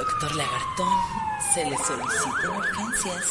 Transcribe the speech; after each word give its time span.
Doctor 0.00 0.34
Lagartón, 0.34 0.98
se 1.52 1.62
le 1.62 1.76
solicitan 1.76 2.56
urgencias. 2.56 3.26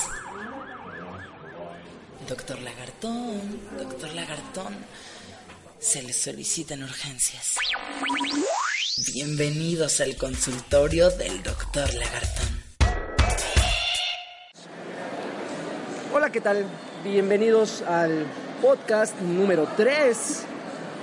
Doctor 2.27 2.61
Lagartón, 2.61 3.59
doctor 3.75 4.13
Lagartón, 4.13 4.77
se 5.79 6.03
le 6.03 6.13
solicitan 6.13 6.83
urgencias. 6.83 7.55
Bienvenidos 9.11 9.99
al 9.99 10.15
consultorio 10.15 11.09
del 11.09 11.41
doctor 11.41 11.91
Lagartón. 11.95 12.63
Hola, 16.13 16.31
¿qué 16.31 16.39
tal? 16.39 16.67
Bienvenidos 17.03 17.81
al 17.81 18.27
podcast 18.61 19.19
número 19.21 19.67
3. 19.75 20.43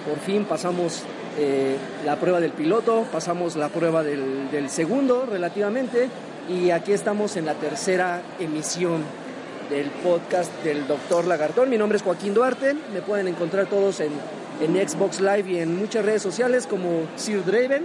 Por 0.07 0.21
fin 0.21 0.45
pasamos 0.45 1.03
eh, 1.39 1.77
la 2.05 2.17
prueba 2.17 2.41
del 2.41 2.53
piloto, 2.53 3.05
pasamos 3.13 3.57
la 3.57 3.69
prueba 3.69 4.03
del, 4.03 4.51
del 4.51 4.71
segundo 4.71 5.27
relativamente 5.27 6.09
y 6.49 6.71
aquí 6.71 6.93
estamos 6.93 7.37
en 7.37 7.47
la 7.47 7.55
tercera 7.55 8.23
emisión 8.39 9.03
del 9.71 9.91
podcast 9.91 10.53
del 10.63 10.87
Doctor 10.87 11.27
Lagartón. 11.27 11.71
Mi 11.71 11.79
nombre 11.79 11.97
es 11.97 12.03
Joaquín 12.03 12.35
Duarte, 12.35 12.75
me 12.93 13.03
pueden 13.03 13.29
encontrar 13.29 13.67
todos 13.67 14.01
en, 14.01 14.13
en 14.61 14.89
Xbox 14.89 15.21
Live 15.21 15.51
y 15.51 15.59
en 15.59 15.77
muchas 15.77 16.05
redes 16.05 16.23
sociales 16.23 16.67
como 16.67 17.03
Sir 17.17 17.45
Draven. 17.45 17.85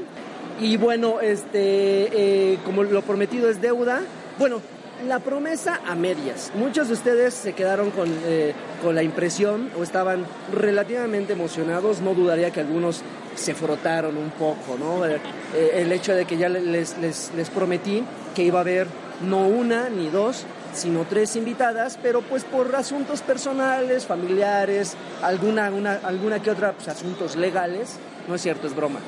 Y 0.60 0.78
bueno, 0.78 1.22
este, 1.22 2.54
eh, 2.54 2.60
como 2.66 2.84
lo 2.84 3.02
prometido 3.02 3.50
es 3.50 3.62
deuda, 3.62 4.02
bueno, 4.38 4.62
la 5.08 5.20
promesa 5.20 5.82
a 5.88 5.96
medias. 5.96 6.52
Muchos 6.54 6.88
de 6.88 6.94
ustedes 6.94 7.34
se 7.34 7.54
quedaron 7.54 7.90
con, 7.90 8.08
eh, 8.26 8.54
con 8.84 8.94
la 8.94 9.02
impresión 9.02 9.72
o 9.80 9.82
estaban 9.82 10.26
relativamente 10.54 11.34
emocionados. 11.34 12.02
No 12.02 12.14
dudaría 12.14 12.52
que 12.52 12.60
algunos 12.60 13.02
se 13.36 13.56
frotaron 13.56 14.18
un 14.18 14.32
poco, 14.32 14.78
¿no? 14.80 15.06
Eh, 15.06 15.20
el 15.74 15.92
hecho 15.92 16.14
de 16.14 16.26
que 16.26 16.38
ya 16.38 16.50
les, 16.50 16.98
les, 16.98 17.32
les 17.36 17.50
prometí 17.50 18.04
que 18.36 18.44
iba 18.44 18.60
a 18.60 18.62
haber 18.62 18.88
no 19.22 19.48
una 19.48 19.90
ni 19.90 20.10
dos, 20.10 20.46
sino 20.74 21.06
tres 21.06 21.36
invitadas, 21.36 21.98
pero 22.02 22.22
pues 22.22 22.44
por 22.44 22.76
asuntos 22.76 23.22
personales, 23.22 24.06
familiares, 24.06 24.96
alguna, 25.22 25.70
una, 25.70 26.00
alguna 26.04 26.42
que 26.42 26.52
otra, 26.52 26.74
pues 26.74 26.88
asuntos 26.88 27.36
legales, 27.36 27.98
no 28.28 28.36
es 28.36 28.42
cierto, 28.42 28.68
es 28.68 28.76
broma, 28.76 29.00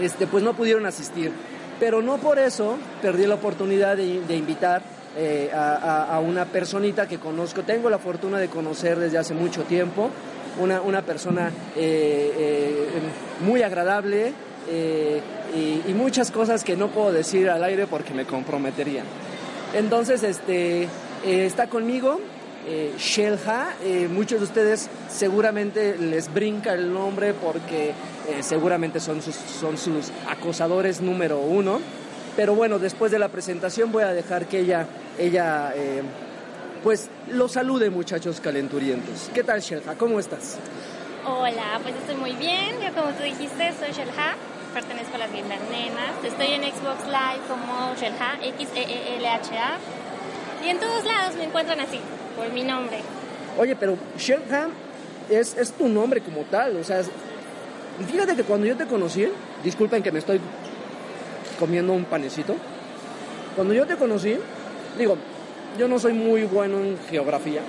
este, 0.00 0.26
pues 0.26 0.42
no 0.42 0.54
pudieron 0.54 0.86
asistir. 0.86 1.32
Pero 1.78 2.02
no 2.02 2.18
por 2.18 2.38
eso 2.38 2.76
perdí 3.00 3.26
la 3.26 3.36
oportunidad 3.36 3.96
de, 3.96 4.20
de 4.20 4.36
invitar 4.36 4.82
eh, 5.16 5.50
a, 5.52 6.14
a, 6.14 6.20
una 6.20 6.44
personita 6.44 7.08
que 7.08 7.18
conozco, 7.18 7.62
tengo 7.62 7.88
la 7.88 7.98
fortuna 7.98 8.38
de 8.38 8.48
conocer 8.48 8.98
desde 8.98 9.18
hace 9.18 9.34
mucho 9.34 9.62
tiempo, 9.62 10.10
una, 10.60 10.80
una 10.80 11.02
persona 11.02 11.50
eh, 11.76 12.32
eh, 12.36 12.88
muy 13.44 13.62
agradable 13.62 14.32
eh, 14.68 15.20
y, 15.86 15.92
muchas 15.94 16.30
cosas 16.30 16.62
que 16.62 16.76
no 16.76 16.88
puedo 16.88 17.12
decir 17.12 17.50
al 17.50 17.64
aire 17.64 17.86
porque 17.86 18.14
me 18.14 18.24
comprometerían. 18.24 19.04
Entonces, 19.74 20.22
este, 20.22 20.88
está 21.24 21.66
conmigo 21.66 22.20
Shelha, 22.98 23.74
muchos 24.10 24.38
de 24.38 24.44
ustedes 24.44 24.88
seguramente 25.08 25.96
les 25.98 26.32
brinca 26.32 26.72
el 26.74 26.92
nombre 26.92 27.34
porque 27.34 27.92
seguramente 28.40 29.00
son 29.00 29.22
sus, 29.22 29.34
son 29.34 29.76
sus 29.76 30.10
acosadores 30.28 31.00
número 31.00 31.40
uno. 31.40 31.80
Pero 32.36 32.54
bueno, 32.54 32.78
después 32.78 33.10
de 33.10 33.18
la 33.18 33.28
presentación 33.28 33.92
voy 33.92 34.04
a 34.04 34.12
dejar 34.12 34.46
que 34.46 34.60
ella, 34.60 34.86
ella 35.18 35.72
eh, 35.74 36.02
pues 36.82 37.08
lo 37.30 37.48
salude 37.48 37.90
muchachos 37.90 38.40
calenturientos. 38.40 39.30
¿Qué 39.34 39.42
tal 39.42 39.60
Shelha? 39.60 39.94
¿Cómo 39.96 40.18
estás? 40.18 40.58
Hola, 41.26 41.80
pues 41.82 41.94
estoy 41.96 42.16
muy 42.16 42.32
bien. 42.32 42.80
Yo 42.80 42.94
como 42.94 43.12
tú 43.14 43.22
dijiste, 43.22 43.72
soy 43.78 43.92
Shelha, 43.92 44.36
pertenezco 44.72 45.16
a 45.16 45.18
las 45.18 45.30
Gamer 45.30 45.60
Nenas. 45.70 46.24
Estoy 46.24 46.46
en 46.46 46.62
Xbox 46.62 47.04
Live 47.06 47.42
como 47.48 47.94
Shelha, 47.94 48.38
X-E-E-L-H-A. 48.42 49.78
Y 50.64 50.68
en 50.68 50.78
todos 50.78 51.04
lados 51.04 51.36
me 51.36 51.44
encuentran 51.44 51.80
así, 51.80 52.00
por 52.36 52.50
mi 52.52 52.62
nombre. 52.62 52.98
Oye, 53.58 53.76
pero 53.76 53.96
Shelha 54.18 54.68
es, 55.28 55.56
es 55.56 55.72
tu 55.72 55.88
nombre 55.88 56.20
como 56.20 56.42
tal, 56.42 56.76
o 56.76 56.84
sea, 56.84 57.02
fíjate 58.10 58.36
que 58.36 58.44
cuando 58.44 58.66
yo 58.66 58.76
te 58.76 58.86
conocí, 58.86 59.26
disculpen 59.62 60.02
que 60.02 60.12
me 60.12 60.18
estoy 60.18 60.40
comiendo 61.58 61.92
un 61.92 62.04
panecito. 62.04 62.56
Cuando 63.54 63.74
yo 63.74 63.86
te 63.86 63.96
conocí, 63.96 64.36
digo, 64.96 65.16
yo 65.78 65.88
no 65.88 65.98
soy 65.98 66.12
muy 66.12 66.44
bueno 66.44 66.78
en 66.78 66.98
geografía. 67.08 67.62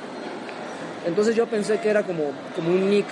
Entonces 1.06 1.36
yo 1.36 1.48
pensé 1.48 1.80
que 1.80 1.90
era 1.90 2.04
como, 2.04 2.32
como 2.56 2.70
un 2.70 2.90
nick. 2.90 3.06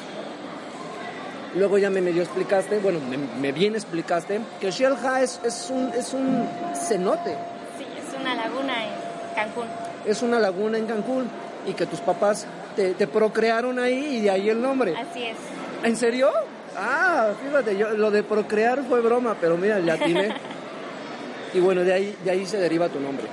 Luego 1.56 1.78
ya 1.78 1.90
me 1.90 2.02
medio 2.02 2.22
explicaste, 2.22 2.78
bueno, 2.78 3.00
me, 3.00 3.18
me 3.18 3.52
bien 3.52 3.74
explicaste, 3.74 4.40
que 4.60 4.70
Shelha 4.70 5.22
es, 5.22 5.40
es, 5.44 5.70
un, 5.72 5.92
es 5.96 6.14
un 6.14 6.48
cenote. 6.76 7.36
Sí, 7.78 7.86
es 7.98 8.22
una 8.22 8.36
laguna 8.36 8.86
en 8.86 8.92
Cancún. 9.36 9.66
Es 10.06 10.22
una 10.22 10.40
laguna 10.40 10.78
en 10.78 10.86
Cancún 10.86 11.28
y 11.66 11.74
que 11.74 11.88
tus 11.88 12.00
papás 12.02 12.46
te, 12.76 12.94
te 12.94 13.08
procrearon 13.08 13.80
ahí 13.80 14.18
y 14.18 14.22
de 14.22 14.30
ahí 14.30 14.50
el 14.50 14.62
nombre. 14.62 14.96
Así 14.96 15.24
es. 15.24 15.38
¿En 15.84 15.96
serio? 15.96 16.30
Ah, 16.78 17.32
fíjate, 17.44 17.76
yo, 17.76 17.90
lo 17.92 18.12
de 18.12 18.22
procrear 18.22 18.84
fue 18.84 19.02
broma, 19.02 19.36
pero 19.42 19.58
mira, 19.58 19.80
ya 19.80 19.98
tiene. 19.98 20.36
Y 21.52 21.60
bueno, 21.60 21.84
de 21.84 21.92
ahí, 21.92 22.16
de 22.24 22.30
ahí 22.30 22.46
se 22.46 22.58
deriva 22.58 22.90
tu 22.90 23.00
nombre. 23.00 23.26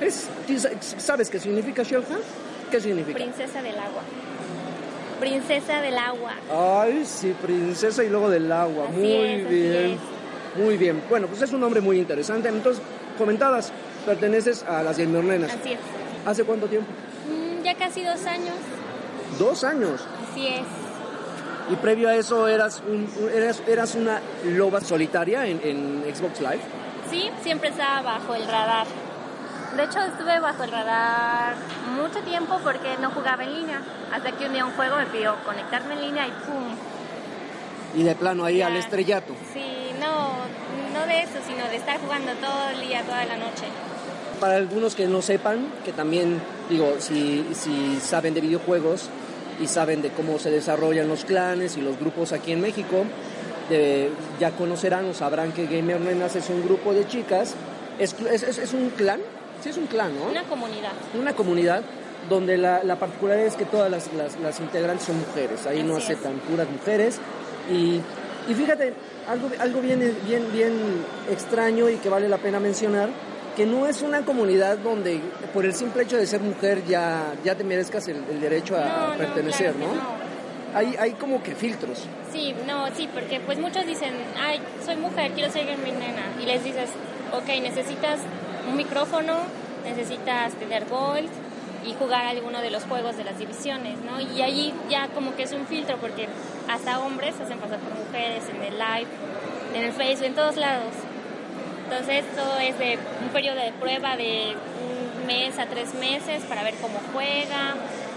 Es, 0.00 0.28
¿Sabes 0.98 1.30
qué 1.30 1.38
significa 1.38 1.82
Shelha? 1.82 2.18
¿Qué 2.70 2.80
significa? 2.80 3.18
Princesa 3.18 3.62
del 3.62 3.78
agua. 3.78 4.02
Princesa 5.20 5.80
del 5.80 5.96
agua. 5.96 6.32
Ay, 6.82 7.04
sí, 7.06 7.34
princesa 7.40 8.02
y 8.02 8.08
luego 8.08 8.28
del 8.28 8.50
agua. 8.50 8.86
Así 8.88 8.98
muy 8.98 9.10
es, 9.10 9.48
bien. 9.48 9.98
Muy 10.56 10.76
bien. 10.76 11.02
Bueno, 11.08 11.26
pues 11.28 11.42
es 11.42 11.52
un 11.52 11.60
nombre 11.60 11.80
muy 11.80 11.98
interesante. 11.98 12.48
Entonces, 12.48 12.82
comentabas, 13.16 13.72
perteneces 14.04 14.62
a 14.64 14.82
las 14.82 14.98
Nenas. 14.98 15.52
Así 15.52 15.72
es. 15.72 15.78
¿Hace 16.26 16.44
cuánto 16.44 16.66
tiempo? 16.66 16.90
Mm, 17.28 17.62
ya 17.62 17.74
casi 17.74 18.02
dos 18.02 18.24
años. 18.26 18.56
Dos 19.38 19.64
años. 19.64 20.00
Así 20.30 20.46
es. 20.46 20.62
Y 21.70 21.76
previo 21.76 22.08
a 22.08 22.14
eso 22.14 22.46
eras, 22.46 22.82
un, 22.86 23.08
eras, 23.34 23.62
eras 23.66 23.94
una 23.94 24.20
loba 24.44 24.80
solitaria 24.80 25.46
en, 25.46 25.60
en 25.64 26.04
Xbox 26.14 26.40
Live. 26.40 26.60
Sí, 27.10 27.30
siempre 27.42 27.70
estaba 27.70 28.02
bajo 28.02 28.34
el 28.34 28.46
radar. 28.46 28.86
De 29.76 29.84
hecho, 29.84 30.00
estuve 30.00 30.38
bajo 30.40 30.62
el 30.64 30.70
radar 30.70 31.54
mucho 32.00 32.20
tiempo 32.20 32.58
porque 32.62 32.96
no 33.00 33.10
jugaba 33.10 33.42
en 33.44 33.54
línea. 33.54 33.80
Hasta 34.12 34.32
que 34.32 34.46
un 34.46 34.52
día 34.52 34.64
un 34.64 34.72
juego 34.72 34.96
me 34.96 35.06
pidió 35.06 35.34
conectarme 35.44 35.94
en 35.94 36.00
línea 36.02 36.26
y 36.28 36.30
¡pum! 36.30 36.76
Y 37.96 38.02
de 38.04 38.14
plano 38.14 38.44
ahí 38.44 38.58
Ya. 38.58 38.68
al 38.68 38.76
estrellato. 38.76 39.34
Sí, 39.52 39.90
no, 40.00 40.32
no 40.98 41.06
de 41.06 41.20
eso, 41.22 41.38
sino 41.46 41.66
de 41.68 41.76
estar 41.76 41.98
jugando 42.00 42.32
todo 42.34 42.70
el 42.72 42.80
día, 42.86 43.02
toda 43.02 43.24
la 43.24 43.36
noche. 43.36 43.64
Para 44.40 44.56
algunos 44.56 44.94
que 44.94 45.06
no 45.06 45.22
sepan, 45.22 45.66
que 45.84 45.92
también, 45.92 46.40
digo, 46.68 46.94
si, 46.98 47.46
si 47.54 47.98
saben 48.00 48.34
de 48.34 48.40
videojuegos 48.40 49.08
y 49.60 49.66
saben 49.68 50.02
de 50.02 50.10
cómo 50.10 50.38
se 50.38 50.50
desarrollan 50.50 51.08
los 51.08 51.24
clanes 51.24 51.76
y 51.76 51.80
los 51.80 51.98
grupos 51.98 52.32
aquí 52.32 52.52
en 52.52 52.60
México, 52.60 53.04
de- 53.70 54.10
ya 54.40 54.50
conocerán 54.50 55.08
o 55.08 55.14
sabrán 55.14 55.52
que 55.52 55.66
Gamer 55.66 56.00
Nenas 56.00 56.34
es 56.36 56.48
un 56.50 56.64
grupo 56.64 56.92
de 56.92 57.06
chicas, 57.06 57.54
es, 57.98 58.14
es, 58.30 58.42
es- 58.42 58.58
es 58.58 58.72
un 58.74 58.90
clan, 58.90 59.20
sí 59.62 59.68
es 59.70 59.76
un 59.76 59.86
clan, 59.86 60.14
¿no? 60.16 60.26
Una 60.30 60.42
comunidad. 60.44 60.92
Una 61.18 61.32
comunidad 61.34 61.82
donde 62.28 62.56
la, 62.56 62.82
la 62.84 62.96
particularidad 62.98 63.46
es 63.46 63.54
que 63.56 63.64
todas 63.66 63.90
las, 63.90 64.12
las, 64.14 64.38
las 64.40 64.58
integrantes 64.60 65.06
son 65.06 65.18
mujeres, 65.20 65.66
ahí 65.66 65.82
no 65.82 65.96
Así 65.96 66.04
es. 66.04 66.18
aceptan 66.18 66.38
puras 66.40 66.68
mujeres. 66.70 67.18
Y, 67.70 68.00
y 68.48 68.54
fíjate, 68.54 68.94
algo, 69.28 69.48
algo 69.58 69.80
bien, 69.80 70.16
bien, 70.26 70.50
bien 70.52 70.72
extraño 71.30 71.88
y 71.90 71.96
que 71.96 72.08
vale 72.08 72.28
la 72.28 72.38
pena 72.38 72.60
mencionar, 72.60 73.08
que 73.56 73.66
no 73.66 73.86
es 73.86 74.02
una 74.02 74.22
comunidad 74.24 74.78
donde 74.78 75.20
por 75.52 75.64
el 75.64 75.74
simple 75.74 76.02
hecho 76.02 76.16
de 76.16 76.26
ser 76.26 76.40
mujer 76.40 76.84
ya, 76.86 77.34
ya 77.44 77.54
te 77.54 77.62
merezcas 77.64 78.08
el, 78.08 78.16
el 78.30 78.40
derecho 78.40 78.76
a 78.76 78.80
No, 78.84 79.08
no, 79.12 79.16
pertenecer, 79.18 79.72
claro 79.74 79.94
¿no? 79.94 80.24
Hay, 80.78 80.96
hay 80.98 81.12
como 81.12 81.40
que 81.40 81.54
filtros. 81.54 82.02
Sí, 82.32 82.52
no, 82.66 82.88
sí, 82.96 83.08
porque 83.14 83.38
pues 83.38 83.58
muchos 83.60 83.86
dicen, 83.86 84.12
ay, 84.36 84.60
soy 84.84 84.96
mujer, 84.96 85.30
quiero 85.32 85.52
ser 85.52 85.64
mi 85.78 85.92
nena. 85.92 86.32
Y 86.42 86.46
les 86.46 86.64
dices, 86.64 86.90
ok, 87.32 87.46
necesitas 87.62 88.18
un 88.68 88.76
micrófono, 88.76 89.38
necesitas 89.84 90.52
tener 90.54 90.86
gold 90.86 91.28
y 91.86 91.94
jugar 91.94 92.26
alguno 92.26 92.60
de 92.60 92.70
los 92.70 92.84
juegos 92.84 93.16
de 93.16 93.24
las 93.24 93.38
divisiones, 93.38 93.98
¿no? 94.00 94.20
Y 94.20 94.42
allí 94.42 94.72
ya 94.88 95.08
como 95.08 95.34
que 95.36 95.42
es 95.42 95.52
un 95.52 95.66
filtro, 95.66 95.98
porque 95.98 96.28
hasta 96.68 97.00
hombres 97.00 97.34
hacen 97.40 97.58
pasar 97.58 97.78
por 97.78 97.94
mujeres 97.94 98.44
en 98.48 98.62
el 98.62 98.78
live, 98.78 99.08
en 99.74 99.84
el 99.84 99.92
Facebook, 99.92 100.26
en 100.26 100.34
todos 100.34 100.56
lados. 100.56 100.94
Entonces 101.84 102.24
todo 102.34 102.58
es 102.58 102.78
de 102.78 102.98
un 103.22 103.28
periodo 103.28 103.60
de 103.60 103.72
prueba 103.72 104.16
de 104.16 104.56
un 105.20 105.26
mes 105.26 105.58
a 105.58 105.66
tres 105.66 105.94
meses 105.94 106.42
para 106.44 106.62
ver 106.62 106.74
cómo 106.80 106.98
juega, 107.12 107.74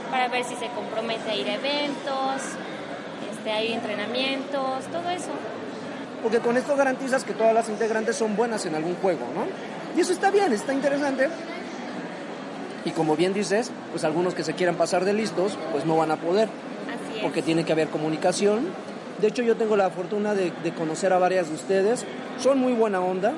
para 0.10 0.30
ver 0.30 0.46
si 0.46 0.56
se 0.56 0.68
compromete 0.68 1.30
a 1.30 1.36
ir 1.36 1.48
a 1.50 1.56
eventos, 1.56 2.42
este, 3.32 3.52
hay 3.52 3.74
entrenamientos, 3.74 4.86
todo 4.92 5.10
eso. 5.10 5.32
Porque 6.24 6.40
con 6.40 6.58
esto 6.58 6.76
garantizas 6.76 7.24
que 7.24 7.34
todas 7.34 7.54
las 7.54 7.70
integrantes 7.70 8.16
son 8.16 8.36
buenas 8.36 8.66
en 8.66 8.76
algún 8.76 8.96
juego, 8.96 9.26
¿no? 9.36 9.46
Y 9.98 10.02
eso 10.02 10.14
está 10.14 10.32
bien, 10.32 10.54
está 10.54 10.74
interesante. 10.74 11.28
Y 12.86 12.92
como 12.92 13.16
bien 13.18 13.34
dices, 13.34 13.72
pues 13.92 14.04
algunos 14.04 14.34
que 14.34 14.44
se 14.44 14.54
quieran 14.54 14.76
pasar 14.76 15.04
de 15.04 15.14
listos, 15.14 15.58
pues 15.72 15.86
no 15.86 15.98
van 15.98 16.12
a 16.12 16.16
poder, 16.18 16.48
Así 16.88 17.18
es. 17.18 17.24
porque 17.24 17.42
tiene 17.42 17.66
que 17.66 17.74
haber 17.74 17.90
comunicación. 17.90 18.68
De 19.20 19.28
hecho, 19.28 19.42
yo 19.42 19.56
tengo 19.58 19.76
la 19.76 19.90
fortuna 19.90 20.36
de, 20.36 20.54
de 20.64 20.74
conocer 20.74 21.12
a 21.12 21.18
varias 21.18 21.50
de 21.50 21.56
ustedes. 21.56 22.06
Son 22.40 22.60
muy 22.60 22.74
buena 22.74 23.02
onda. 23.02 23.34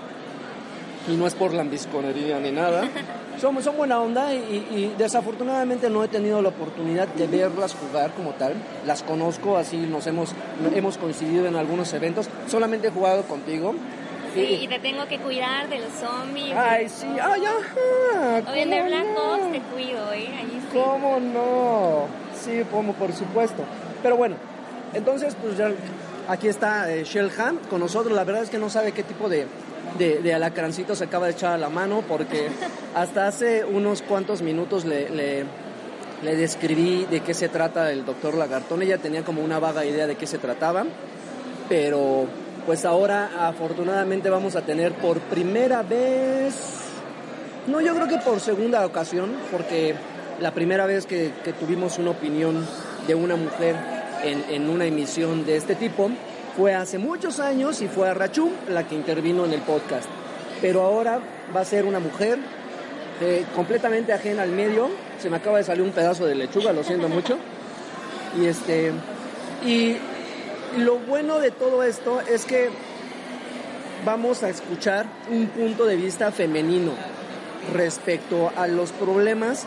y 1.08 1.16
no 1.16 1.26
es 1.26 1.34
por 1.34 1.54
lambisconería 1.54 2.40
ni 2.40 2.52
nada. 2.52 2.84
Son, 3.40 3.64
son 3.64 3.78
buena 3.78 4.02
onda 4.02 4.34
y, 4.34 4.38
y 4.38 4.96
desafortunadamente 4.98 5.90
no 5.90 6.04
he 6.04 6.10
tenido 6.10 6.42
la 6.42 6.50
oportunidad 6.50 7.08
de 7.08 7.26
verlas 7.26 7.74
jugar 7.74 8.12
como 8.12 8.32
tal. 8.32 8.52
Las 8.86 9.02
conozco, 9.02 9.56
así 9.56 9.78
nos 9.78 10.08
hemos, 10.08 10.32
hemos 10.76 10.98
coincidido 10.98 11.48
en 11.48 11.56
algunos 11.56 11.94
eventos. 11.94 12.28
Solamente 12.50 12.90
he 12.90 12.92
jugado 12.92 13.24
contigo. 13.24 13.76
Sí, 14.48 14.60
y 14.64 14.68
te 14.68 14.80
tengo 14.80 15.06
que 15.08 15.18
cuidar 15.20 15.70
de 15.70 15.80
los 15.80 15.92
zombies. 15.94 16.56
Ay, 16.56 16.90
sí, 16.90 17.08
ay, 17.22 17.44
ajá. 17.46 18.52
Oye, 18.52 18.66
de 18.66 18.78
¿cómo 18.78 18.88
Black 18.90 19.06
no? 19.14 19.34
Ops 19.36 19.52
te 19.52 19.60
cuido, 19.74 20.14
¿eh? 20.14 20.30
Sí. 20.50 20.68
¿Cómo 20.74 21.20
no? 21.20 22.08
Sí, 22.44 22.62
como 22.72 22.94
por 22.94 23.14
supuesto. 23.14 23.64
Pero 24.02 24.16
bueno, 24.18 24.36
entonces 24.94 25.36
pues 25.42 25.58
ya 25.58 25.72
aquí 26.28 26.48
está 26.48 26.92
eh, 26.94 27.04
Shellham 27.04 27.58
con 27.70 27.80
nosotros. 27.80 28.14
La 28.16 28.24
verdad 28.24 28.44
es 28.44 28.50
que 28.50 28.58
no 28.58 28.70
sabe 28.70 28.92
qué 28.92 29.04
tipo 29.04 29.30
de, 29.30 29.46
de, 29.98 30.20
de 30.20 30.34
alacrancito 30.34 30.96
se 30.96 31.04
acaba 31.06 31.26
de 31.26 31.34
echar 31.34 31.54
a 31.54 31.58
la 31.58 31.70
mano 31.70 32.04
porque 32.08 32.48
hasta 32.96 33.28
hace 33.28 33.66
unos 33.66 34.02
cuantos 34.02 34.42
minutos 34.42 34.86
le, 34.86 35.10
le, 35.10 35.44
le 36.24 36.36
describí 36.36 37.06
de 37.06 37.22
qué 37.22 37.34
se 37.34 37.50
trata 37.50 37.92
el 37.92 38.06
doctor 38.06 38.36
Lagartón. 38.36 38.82
Ella 38.84 38.98
tenía 39.00 39.24
como 39.24 39.42
una 39.42 39.60
vaga 39.60 39.86
idea 39.86 40.08
de 40.08 40.16
qué 40.16 40.28
se 40.28 40.38
trataba, 40.38 40.86
pero 41.68 42.26
pues 42.66 42.86
ahora 42.86 43.48
afortunadamente 43.48 44.30
vamos 44.30 44.56
a 44.56 44.62
tener 44.62 44.94
por 44.94 45.20
primera 45.20 45.84
vez, 45.84 46.54
no 47.68 47.82
yo 47.82 47.96
creo 47.96 48.08
que 48.08 48.18
por 48.18 48.40
segunda 48.40 48.86
ocasión, 48.86 49.32
porque 49.52 49.96
la 50.40 50.52
primera 50.54 50.86
vez 50.86 51.06
que, 51.06 51.32
tuvimos 51.60 51.98
una 51.98 52.12
opinión 52.12 52.66
de 53.08 53.16
una 53.16 53.36
mujer 53.36 53.76
en, 54.24 54.44
en 54.50 54.70
una 54.70 54.86
emisión 54.86 55.46
de 55.46 55.58
este 55.58 55.76
tipo 55.76 56.10
fue 56.56 56.74
hace 56.74 56.98
muchos 56.98 57.40
años 57.40 57.82
y 57.82 57.88
fue 57.88 58.10
a 58.10 58.14
Rachum 58.14 58.52
la 58.70 58.88
que 58.88 58.96
intervino 58.96 59.46
en 59.46 59.54
el 59.54 59.62
podcast. 59.62 60.08
Pero 60.62 60.82
ahora 60.82 61.20
va 61.56 61.62
a 61.62 61.66
ser 61.66 61.86
una 61.86 62.00
mujer 62.00 62.38
eh, 63.22 63.46
completamente 63.56 64.14
ajena 64.14 64.44
al 64.44 64.52
medio. 64.52 64.90
Se 65.22 65.30
me 65.30 65.38
acaba 65.38 65.58
de 65.58 65.64
salir 65.64 65.84
un 65.84 65.92
pedazo 65.92 66.26
de 66.26 66.36
lechuga, 66.36 66.74
lo 66.74 66.84
siento 66.84 67.10
mucho. 67.10 67.38
Y 68.40 68.46
este 68.46 68.92
y 69.66 69.98
lo 70.78 70.98
bueno 71.00 71.40
de 71.40 71.52
todo 71.52 71.84
esto 71.84 72.22
es 72.22 72.46
que 72.46 72.70
vamos 74.06 74.44
a 74.44 74.50
escuchar 74.50 75.06
un 75.30 75.48
punto 75.48 75.86
de 75.86 75.96
vista 75.96 76.32
femenino 76.32 76.92
respecto 77.74 78.52
a 78.56 78.68
los 78.68 78.92
problemas 78.92 79.66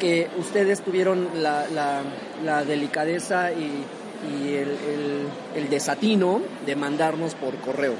que 0.00 0.28
ustedes 0.38 0.80
tuvieron 0.82 1.28
la, 1.42 1.66
la- 1.68 2.02
la 2.44 2.64
delicadeza 2.64 3.52
y, 3.52 3.84
y 4.30 4.54
el, 4.54 4.68
el- 4.68 5.28
el 5.56 5.70
desatino 5.70 6.40
de 6.66 6.76
mandarnos 6.76 7.34
por 7.34 7.54
correo. 7.56 7.94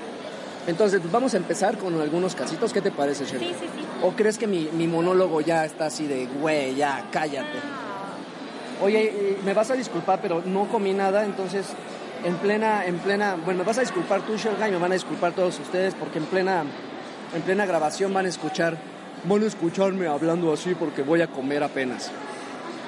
Entonces, 0.67 1.01
pues, 1.01 1.13
vamos 1.13 1.35
a 1.35 1.37
empezar 1.37 1.77
con 1.79 2.01
algunos 2.01 2.35
casitos. 2.35 2.73
¿Qué 2.73 2.81
te 2.81 2.91
parece, 2.91 3.25
Shelly? 3.27 3.47
Sí, 3.49 3.55
sí, 3.61 3.67
sí. 3.67 3.85
¿O 4.03 4.13
crees 4.13 4.39
que 4.39 4.47
mi, 4.47 4.69
mi 4.73 4.87
monólogo 4.87 5.41
ya 5.41 5.65
está 5.65 5.87
así 5.87 6.07
de, 6.07 6.27
güey, 6.41 6.75
ya, 6.75 7.05
cállate? 7.13 7.59
Oye, 8.85 9.05
eh, 9.05 9.39
me 9.43 9.55
vas 9.55 9.71
a 9.71 9.75
disculpar, 9.75 10.21
pero 10.21 10.43
no 10.45 10.69
comí 10.69 10.93
nada, 10.93 11.25
entonces 11.25 11.65
en 12.23 12.37
plena, 12.37 12.85
en 12.85 12.99
plena, 12.99 13.35
bueno, 13.43 13.61
me 13.61 13.65
vas 13.65 13.79
a 13.79 13.81
disculpar 13.81 14.21
tú, 14.27 14.37
Shelga, 14.37 14.69
y 14.69 14.73
me 14.73 14.77
van 14.77 14.91
a 14.91 14.95
disculpar 14.95 15.33
todos 15.33 15.59
ustedes, 15.59 15.95
porque 15.95 16.19
en 16.19 16.27
plena, 16.27 16.65
en 17.35 17.41
plena 17.41 17.65
grabación 17.65 18.13
van 18.13 18.27
a 18.27 18.29
escuchar, 18.29 18.77
van 19.25 19.43
a 19.43 19.47
escucharme 19.47 20.07
hablando 20.07 20.53
así 20.53 20.75
porque 20.75 21.01
voy 21.01 21.23
a 21.23 21.29
comer 21.29 21.63
apenas. 21.63 22.11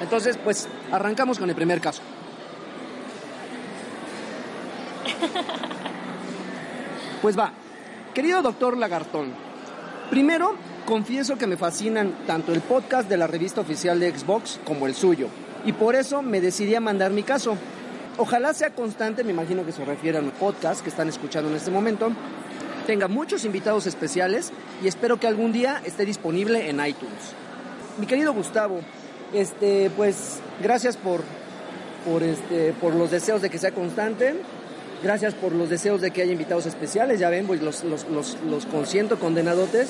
Entonces, 0.03 0.37
pues, 0.37 0.69
arrancamos 0.93 1.39
con 1.39 1.49
el 1.49 1.57
primer 1.57 1.81
caso. 1.81 2.03
Pues 7.23 7.37
va, 7.37 7.51
querido 8.15 8.43
doctor 8.43 8.77
Lagartón, 8.77 9.33
primero 10.11 10.55
confieso 10.85 11.39
que 11.39 11.47
me 11.47 11.57
fascinan 11.57 12.13
tanto 12.27 12.53
el 12.53 12.61
podcast 12.61 13.09
de 13.09 13.17
la 13.17 13.27
revista 13.27 13.63
oficial 13.63 13.99
de 13.99 14.17
Xbox 14.17 14.61
como 14.65 14.87
el 14.87 14.95
suyo, 14.95 15.29
y 15.67 15.73
por 15.73 15.97
eso 15.97 16.23
me 16.23 16.41
decidí 16.41 16.75
a 16.75 16.81
mandar 16.81 17.11
mi 17.11 17.25
caso. 17.25 17.57
Ojalá 18.17 18.55
sea 18.55 18.71
constante, 18.71 19.25
me 19.25 19.33
imagino 19.33 19.67
que 19.67 19.73
se 19.73 19.85
refiere 19.85 20.17
a 20.17 20.23
podcast 20.23 20.83
que 20.83 20.89
están 20.89 21.09
escuchando 21.09 21.51
en 21.51 21.57
este 21.57 21.71
momento, 21.71 22.11
tenga 22.87 23.09
muchos 23.09 23.45
invitados 23.45 23.87
especiales 23.87 24.53
y 24.83 24.89
espero 24.89 25.19
que 25.19 25.27
algún 25.27 25.53
día 25.53 25.83
esté 25.85 26.07
disponible 26.07 26.71
en 26.71 26.77
iTunes. 26.77 27.35
Mi 27.99 28.07
querido 28.07 28.33
Gustavo, 28.33 28.81
este, 29.35 29.91
pues 29.97 30.39
gracias 30.63 30.97
por, 30.97 31.23
por, 32.07 32.23
este, 32.23 32.73
por 32.81 32.95
los 32.95 33.11
deseos 33.11 33.43
de 33.43 33.51
que 33.51 33.59
sea 33.59 33.73
constante. 33.73 34.35
Gracias 35.03 35.35
por 35.35 35.53
los 35.53 35.69
deseos 35.69 36.01
de 36.01 36.11
que 36.11 36.23
haya 36.23 36.33
invitados 36.33 36.65
especiales. 36.65 37.21
Ya 37.21 37.29
ven, 37.29 37.47
pues 37.47 37.61
los, 37.61 37.85
los, 37.85 38.09
los, 38.09 38.39
los 38.49 38.67
consiento 38.67 39.19
condenadotes. 39.19 39.89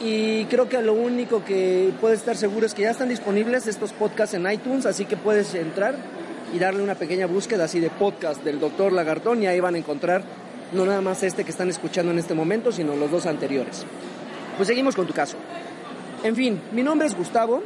Y 0.00 0.44
creo 0.46 0.68
que 0.68 0.80
lo 0.82 0.92
único 0.92 1.44
que 1.44 1.92
puedes 2.00 2.20
estar 2.20 2.36
seguro 2.36 2.66
es 2.66 2.74
que 2.74 2.82
ya 2.82 2.90
están 2.90 3.08
disponibles 3.08 3.66
estos 3.66 3.92
podcasts 3.92 4.34
en 4.34 4.50
iTunes, 4.50 4.84
así 4.84 5.06
que 5.06 5.16
puedes 5.16 5.54
entrar 5.54 5.96
y 6.54 6.58
darle 6.58 6.82
una 6.82 6.94
pequeña 6.94 7.26
búsqueda 7.26 7.64
así 7.64 7.80
de 7.80 7.90
podcast 7.90 8.44
del 8.44 8.60
doctor 8.60 8.92
Lagartón 8.92 9.42
y 9.42 9.46
ahí 9.46 9.58
van 9.60 9.74
a 9.74 9.78
encontrar 9.78 10.22
no 10.72 10.84
nada 10.84 11.00
más 11.00 11.22
este 11.22 11.44
que 11.44 11.50
están 11.50 11.70
escuchando 11.70 12.12
en 12.12 12.18
este 12.18 12.34
momento, 12.34 12.72
sino 12.72 12.94
los 12.94 13.10
dos 13.10 13.26
anteriores. 13.26 13.84
Pues 14.56 14.68
seguimos 14.68 14.94
con 14.94 15.06
tu 15.06 15.14
caso. 15.14 15.36
En 16.22 16.34
fin, 16.34 16.60
mi 16.72 16.82
nombre 16.82 17.06
es 17.06 17.16
Gustavo 17.16 17.62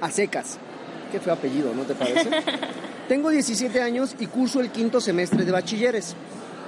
Acecas. 0.00 0.58
Qué 1.10 1.20
feo 1.20 1.32
apellido, 1.32 1.74
¿no 1.74 1.82
te 1.82 1.94
parece? 1.94 2.30
Tengo 3.08 3.30
17 3.30 3.82
años 3.82 4.14
y 4.18 4.26
curso 4.26 4.60
el 4.60 4.70
quinto 4.70 5.00
semestre 5.00 5.44
de 5.44 5.52
bachilleres. 5.52 6.14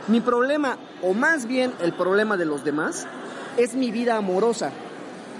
Mi 0.08 0.20
problema, 0.20 0.78
o 1.02 1.14
más 1.14 1.46
bien 1.46 1.72
el 1.80 1.92
problema 1.92 2.36
de 2.36 2.44
los 2.44 2.64
demás, 2.64 3.06
es 3.56 3.74
mi 3.74 3.90
vida 3.90 4.16
amorosa. 4.16 4.70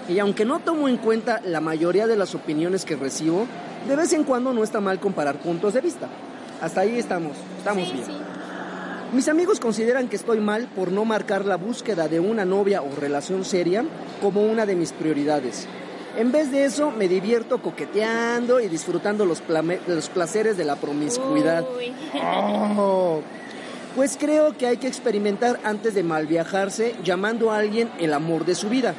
Y 0.09 0.19
aunque 0.19 0.45
no 0.45 0.61
tomo 0.61 0.89
en 0.89 0.99
cuenta 0.99 1.41
la 1.45 1.61
mayoría 1.61 2.07
de 2.07 2.17
las 2.17 2.35
opiniones 2.35 2.85
que 2.85 2.97
recibo, 2.97 3.47
de 3.89 3.97
vez 3.97 4.13
en 4.13 4.25
cuando 4.25 4.53
no 4.53 4.63
está 4.63 4.81
mal 4.81 5.01
comparar 5.01 5.37
puntos 5.39 5.75
de 5.75 5.81
vista. 5.81 6.09
Hasta 6.61 6.83
ahí 6.83 6.99
estamos, 6.99 7.37
estamos 7.59 7.87
sí, 7.89 7.95
bien. 7.95 8.07
sí. 8.07 8.13
Mis 9.13 9.29
amigos 9.29 9.61
consideran 9.61 10.09
que 10.09 10.17
estoy 10.17 10.41
mal 10.41 10.67
por 10.75 10.91
no 10.91 11.05
marcar 11.05 11.45
la 11.45 11.57
búsqueda 11.57 12.09
de 12.09 12.19
una 12.19 12.45
novia 12.45 12.83
o 12.83 12.89
relación 13.01 13.45
seria 13.45 13.85
como 14.21 14.43
una 14.43 14.67
de 14.67 14.75
mis 14.75 14.93
prioridades. 14.93 15.69
En 16.17 16.33
vez 16.33 16.51
de 16.51 16.65
eso, 16.65 16.91
me 16.91 17.09
divierto 17.09 17.63
coqueteando 17.63 18.59
y 18.59 18.69
disfrutando 18.69 19.25
los, 19.27 19.41
placeres 20.09 20.57
de 20.57 20.65
la 20.65 20.77
promiscuidad. 20.77 21.65
Oh, 22.15 23.21
Pues 23.95 24.17
creo 24.19 24.57
que 24.57 24.67
hay 24.67 24.79
que 24.79 24.89
experimentar 24.89 25.61
antes 25.63 25.95
de 25.95 26.03
mal 26.03 26.27
viajarse, 26.27 26.95
llamando 27.05 27.53
a 27.53 27.59
alguien 27.59 27.91
el 27.99 28.13
amor 28.13 28.45
de 28.45 28.55
su 28.55 28.69
vida. 28.69 28.95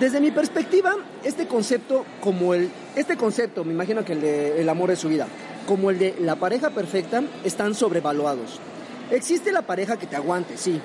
Desde 0.00 0.20
mi 0.20 0.30
perspectiva, 0.30 0.94
este 1.24 1.46
concepto, 1.46 2.04
como 2.20 2.52
el, 2.52 2.70
este 2.96 3.16
concepto, 3.16 3.64
me 3.64 3.72
imagino 3.72 4.04
que 4.04 4.12
el 4.12 4.20
de 4.20 4.60
el 4.60 4.68
amor 4.68 4.90
de 4.90 4.96
su 4.96 5.08
vida, 5.08 5.26
como 5.66 5.88
el 5.88 5.98
de 5.98 6.14
la 6.20 6.36
pareja 6.36 6.68
perfecta, 6.68 7.22
están 7.44 7.74
sobrevaluados. 7.74 8.60
Existe 9.10 9.52
la 9.52 9.62
pareja 9.62 9.96
que 9.96 10.06
te 10.06 10.14
aguante, 10.14 10.58
sí, 10.58 10.82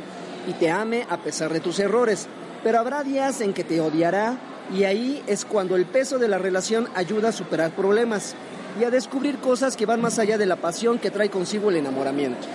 y 0.48 0.54
te 0.54 0.72
ame 0.72 1.06
a 1.10 1.18
pesar 1.18 1.52
de 1.52 1.60
tus 1.60 1.80
errores, 1.80 2.28
pero 2.64 2.80
habrá 2.80 3.04
días 3.04 3.42
en 3.42 3.54
que 3.54 3.66
te 3.66 3.82
odiará 3.82 4.38
y 4.74 4.86
ahí 4.86 5.22
es 5.28 5.44
cuando 5.44 5.76
el 5.76 5.86
peso 5.86 6.18
de 6.18 6.30
la 6.30 6.38
relación 6.38 6.88
ayuda 6.96 7.30
a 7.30 7.34
superar 7.34 7.72
problemas 7.72 8.34
y 8.80 8.86
a 8.86 8.92
descubrir 8.92 9.40
cosas 9.40 9.76
que 9.76 9.86
van 9.86 10.00
más 10.00 10.20
allá 10.20 10.38
de 10.38 10.46
la 10.46 10.56
pasión 10.56 11.00
que 11.00 11.12
trae 11.12 11.30
consigo 11.30 11.70
el 11.70 11.76
enamoramiento. 11.76 12.48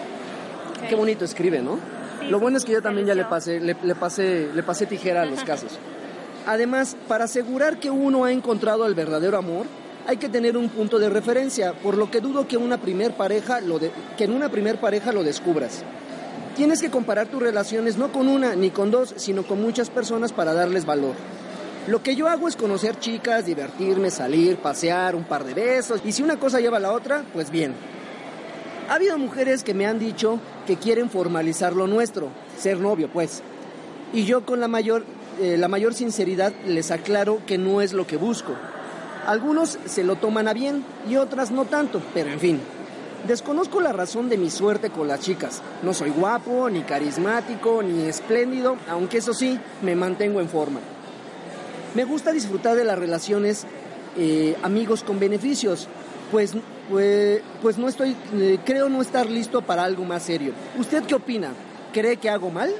Qué 0.88 0.94
bonito 0.94 1.26
escribe, 1.26 1.60
¿no? 1.60 1.78
Sí, 2.20 2.28
Lo 2.30 2.40
bueno 2.40 2.56
es 2.56 2.64
que 2.64 2.72
yo 2.72 2.80
también 2.80 3.06
ya 3.06 3.14
le 3.14 3.25
pasé, 3.26 3.60
le, 3.60 3.76
le 3.82 3.94
pasé, 3.94 4.48
le 4.54 4.62
pasé 4.62 4.86
tijera 4.86 5.22
a 5.22 5.26
los 5.26 5.44
casos. 5.44 5.78
Además, 6.46 6.96
para 7.08 7.24
asegurar 7.24 7.78
que 7.78 7.90
uno 7.90 8.24
ha 8.24 8.32
encontrado 8.32 8.86
el 8.86 8.94
verdadero 8.94 9.36
amor, 9.36 9.66
hay 10.06 10.16
que 10.16 10.28
tener 10.28 10.56
un 10.56 10.68
punto 10.68 11.00
de 11.00 11.10
referencia, 11.10 11.72
por 11.72 11.96
lo 11.96 12.10
que 12.10 12.20
dudo 12.20 12.46
que 12.46 12.56
una 12.56 12.78
primer 12.78 13.14
pareja 13.14 13.60
lo 13.60 13.80
que 13.80 14.24
en 14.24 14.32
una 14.32 14.48
primer 14.48 14.78
pareja 14.78 15.12
lo 15.12 15.24
descubras. 15.24 15.82
Tienes 16.56 16.80
que 16.80 16.90
comparar 16.90 17.26
tus 17.26 17.42
relaciones 17.42 17.98
no 17.98 18.12
con 18.12 18.28
una 18.28 18.54
ni 18.54 18.70
con 18.70 18.92
dos, 18.92 19.12
sino 19.16 19.42
con 19.42 19.60
muchas 19.60 19.90
personas 19.90 20.32
para 20.32 20.54
darles 20.54 20.86
valor. 20.86 21.14
Lo 21.88 22.02
que 22.02 22.14
yo 22.14 22.28
hago 22.28 22.48
es 22.48 22.56
conocer 22.56 22.98
chicas, 22.98 23.46
divertirme, 23.46 24.10
salir, 24.10 24.56
pasear, 24.56 25.14
un 25.14 25.24
par 25.24 25.44
de 25.44 25.54
besos, 25.54 26.00
y 26.04 26.12
si 26.12 26.22
una 26.22 26.38
cosa 26.38 26.60
lleva 26.60 26.76
a 26.76 26.80
la 26.80 26.92
otra, 26.92 27.24
pues 27.32 27.50
bien. 27.50 27.74
Ha 28.88 28.94
habido 28.94 29.18
mujeres 29.18 29.64
que 29.64 29.74
me 29.74 29.86
han 29.86 29.98
dicho 29.98 30.38
que 30.66 30.76
quieren 30.76 31.10
formalizar 31.10 31.74
lo 31.74 31.88
nuestro, 31.88 32.28
ser 32.56 32.78
novio, 32.78 33.10
pues. 33.12 33.42
Y 34.12 34.24
yo 34.24 34.46
con 34.46 34.60
la 34.60 34.68
mayor, 34.68 35.04
eh, 35.40 35.57
la 35.57 35.69
mayor 35.69 35.95
sinceridad 35.95 36.52
les 36.66 36.90
aclaro 36.90 37.40
que 37.47 37.59
no 37.59 37.81
es 37.81 37.93
lo 37.93 38.07
que 38.07 38.16
busco. 38.16 38.55
Algunos 39.26 39.78
se 39.87 40.05
lo 40.05 40.16
toman 40.16 40.49
a 40.49 40.55
bien 40.55 40.85
y 41.09 41.16
otras 41.16 41.50
no 41.50 41.64
tanto, 41.64 42.00
pero 42.14 42.31
en 42.31 42.40
fin. 42.40 42.61
Desconozco 43.26 43.81
la 43.81 43.93
razón 43.93 44.28
de 44.28 44.38
mi 44.38 44.50
suerte 44.50 44.90
con 44.90 45.09
las 45.09 45.21
chicas. 45.21 45.61
No 45.83 45.93
soy 45.93 46.11
guapo, 46.11 46.71
ni 46.71 46.83
carismático, 46.83 47.83
ni 47.83 48.05
espléndido, 48.05 48.76
aunque 48.88 49.19
eso 49.19 49.35
sí, 49.35 49.59
me 49.83 49.97
mantengo 49.97 50.40
en 50.40 50.49
forma. 50.49 50.78
Me 51.95 52.05
gusta 52.05 52.31
disfrutar 52.31 52.76
de 52.76 52.85
las 52.85 52.99
relaciones 52.99 53.66
eh, 54.16 54.57
amigos 54.62 55.02
con 55.02 55.19
beneficios, 55.19 55.88
pues, 56.31 56.52
pues, 56.88 57.43
pues 57.62 57.78
no 57.78 57.88
estoy, 57.88 58.16
eh, 58.35 58.59
creo 58.64 58.88
no 58.88 59.02
estar 59.02 59.26
listo 59.28 59.61
para 59.61 59.83
algo 59.85 60.05
más 60.05 60.23
serio. 60.23 60.52
¿Usted 60.78 61.02
qué 61.05 61.16
opina? 61.16 61.52
¿Cree 61.93 62.16
que 62.19 62.31
hago 62.31 62.50
mal? 62.50 62.73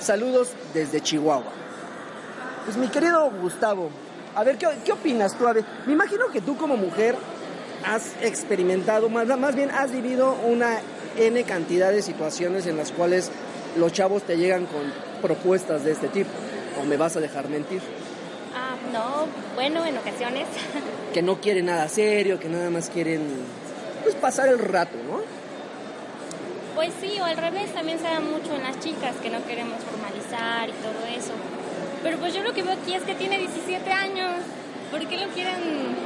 Saludos 0.00 0.50
desde 0.74 1.00
Chihuahua. 1.00 1.65
Pues 2.66 2.76
mi 2.76 2.88
querido 2.88 3.30
Gustavo, 3.30 3.88
a 4.34 4.44
ver, 4.44 4.58
¿qué, 4.58 4.66
qué 4.84 4.92
opinas 4.92 5.38
tú? 5.38 5.46
A 5.46 5.52
ver, 5.52 5.64
me 5.86 5.92
imagino 5.92 6.26
que 6.32 6.40
tú 6.40 6.56
como 6.56 6.76
mujer 6.76 7.14
has 7.84 8.12
experimentado, 8.20 9.08
más, 9.08 9.26
más 9.38 9.54
bien 9.54 9.70
has 9.70 9.92
vivido 9.92 10.36
una 10.44 10.80
N 11.16 11.42
cantidad 11.44 11.92
de 11.92 12.02
situaciones 12.02 12.66
en 12.66 12.76
las 12.76 12.90
cuales 12.90 13.30
los 13.76 13.92
chavos 13.92 14.24
te 14.24 14.36
llegan 14.36 14.66
con 14.66 14.82
propuestas 15.22 15.84
de 15.84 15.92
este 15.92 16.08
tipo. 16.08 16.30
¿O 16.80 16.84
me 16.84 16.96
vas 16.96 17.16
a 17.16 17.20
dejar 17.20 17.48
mentir? 17.48 17.80
Ah, 18.54 18.74
no, 18.92 19.26
bueno, 19.54 19.84
en 19.86 19.96
ocasiones. 19.96 20.46
Que 21.14 21.22
no 21.22 21.40
quieren 21.40 21.64
nada 21.64 21.88
serio, 21.88 22.38
que 22.38 22.48
nada 22.48 22.68
más 22.68 22.90
quieren 22.90 23.22
pues 24.02 24.14
pasar 24.16 24.48
el 24.48 24.58
rato, 24.58 24.98
¿no? 25.08 25.22
Pues 26.74 26.92
sí, 27.00 27.18
o 27.18 27.24
al 27.24 27.38
revés, 27.38 27.72
también 27.72 27.98
se 27.98 28.04
da 28.04 28.20
mucho 28.20 28.54
en 28.54 28.62
las 28.62 28.78
chicas 28.80 29.14
que 29.22 29.30
no 29.30 29.42
queremos 29.46 29.78
formalizar 29.82 30.68
y 30.68 30.72
todo 30.72 31.06
eso. 31.06 31.32
Pero 32.02 32.18
pues 32.18 32.34
yo 32.34 32.42
lo 32.42 32.52
que 32.52 32.62
veo 32.62 32.72
aquí 32.72 32.94
es 32.94 33.02
que 33.02 33.14
tiene 33.14 33.38
17 33.38 33.90
años. 33.90 34.32
¿Por 34.90 35.06
qué 35.06 35.18
lo 35.18 35.28
quieren? 35.28 35.96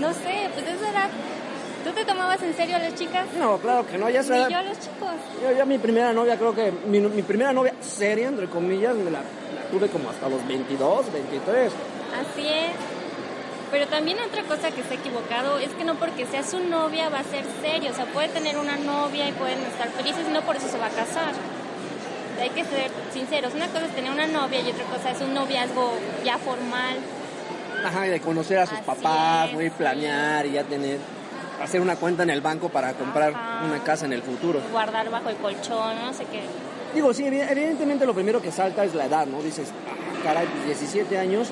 No 0.00 0.12
sé, 0.12 0.48
pues 0.54 0.66
es 0.66 0.80
edad. 0.80 1.10
¿Tú 1.84 1.90
te 1.92 2.04
tomabas 2.04 2.42
en 2.42 2.54
serio 2.54 2.76
a 2.76 2.78
las 2.78 2.94
chicas? 2.94 3.26
No, 3.38 3.58
claro 3.58 3.86
que 3.86 3.96
no, 3.96 4.10
ya 4.10 4.22
sabes. 4.22 4.48
yo 4.48 4.58
a 4.58 4.62
los 4.62 4.78
chicos. 4.78 5.14
Yo 5.42 5.52
ya 5.52 5.64
mi 5.64 5.78
primera 5.78 6.12
novia, 6.12 6.36
creo 6.36 6.54
que 6.54 6.72
mi, 6.86 7.00
mi 7.00 7.22
primera 7.22 7.52
novia 7.52 7.74
seria, 7.80 8.28
entre 8.28 8.46
comillas, 8.48 8.94
me 8.96 9.10
la, 9.10 9.20
la 9.20 9.62
tuve 9.70 9.88
como 9.88 10.10
hasta 10.10 10.28
los 10.28 10.46
22, 10.46 11.12
23. 11.12 11.72
Así 12.20 12.46
es. 12.46 12.72
Pero 13.70 13.86
también 13.86 14.18
otra 14.20 14.42
cosa 14.42 14.70
que 14.72 14.80
está 14.80 14.94
equivocado 14.94 15.58
es 15.58 15.70
que 15.70 15.84
no 15.84 15.94
porque 15.94 16.26
sea 16.26 16.42
su 16.42 16.58
novia 16.58 17.08
va 17.08 17.20
a 17.20 17.24
ser 17.24 17.44
serio. 17.62 17.92
O 17.92 17.94
sea, 17.94 18.04
puede 18.06 18.28
tener 18.28 18.58
una 18.58 18.76
novia 18.76 19.28
y 19.28 19.32
pueden 19.32 19.60
estar 19.60 19.88
felices 19.90 20.28
no 20.28 20.42
por 20.42 20.56
eso 20.56 20.68
se 20.68 20.76
va 20.76 20.86
a 20.86 20.90
casar. 20.90 21.32
Hay 22.40 22.50
que 22.50 22.64
ser 22.64 22.90
sinceros. 23.12 23.54
Una 23.54 23.66
cosa 23.68 23.86
es 23.86 23.94
tener 23.94 24.10
una 24.10 24.26
novia 24.26 24.60
y 24.60 24.70
otra 24.70 24.84
cosa 24.84 25.10
es 25.10 25.20
un 25.20 25.34
noviazgo 25.34 25.92
ya 26.24 26.38
formal. 26.38 26.96
Ajá, 27.84 28.06
y 28.06 28.10
de 28.10 28.20
conocer 28.20 28.58
a 28.58 28.66
sus 28.66 28.78
Así 28.78 28.86
papás, 28.86 29.52
güey, 29.52 29.70
planear 29.70 30.46
y 30.46 30.52
ya 30.52 30.64
tener, 30.64 30.98
hacer 31.62 31.80
una 31.80 31.96
cuenta 31.96 32.22
en 32.22 32.30
el 32.30 32.40
banco 32.40 32.68
para 32.68 32.92
comprar 32.94 33.34
Ajá. 33.34 33.64
una 33.64 33.82
casa 33.82 34.06
en 34.06 34.12
el 34.12 34.22
futuro. 34.22 34.60
Guardar 34.72 35.10
bajo 35.10 35.28
el 35.28 35.36
colchón, 35.36 35.96
no 36.02 36.12
sé 36.12 36.24
qué. 36.26 36.42
Digo, 36.94 37.14
sí, 37.14 37.24
evi- 37.24 37.46
evidentemente 37.48 38.04
lo 38.04 38.14
primero 38.14 38.42
que 38.42 38.50
salta 38.52 38.84
es 38.84 38.94
la 38.94 39.06
edad, 39.06 39.26
¿no? 39.26 39.40
Dices, 39.42 39.68
ah, 39.88 39.94
caray, 40.24 40.46
pues 40.46 40.78
17 40.80 41.18
años. 41.18 41.48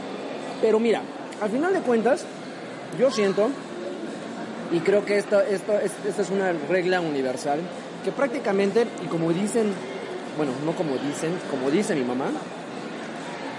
Pero 0.61 0.80
mira, 0.80 1.02
al 1.40 1.50
final 1.50 1.73
de 1.73 1.80
cuentas, 1.80 2.25
yo 2.99 3.11
siento, 3.11 3.50
y 4.73 4.80
creo 4.80 5.04
que 5.04 5.16
esta, 5.18 5.47
esta, 5.47 5.80
es- 5.83 5.92
esta 6.07 6.23
es 6.23 6.30
una 6.30 6.52
regla 6.68 7.00
universal, 7.00 7.61
que 8.04 8.11
prácticamente, 8.12 8.87
y 9.04 9.07
como 9.07 9.33
dicen, 9.33 9.73
bueno, 10.38 10.52
no 10.64 10.73
como 10.73 10.97
dicen, 10.97 11.33
como 11.50 11.71
dice 11.71 11.95
mi 11.95 12.04
mamá, 12.04 12.30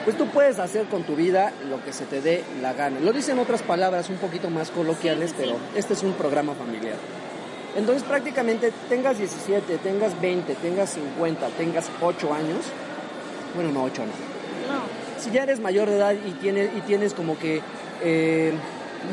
pues 0.05 0.17
tú 0.17 0.25
puedes 0.27 0.57
hacer 0.57 0.85
con 0.85 1.03
tu 1.03 1.15
vida 1.15 1.51
lo 1.69 1.83
que 1.83 1.93
se 1.93 2.05
te 2.05 2.21
dé 2.21 2.43
la 2.61 2.73
gana. 2.73 2.99
Lo 2.99 3.13
dicen 3.13 3.37
otras 3.37 3.61
palabras 3.61 4.09
un 4.09 4.15
poquito 4.15 4.49
más 4.49 4.71
coloquiales, 4.71 5.29
Sí, 5.29 5.35
sí, 5.37 5.43
sí. 5.43 5.49
pero 5.49 5.59
este 5.75 5.93
es 5.93 6.01
un 6.01 6.13
programa 6.13 6.55
familiar. 6.55 6.95
Entonces 7.75 8.01
prácticamente 8.03 8.71
tengas 8.89 9.19
17, 9.19 9.77
tengas 9.77 10.19
20, 10.19 10.55
tengas 10.55 10.89
50, 10.91 11.47
tengas 11.49 11.89
8 12.01 12.33
años, 12.33 12.65
bueno, 13.53 13.71
no 13.71 13.83
8 13.83 14.01
no. 14.01 14.73
No. 14.73 14.81
Si 15.21 15.29
ya 15.31 15.43
eres 15.43 15.59
mayor 15.59 15.89
de 15.89 15.97
edad 15.97 16.13
y 16.13 16.31
tienes, 16.31 16.69
y 16.75 16.81
tienes 16.81 17.13
como 17.13 17.37
que 17.37 17.61
eh, 18.01 18.53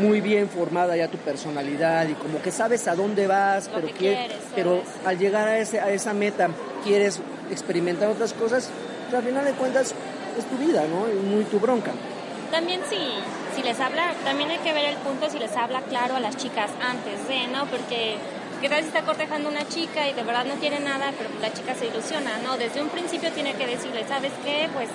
muy 0.01 0.21
bien 0.21 0.49
formada 0.49 0.97
ya 0.97 1.09
tu 1.09 1.19
personalidad 1.19 2.09
y 2.09 2.15
como 2.15 2.41
que 2.41 2.51
sabes 2.51 2.87
a 2.89 2.95
dónde 2.95 3.27
vas, 3.27 3.67
Lo 3.69 3.75
pero, 3.75 3.87
que 3.89 3.93
quieres, 3.93 4.37
pero 4.55 4.83
al 5.05 5.19
llegar 5.19 5.49
a, 5.49 5.59
ese, 5.59 5.81
a 5.81 5.91
esa 5.91 6.15
meta 6.15 6.49
quieres 6.85 7.21
experimentar 7.51 8.09
otras 8.09 8.33
cosas, 8.33 8.71
pues 9.05 9.15
al 9.15 9.27
final 9.29 9.45
de 9.45 9.53
cuentas 9.53 9.95
es 10.39 10.45
tu 10.45 10.57
vida, 10.57 10.85
¿no? 10.87 11.09
Y 11.11 11.15
muy 11.15 11.45
tu 11.45 11.59
bronca. 11.59 11.93
También 12.51 12.81
si, 12.89 12.99
si 13.57 13.63
les 13.63 13.79
habla, 13.81 14.15
también 14.25 14.51
hay 14.51 14.59
que 14.59 14.73
ver 14.73 14.85
el 14.85 14.97
punto 14.97 15.29
si 15.31 15.39
les 15.39 15.57
habla 15.57 15.81
claro 15.83 16.17
a 16.17 16.21
las 16.21 16.37
chicas 16.37 16.71
antes 16.81 17.27
de, 17.29 17.49
¿no? 17.49 17.67
Porque 17.67 18.17
qué 18.61 18.69
tal 18.69 18.81
si 18.81 18.89
está 18.89 19.03
cortejando 19.03 19.49
una 19.49 19.67
chica 19.69 20.09
y 20.09 20.15
de 20.15 20.23
verdad 20.23 20.45
no 20.45 20.55
quiere 20.55 20.81
nada, 20.81 21.13
pero 21.19 21.31
la 21.41 21.53
chica 21.53 21.75
se 21.75 21.87
ilusiona, 21.87 22.39
¿no? 22.45 22.57
Desde 22.57 22.81
un 22.81 22.89
principio 22.89 23.31
tiene 23.33 23.55
que 23.55 23.67
decirle, 23.67 24.05
¿sabes 24.09 24.33
qué? 24.45 24.69
Pues 24.73 24.89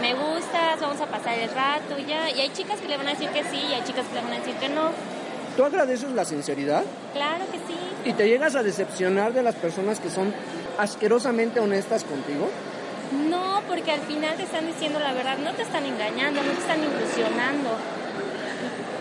me 0.00 0.14
gustas, 0.14 0.80
vamos 0.80 1.00
a 1.00 1.06
pasar 1.06 1.38
el 1.38 1.50
rato 1.50 1.98
y 1.98 2.06
ya. 2.06 2.30
Y 2.30 2.40
hay 2.40 2.50
chicas 2.50 2.80
que 2.80 2.88
le 2.88 2.96
van 2.96 3.08
a 3.08 3.10
decir 3.10 3.30
que 3.30 3.44
sí 3.44 3.60
y 3.70 3.74
hay 3.74 3.84
chicas 3.84 4.06
que 4.06 4.14
le 4.14 4.22
van 4.22 4.32
a 4.32 4.38
decir 4.38 4.54
que 4.56 4.68
no. 4.68 4.90
¿Tú 5.56 5.64
agradeces 5.64 6.10
la 6.10 6.24
sinceridad? 6.24 6.84
Claro 7.12 7.44
que 7.50 7.58
sí. 7.58 7.78
¿Y 8.04 8.12
te 8.14 8.28
llegas 8.28 8.54
a 8.54 8.62
decepcionar 8.62 9.32
de 9.32 9.42
las 9.42 9.54
personas 9.54 10.00
que 10.00 10.10
son 10.10 10.32
asquerosamente 10.82 11.60
honestas 11.60 12.04
contigo? 12.04 12.48
No, 13.28 13.60
porque 13.68 13.90
al 13.92 14.00
final 14.00 14.36
te 14.36 14.44
están 14.44 14.66
diciendo 14.66 14.98
la 15.00 15.12
verdad, 15.12 15.38
no 15.38 15.52
te 15.54 15.62
están 15.62 15.84
engañando, 15.84 16.40
no 16.42 16.50
te 16.52 16.60
están 16.60 16.78
ilusionando. 16.80 17.70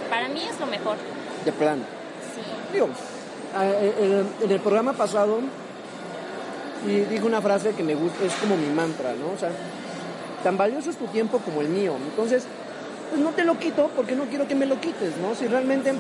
Para 0.10 0.28
mí 0.30 0.42
es 0.50 0.60
lo 0.60 0.66
mejor. 0.66 0.98
De 1.46 1.52
plano. 1.52 1.84
Sí. 2.36 2.42
Digo, 2.74 2.90
a- 3.56 3.66
en 3.66 4.28
en 4.42 4.52
el 4.52 4.60
programa 4.60 4.94
pasado 4.94 5.40
y 6.88 7.00
dije 7.02 7.24
una 7.26 7.42
frase 7.42 7.72
que 7.72 7.84
me 7.84 7.96
gusta, 7.96 8.24
es 8.26 8.34
como 8.36 8.56
mi 8.58 8.68
mantra, 8.74 9.14
¿no? 9.14 9.32
O 9.36 9.38
sea, 9.38 9.52
tan 10.44 10.58
valioso 10.58 10.90
es 10.90 10.98
tu 10.98 11.06
tiempo 11.08 11.40
como 11.40 11.62
el 11.62 11.68
mío. 11.70 11.94
Entonces, 12.10 12.46
pues 13.10 13.22
no 13.22 13.32
te 13.32 13.44
lo 13.44 13.58
quito 13.60 13.90
porque 13.96 14.16
no 14.16 14.24
quiero 14.26 14.48
que 14.48 14.56
me 14.56 14.66
lo 14.66 14.80
quites, 14.80 15.18
¿no? 15.18 15.36
Si 15.36 15.46
realmente, 15.48 15.94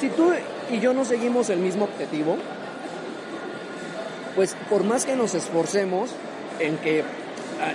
si 0.00 0.08
tú 0.08 0.30
y 0.70 0.78
yo 0.80 0.94
no 0.94 1.04
seguimos 1.04 1.50
el 1.50 1.58
mismo 1.58 1.84
objetivo, 1.84 2.36
pues 4.34 4.56
por 4.68 4.84
más 4.84 5.04
que 5.04 5.16
nos 5.16 5.34
esforcemos 5.34 6.10
en 6.60 6.76
que 6.78 7.04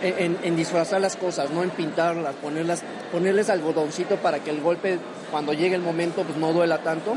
en, 0.02 0.56
disfrazar 0.56 1.02
las 1.02 1.16
cosas, 1.16 1.50
no 1.52 1.64
en 1.64 1.70
pintarlas, 1.70 2.36
ponerlas, 2.36 2.82
ponerles 3.12 3.50
algodoncito 3.50 4.18
para 4.18 4.40
que 4.40 4.50
el 4.50 4.62
golpe 4.62 5.00
cuando 5.32 5.54
llegue 5.54 5.76
el 5.76 5.82
momento 5.82 6.24
pues 6.24 6.38
no 6.38 6.54
duela 6.54 6.80
tanto, 6.80 7.16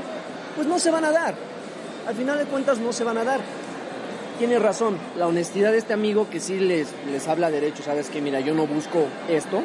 pues 0.57 0.67
no 0.67 0.79
se 0.79 0.91
van 0.91 1.05
a 1.05 1.11
dar. 1.11 1.35
Al 2.07 2.15
final 2.15 2.39
de 2.39 2.45
cuentas 2.45 2.79
no 2.79 2.93
se 2.93 3.05
van 3.05 3.19
a 3.19 3.25
dar. 3.25 3.41
Tiene 4.39 4.59
razón, 4.59 4.97
la 5.17 5.27
honestidad 5.27 5.73
de 5.73 5.79
este 5.79 5.93
amigo 5.93 6.29
que 6.31 6.41
sí 6.41 6.59
les, 6.59 6.89
les 7.11 7.29
habla 7.29 7.51
derecho, 7.51 7.83
sabes 7.83 8.09
que 8.09 8.21
mira, 8.21 8.41
yo 8.41 8.55
no 8.55 8.67
busco 8.67 9.07
esto, 9.29 9.63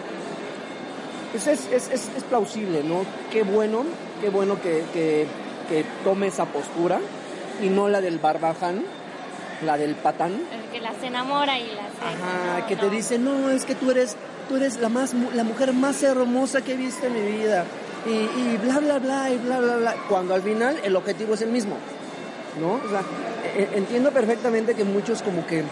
pues 1.31 1.47
es, 1.47 1.67
es, 1.71 1.89
es, 1.89 2.09
es 2.15 2.23
plausible, 2.23 2.83
¿no? 2.83 3.03
Qué 3.31 3.43
bueno, 3.43 3.83
qué 4.21 4.29
bueno 4.29 4.61
que, 4.61 4.83
que, 4.93 5.25
que 5.69 5.85
tome 6.03 6.27
esa 6.27 6.45
postura 6.45 6.99
y 7.61 7.69
no 7.69 7.89
la 7.89 8.01
del 8.01 8.19
barbaján, 8.19 8.83
la 9.63 9.77
del 9.77 9.95
patán. 9.95 10.33
El 10.33 10.71
que 10.71 10.79
las 10.79 11.01
enamora 11.03 11.57
y 11.57 11.67
las... 11.67 11.87
Ajá, 12.01 12.59
no, 12.59 12.67
que 12.67 12.75
te 12.75 12.89
dice, 12.89 13.17
no, 13.17 13.49
es 13.49 13.65
que 13.65 13.75
tú 13.75 13.91
eres, 13.91 14.15
tú 14.47 14.57
eres 14.57 14.77
la 14.79 14.89
más, 14.89 15.13
la 15.33 15.43
mujer 15.43 15.73
más 15.73 16.01
hermosa 16.03 16.61
que 16.61 16.73
he 16.73 16.77
visto 16.77 17.07
en 17.07 17.13
mi 17.13 17.31
vida. 17.37 17.65
Y, 18.05 18.09
y 18.11 18.59
bla, 18.63 18.79
bla, 18.79 18.99
bla, 18.99 19.29
y 19.29 19.37
bla, 19.37 19.59
bla, 19.59 19.75
bla. 19.77 19.95
Cuando 20.07 20.33
al 20.33 20.41
final 20.41 20.77
el 20.83 20.95
objetivo 20.95 21.33
es 21.33 21.41
el 21.41 21.49
mismo. 21.49 21.75
¿No? 22.59 22.73
O 22.73 22.89
sea, 22.89 23.01
e- 23.55 23.63
e- 23.63 23.77
entiendo 23.77 24.11
perfectamente 24.11 24.73
que 24.73 24.83
muchos 24.83 25.21
como 25.21 25.45
que 25.45 25.63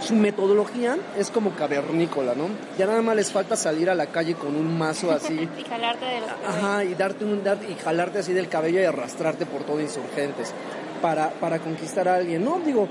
su 0.00 0.14
metodología 0.14 0.96
es 1.16 1.30
como 1.30 1.50
cavernícola, 1.50 2.34
¿no? 2.36 2.48
Ya 2.78 2.86
nada 2.86 3.02
más 3.02 3.16
les 3.16 3.32
falta 3.32 3.56
salir 3.56 3.90
a 3.90 3.94
la 3.94 4.06
calle 4.06 4.34
con 4.34 4.54
un 4.54 4.78
mazo 4.78 5.10
así. 5.10 5.34
y 5.58 5.64
jalarte 5.64 6.04
de 6.04 6.20
los 6.20 6.30
Ajá, 6.46 6.84
y 6.84 6.94
darte 6.94 7.24
un 7.24 7.42
dar, 7.42 7.58
y 7.68 7.74
jalarte 7.74 8.20
así 8.20 8.32
del 8.32 8.48
cabello 8.48 8.80
y 8.80 8.84
arrastrarte 8.84 9.46
por 9.46 9.62
todo 9.62 9.80
insurgentes 9.80 10.52
para, 11.00 11.30
para 11.30 11.58
conquistar 11.58 12.08
a 12.08 12.16
alguien. 12.16 12.44
No, 12.44 12.58
digo, 12.64 12.88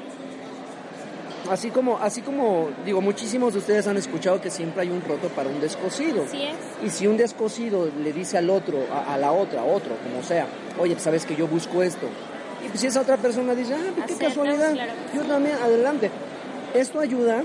así 1.49 1.69
como, 1.69 1.97
así 1.99 2.21
como, 2.21 2.69
digo, 2.85 3.01
muchísimos 3.01 3.53
de 3.53 3.59
ustedes 3.59 3.87
han 3.87 3.97
escuchado 3.97 4.41
que 4.41 4.49
siempre 4.49 4.81
hay 4.83 4.89
un 4.89 5.01
roto 5.01 5.27
para 5.29 5.49
un 5.49 5.59
descosido. 5.61 6.23
Así 6.23 6.43
es. 6.43 6.55
Y 6.83 6.89
si 6.89 7.07
un 7.07 7.17
descosido 7.17 7.89
le 8.03 8.13
dice 8.13 8.37
al 8.37 8.49
otro, 8.49 8.79
a, 8.91 9.13
a 9.13 9.17
la 9.17 9.31
otra, 9.31 9.61
a 9.61 9.65
otro, 9.65 9.91
como 10.03 10.23
sea, 10.23 10.47
oye, 10.79 10.93
pues 10.93 11.03
sabes 11.03 11.25
que 11.25 11.35
yo 11.35 11.47
busco 11.47 11.83
esto. 11.83 12.07
Y 12.65 12.69
pues 12.69 12.79
si 12.81 12.87
esa 12.87 13.01
otra 13.01 13.17
persona 13.17 13.53
dice, 13.53 13.75
ah, 13.75 13.77
pues 13.95 14.07
qué 14.07 14.13
Aceptas, 14.13 14.27
casualidad, 14.29 14.73
claro 14.73 14.91
yo 15.13 15.21
sí. 15.21 15.27
también, 15.27 15.55
adelante. 15.63 16.09
Esto 16.73 16.99
ayuda 16.99 17.43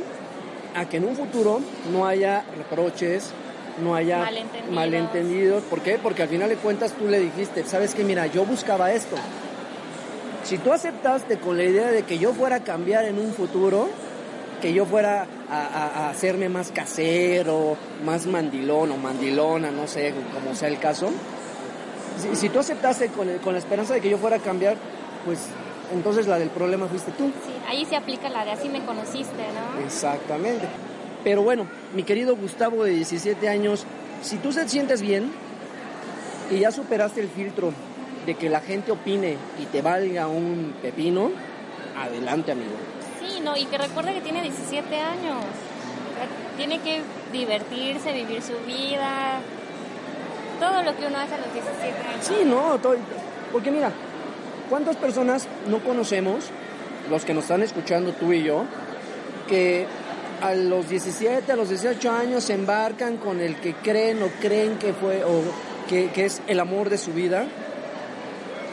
a 0.74 0.84
que 0.88 0.96
en 0.96 1.04
un 1.04 1.14
futuro 1.16 1.60
no 1.92 2.06
haya 2.06 2.44
reproches, 2.56 3.30
no 3.82 3.94
haya 3.94 4.18
Malentendidos. 4.18 4.74
malentendidos. 4.74 5.62
¿Por 5.64 5.80
qué? 5.82 5.98
Porque 6.02 6.22
al 6.22 6.28
final 6.28 6.48
de 6.48 6.56
cuentas 6.56 6.92
tú 6.92 7.06
le 7.08 7.20
dijiste, 7.20 7.64
sabes 7.64 7.94
que 7.94 8.02
mira, 8.02 8.26
yo 8.28 8.44
buscaba 8.44 8.92
esto. 8.92 9.16
Si 10.44 10.58
tú 10.58 10.72
aceptaste 10.72 11.38
con 11.38 11.56
la 11.56 11.64
idea 11.64 11.90
de 11.90 12.02
que 12.02 12.18
yo 12.18 12.32
fuera 12.32 12.56
a 12.56 12.60
cambiar 12.64 13.04
en 13.04 13.18
un 13.18 13.32
futuro, 13.32 13.88
que 14.60 14.72
yo 14.72 14.84
fuera 14.86 15.26
a, 15.50 15.56
a- 15.66 15.86
a 16.06 16.10
hacerme 16.10 16.48
más 16.48 16.70
casero, 16.72 17.76
más 18.04 18.26
mandilón 18.26 18.90
o 18.92 18.96
mandilona, 18.96 19.70
no 19.70 19.86
sé, 19.86 20.12
como 20.34 20.54
sea 20.54 20.68
el 20.68 20.78
caso, 20.78 21.10
si, 22.18 22.36
si 22.36 22.48
tú 22.48 22.58
aceptaste 22.58 23.08
con, 23.08 23.28
el- 23.28 23.38
con 23.40 23.52
la 23.52 23.58
esperanza 23.58 23.94
de 23.94 24.00
que 24.00 24.10
yo 24.10 24.18
fuera 24.18 24.36
a 24.36 24.40
cambiar, 24.40 24.76
pues 25.24 25.38
entonces 25.92 26.26
la 26.26 26.38
del 26.38 26.50
problema 26.50 26.86
fuiste 26.88 27.10
tú. 27.12 27.26
Sí, 27.26 27.52
ahí 27.68 27.84
se 27.84 27.96
aplica 27.96 28.28
la 28.28 28.44
de 28.44 28.52
así 28.52 28.68
me 28.68 28.84
conociste, 28.84 29.32
¿no? 29.76 29.84
Exactamente. 29.84 30.66
Pero 31.24 31.42
bueno, 31.42 31.66
mi 31.94 32.02
querido 32.02 32.34
Gustavo 32.36 32.84
de 32.84 32.92
17 32.92 33.48
años, 33.48 33.84
si 34.22 34.36
tú 34.36 34.50
te 34.52 34.66
sientes 34.68 35.00
bien 35.02 35.30
y 36.50 36.58
ya 36.60 36.70
superaste 36.70 37.20
el 37.20 37.28
filtro 37.28 37.72
de 38.26 38.34
que 38.34 38.48
la 38.50 38.60
gente 38.60 38.92
opine 38.92 39.36
y 39.60 39.66
te 39.66 39.82
valga 39.82 40.26
un 40.28 40.74
pepino, 40.82 41.30
adelante 41.96 42.52
amigo. 42.52 42.72
Sí, 43.20 43.40
no, 43.40 43.56
y 43.56 43.64
que 43.66 43.78
recuerde 43.78 44.14
que 44.14 44.20
tiene 44.20 44.42
17 44.42 44.96
años. 44.96 45.36
Tiene 46.56 46.80
que 46.80 47.00
divertirse, 47.32 48.12
vivir 48.12 48.42
su 48.42 48.52
vida, 48.66 49.40
todo 50.58 50.82
lo 50.82 50.94
que 50.96 51.06
uno 51.06 51.18
hace 51.18 51.34
a 51.34 51.38
los 51.38 51.52
17 51.54 52.08
años. 52.08 52.24
Sí, 52.26 52.34
no, 52.44 52.78
to- 52.78 52.96
porque 53.52 53.70
mira, 53.70 53.90
¿cuántas 54.68 54.96
personas 54.96 55.48
no 55.68 55.78
conocemos, 55.82 56.44
los 57.08 57.24
que 57.24 57.32
nos 57.32 57.44
están 57.44 57.62
escuchando 57.62 58.12
tú 58.12 58.32
y 58.32 58.42
yo, 58.42 58.64
que 59.48 59.86
a 60.42 60.54
los 60.54 60.88
17, 60.88 61.50
a 61.52 61.56
los 61.56 61.70
18 61.70 62.10
años 62.12 62.44
se 62.44 62.54
embarcan 62.54 63.16
con 63.16 63.40
el 63.40 63.56
que 63.56 63.74
creen 63.74 64.22
o 64.22 64.28
creen 64.40 64.76
que 64.78 64.92
fue 64.92 65.24
o 65.24 65.40
que, 65.88 66.10
que 66.10 66.26
es 66.26 66.42
el 66.46 66.60
amor 66.60 66.90
de 66.90 66.98
su 66.98 67.12
vida? 67.12 67.46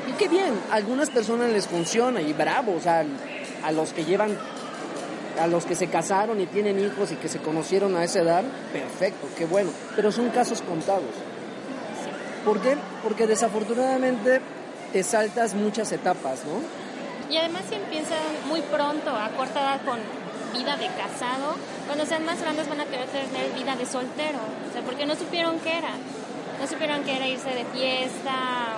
Y 0.07 0.11
qué 0.13 0.27
bien, 0.27 0.53
a 0.71 0.75
algunas 0.75 1.09
personas 1.09 1.51
les 1.51 1.67
funciona 1.67 2.21
y 2.21 2.33
bravo, 2.33 2.75
o 2.75 2.81
sea, 2.81 3.03
a 3.63 3.71
los 3.71 3.91
que 3.91 4.05
llevan, 4.05 4.37
a 5.39 5.47
los 5.47 5.65
que 5.65 5.75
se 5.75 5.87
casaron 5.87 6.39
y 6.39 6.45
tienen 6.45 6.79
hijos 6.79 7.11
y 7.11 7.15
que 7.15 7.27
se 7.27 7.39
conocieron 7.39 7.95
a 7.97 8.03
esa 8.03 8.19
edad, 8.19 8.43
perfecto, 8.71 9.27
qué 9.37 9.45
bueno, 9.45 9.71
pero 9.95 10.11
son 10.11 10.29
casos 10.29 10.61
contados. 10.61 11.13
¿Por 12.45 12.61
qué? 12.61 12.77
Porque 13.03 13.27
desafortunadamente 13.27 14.39
te 14.93 15.03
saltas 15.03 15.53
muchas 15.53 15.91
etapas, 15.91 16.39
¿no? 16.45 16.61
Y 17.29 17.35
además 17.35 17.63
si 17.67 17.75
empiezan 17.75 18.17
muy 18.47 18.61
pronto, 18.61 19.09
a 19.09 19.29
corta 19.35 19.59
edad, 19.59 19.81
con 19.83 19.99
vida 20.57 20.77
de 20.77 20.87
casado, 20.87 21.55
cuando 21.85 22.05
sean 22.05 22.25
más 22.25 22.41
grandes 22.41 22.69
van 22.69 22.79
a 22.79 22.85
querer 22.85 23.07
tener 23.07 23.51
vida 23.53 23.75
de 23.75 23.85
soltero. 23.85 24.39
O 24.69 24.71
sea, 24.71 24.81
porque 24.83 25.05
no 25.05 25.15
supieron 25.15 25.59
qué 25.59 25.77
era. 25.77 25.91
No 26.59 26.67
supieron 26.67 27.03
qué 27.03 27.17
era 27.17 27.27
irse 27.27 27.49
de 27.49 27.65
fiesta. 27.65 28.77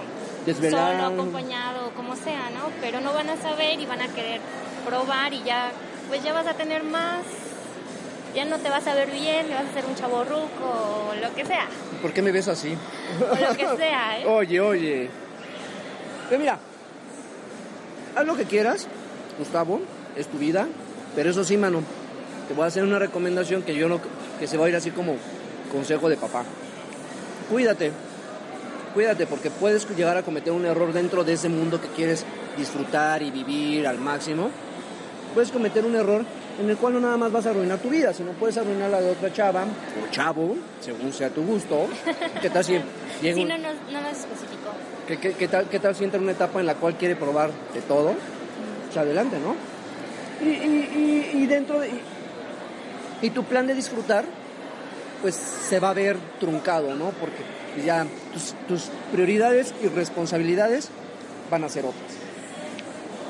Solo, 0.56 1.06
acompañado, 1.06 1.92
como 1.96 2.16
sea, 2.16 2.50
¿no? 2.52 2.70
Pero 2.82 3.02
no 3.02 3.14
van 3.14 3.30
a 3.30 3.38
saber 3.38 3.80
y 3.80 3.86
van 3.86 4.02
a 4.02 4.08
querer 4.08 4.42
probar 4.86 5.34
y 5.34 5.44
ya, 5.44 5.72
pues 6.08 6.24
ya 6.24 6.34
vas 6.34 6.48
a 6.48 6.54
tener 6.54 6.84
más. 6.84 7.22
Ya 8.36 8.46
no 8.46 8.60
te 8.60 8.70
vas 8.70 8.86
a 8.86 8.94
ver 8.94 9.10
bien, 9.10 9.48
te 9.48 9.54
vas 9.54 9.66
a 9.66 9.70
hacer 9.70 9.86
un 9.86 9.96
chavo 9.96 10.24
ruco 10.24 11.10
o 11.10 11.16
lo 11.20 11.34
que 11.34 11.46
sea. 11.46 11.66
¿Por 12.02 12.14
qué 12.14 12.22
me 12.22 12.32
ves 12.32 12.48
así? 12.48 12.78
O 13.20 13.36
lo 13.36 13.58
que 13.58 13.78
sea, 13.78 14.20
¿eh? 14.20 14.26
Oye, 14.28 14.60
oye. 14.60 15.10
Pero 16.30 16.40
mira, 16.40 16.60
haz 18.16 18.26
lo 18.26 18.36
que 18.36 18.46
quieras, 18.46 18.88
Gustavo, 19.40 19.82
es 20.16 20.28
tu 20.28 20.38
vida, 20.38 20.68
pero 21.16 21.32
eso 21.32 21.44
sí, 21.44 21.58
mano, 21.58 21.82
te 22.48 22.54
voy 22.54 22.66
a 22.66 22.68
hacer 22.68 22.84
una 22.84 23.00
recomendación 23.00 23.64
que 23.64 23.74
yo 23.74 23.90
no, 23.90 24.00
que 24.40 24.48
se 24.48 24.58
va 24.58 24.68
a 24.68 24.70
ir 24.70 24.76
así 24.76 24.92
como 24.92 25.16
consejo 25.72 26.08
de 26.08 26.18
papá. 26.18 26.44
Cuídate, 27.50 27.92
cuídate 28.94 29.26
porque 29.28 29.50
puedes 29.50 29.88
llegar 29.96 30.18
a 30.18 30.24
cometer 30.24 30.52
un 30.54 30.66
error 30.66 30.92
dentro 30.94 31.24
de 31.24 31.34
ese 31.34 31.50
mundo 31.50 31.80
que 31.82 31.88
quieres 31.90 32.26
disfrutar 32.58 33.22
y 33.22 33.32
vivir 33.32 33.88
al 33.88 33.98
máximo. 34.00 34.50
Puedes 35.34 35.52
cometer 35.52 35.86
un 35.86 35.96
error 35.96 36.24
en 36.60 36.70
el 36.70 36.76
cual 36.78 36.94
no 36.94 37.00
nada 37.00 37.16
más 37.18 37.32
vas 37.32 37.46
a 37.46 37.52
arruinar 37.52 37.78
tu 37.80 37.90
vida, 37.90 38.14
sino 38.14 38.32
puedes 38.34 38.58
arruinar 38.58 38.90
la 38.90 39.00
de 39.00 39.12
otra 39.12 39.32
chava 39.32 39.64
o 39.64 40.12
chavo, 40.12 40.56
según 40.82 41.14
sea 41.14 41.30
tu 41.30 41.44
gusto. 41.44 41.88
¿Qué 42.42 42.50
tal 42.50 42.64
si 42.66 42.74
llega 43.22 43.36
Sí, 43.36 43.42
un- 43.44 43.48
no 43.48 43.58
no 43.58 44.02
nos 44.02 44.12
especificó. 44.18 44.72
¿Qué, 45.08 45.18
qué, 45.18 45.34
qué 45.34 45.48
tal, 45.48 45.68
¿Qué 45.70 45.80
tal 45.80 45.96
si 45.96 46.04
entra 46.04 46.18
en 46.18 46.24
una 46.24 46.34
etapa 46.34 46.60
en 46.60 46.66
la 46.66 46.76
cual 46.76 46.96
quiere 46.96 47.16
probar 47.16 47.52
de 47.74 47.82
todo? 47.82 48.14
Pues 48.86 48.98
adelante, 48.98 49.38
¿no? 49.40 49.56
Y, 50.46 50.50
y, 50.50 51.32
y, 51.36 51.44
y 51.44 51.46
dentro 51.48 51.80
de... 51.80 51.90
Y, 51.90 53.28
y 53.28 53.30
tu 53.32 53.44
plan 53.44 53.68
de 53.68 53.74
disfrutar, 53.76 54.26
pues 55.22 55.36
se 55.36 55.80
va 55.80 55.90
a 55.92 55.94
ver 55.94 56.18
truncado, 56.40 56.96
¿no? 56.96 57.12
Porque 57.20 57.44
ya 57.84 58.06
tus, 58.34 58.54
tus 58.68 58.90
prioridades 59.12 59.74
y 59.84 59.88
responsabilidades 59.88 60.90
van 61.52 61.64
a 61.64 61.70
ser 61.70 61.86
otras. 61.86 62.12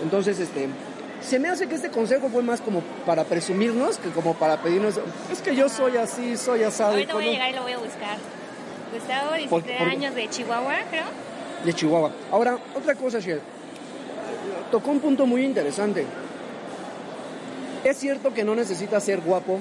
Entonces, 0.04 0.40
este... 0.40 0.68
Se 1.22 1.38
me 1.38 1.50
hace 1.50 1.68
que 1.68 1.76
este 1.76 1.90
consejo 1.90 2.30
fue 2.30 2.42
más 2.44 2.62
como 2.62 2.82
para 3.06 3.26
presumirnos 3.26 3.98
que 3.98 4.10
como 4.12 4.36
para 4.36 4.62
pedirnos, 4.62 4.96
es 5.30 5.42
que 5.42 5.54
yo 5.54 5.68
soy 5.68 5.98
así, 5.98 6.38
soy 6.38 6.64
asado. 6.64 6.92
Ahorita 6.92 7.14
voy 7.14 7.28
a 7.28 7.32
llegar 7.32 7.52
y 7.52 7.56
lo 7.56 7.64
voy 7.64 7.74
a 7.74 7.78
buscar. 7.78 8.18
Gustavo, 8.94 9.34
17 9.36 9.50
Por- 9.50 9.64
por- 9.64 9.88
años 9.90 10.16
de 10.16 10.30
Chihuahua, 10.30 10.76
creo. 10.90 11.04
de 11.66 11.74
Chihuahua. 11.74 12.12
Ahora, 12.32 12.58
otra 12.74 12.96
cosa, 12.96 13.20
Shell. 13.20 13.42
Tocó 14.72 14.92
un 14.92 15.02
punto 15.02 15.26
muy 15.26 15.44
interesante. 15.44 16.06
Es 17.84 17.98
cierto 17.98 18.34
que 18.34 18.46
no 18.46 18.56
necesitas 18.56 19.04
ser 19.04 19.20
guapo 19.20 19.60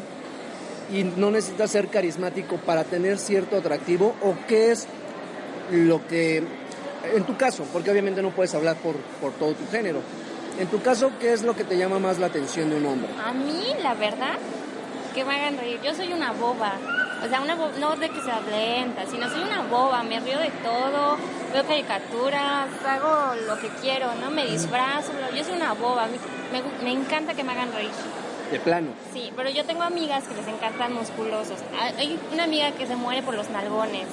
y 0.92 1.04
no 1.04 1.30
necesitas 1.30 1.70
ser 1.70 1.88
carismático 1.88 2.56
para 2.56 2.84
tener 2.84 3.18
cierto 3.18 3.56
atractivo 3.56 4.14
o 4.22 4.34
qué 4.46 4.70
es 4.72 4.86
lo 5.70 6.06
que, 6.06 6.42
en 7.14 7.24
tu 7.24 7.36
caso, 7.36 7.64
porque 7.72 7.90
obviamente 7.90 8.22
no 8.22 8.30
puedes 8.30 8.54
hablar 8.54 8.76
por, 8.76 8.96
por 9.20 9.32
todo 9.32 9.52
tu 9.54 9.66
género, 9.70 10.00
en 10.58 10.66
tu 10.68 10.80
caso, 10.82 11.12
¿qué 11.20 11.32
es 11.32 11.42
lo 11.42 11.54
que 11.54 11.64
te 11.64 11.76
llama 11.76 11.98
más 11.98 12.18
la 12.18 12.26
atención 12.26 12.70
de 12.70 12.76
un 12.76 12.86
hombre? 12.86 13.08
A 13.24 13.32
mí, 13.32 13.74
la 13.82 13.94
verdad, 13.94 14.36
que 15.14 15.24
me 15.24 15.34
hagan 15.36 15.56
reír. 15.58 15.78
Yo 15.84 15.94
soy 15.94 16.12
una 16.12 16.32
boba. 16.32 16.72
O 17.24 17.28
sea, 17.28 17.40
una 17.40 17.54
bo- 17.54 17.70
no 17.78 17.94
de 17.96 18.08
que 18.08 18.20
sea 18.22 18.40
lenta, 18.50 19.04
sino 19.10 19.28
soy 19.30 19.42
una 19.42 19.62
boba. 19.62 20.02
Me 20.02 20.18
río 20.20 20.38
de 20.38 20.50
todo, 20.64 21.16
veo 21.52 21.64
caricaturas, 21.64 22.68
hago 22.86 23.34
lo 23.46 23.58
que 23.60 23.68
quiero, 23.80 24.14
¿no? 24.16 24.30
Me 24.30 24.46
disfrazo. 24.46 25.12
Yo 25.36 25.44
soy 25.44 25.54
una 25.54 25.74
boba. 25.74 26.06
Me, 26.52 26.58
gu- 26.60 26.82
me 26.82 26.90
encanta 26.92 27.34
que 27.34 27.44
me 27.44 27.52
hagan 27.52 27.72
reír. 27.72 27.90
De 28.50 28.58
plano. 28.60 28.88
Sí, 29.12 29.30
pero 29.36 29.50
yo 29.50 29.64
tengo 29.64 29.82
amigas 29.82 30.24
que 30.24 30.34
les 30.34 30.48
encantan 30.48 30.94
musculosos. 30.94 31.58
Hay- 31.98 32.18
una 32.32 32.44
amiga 32.44 32.72
que 32.72 32.86
se 32.86 32.96
muere 32.96 33.22
por 33.22 33.34
los 33.34 33.50
nalgones. 33.50 34.06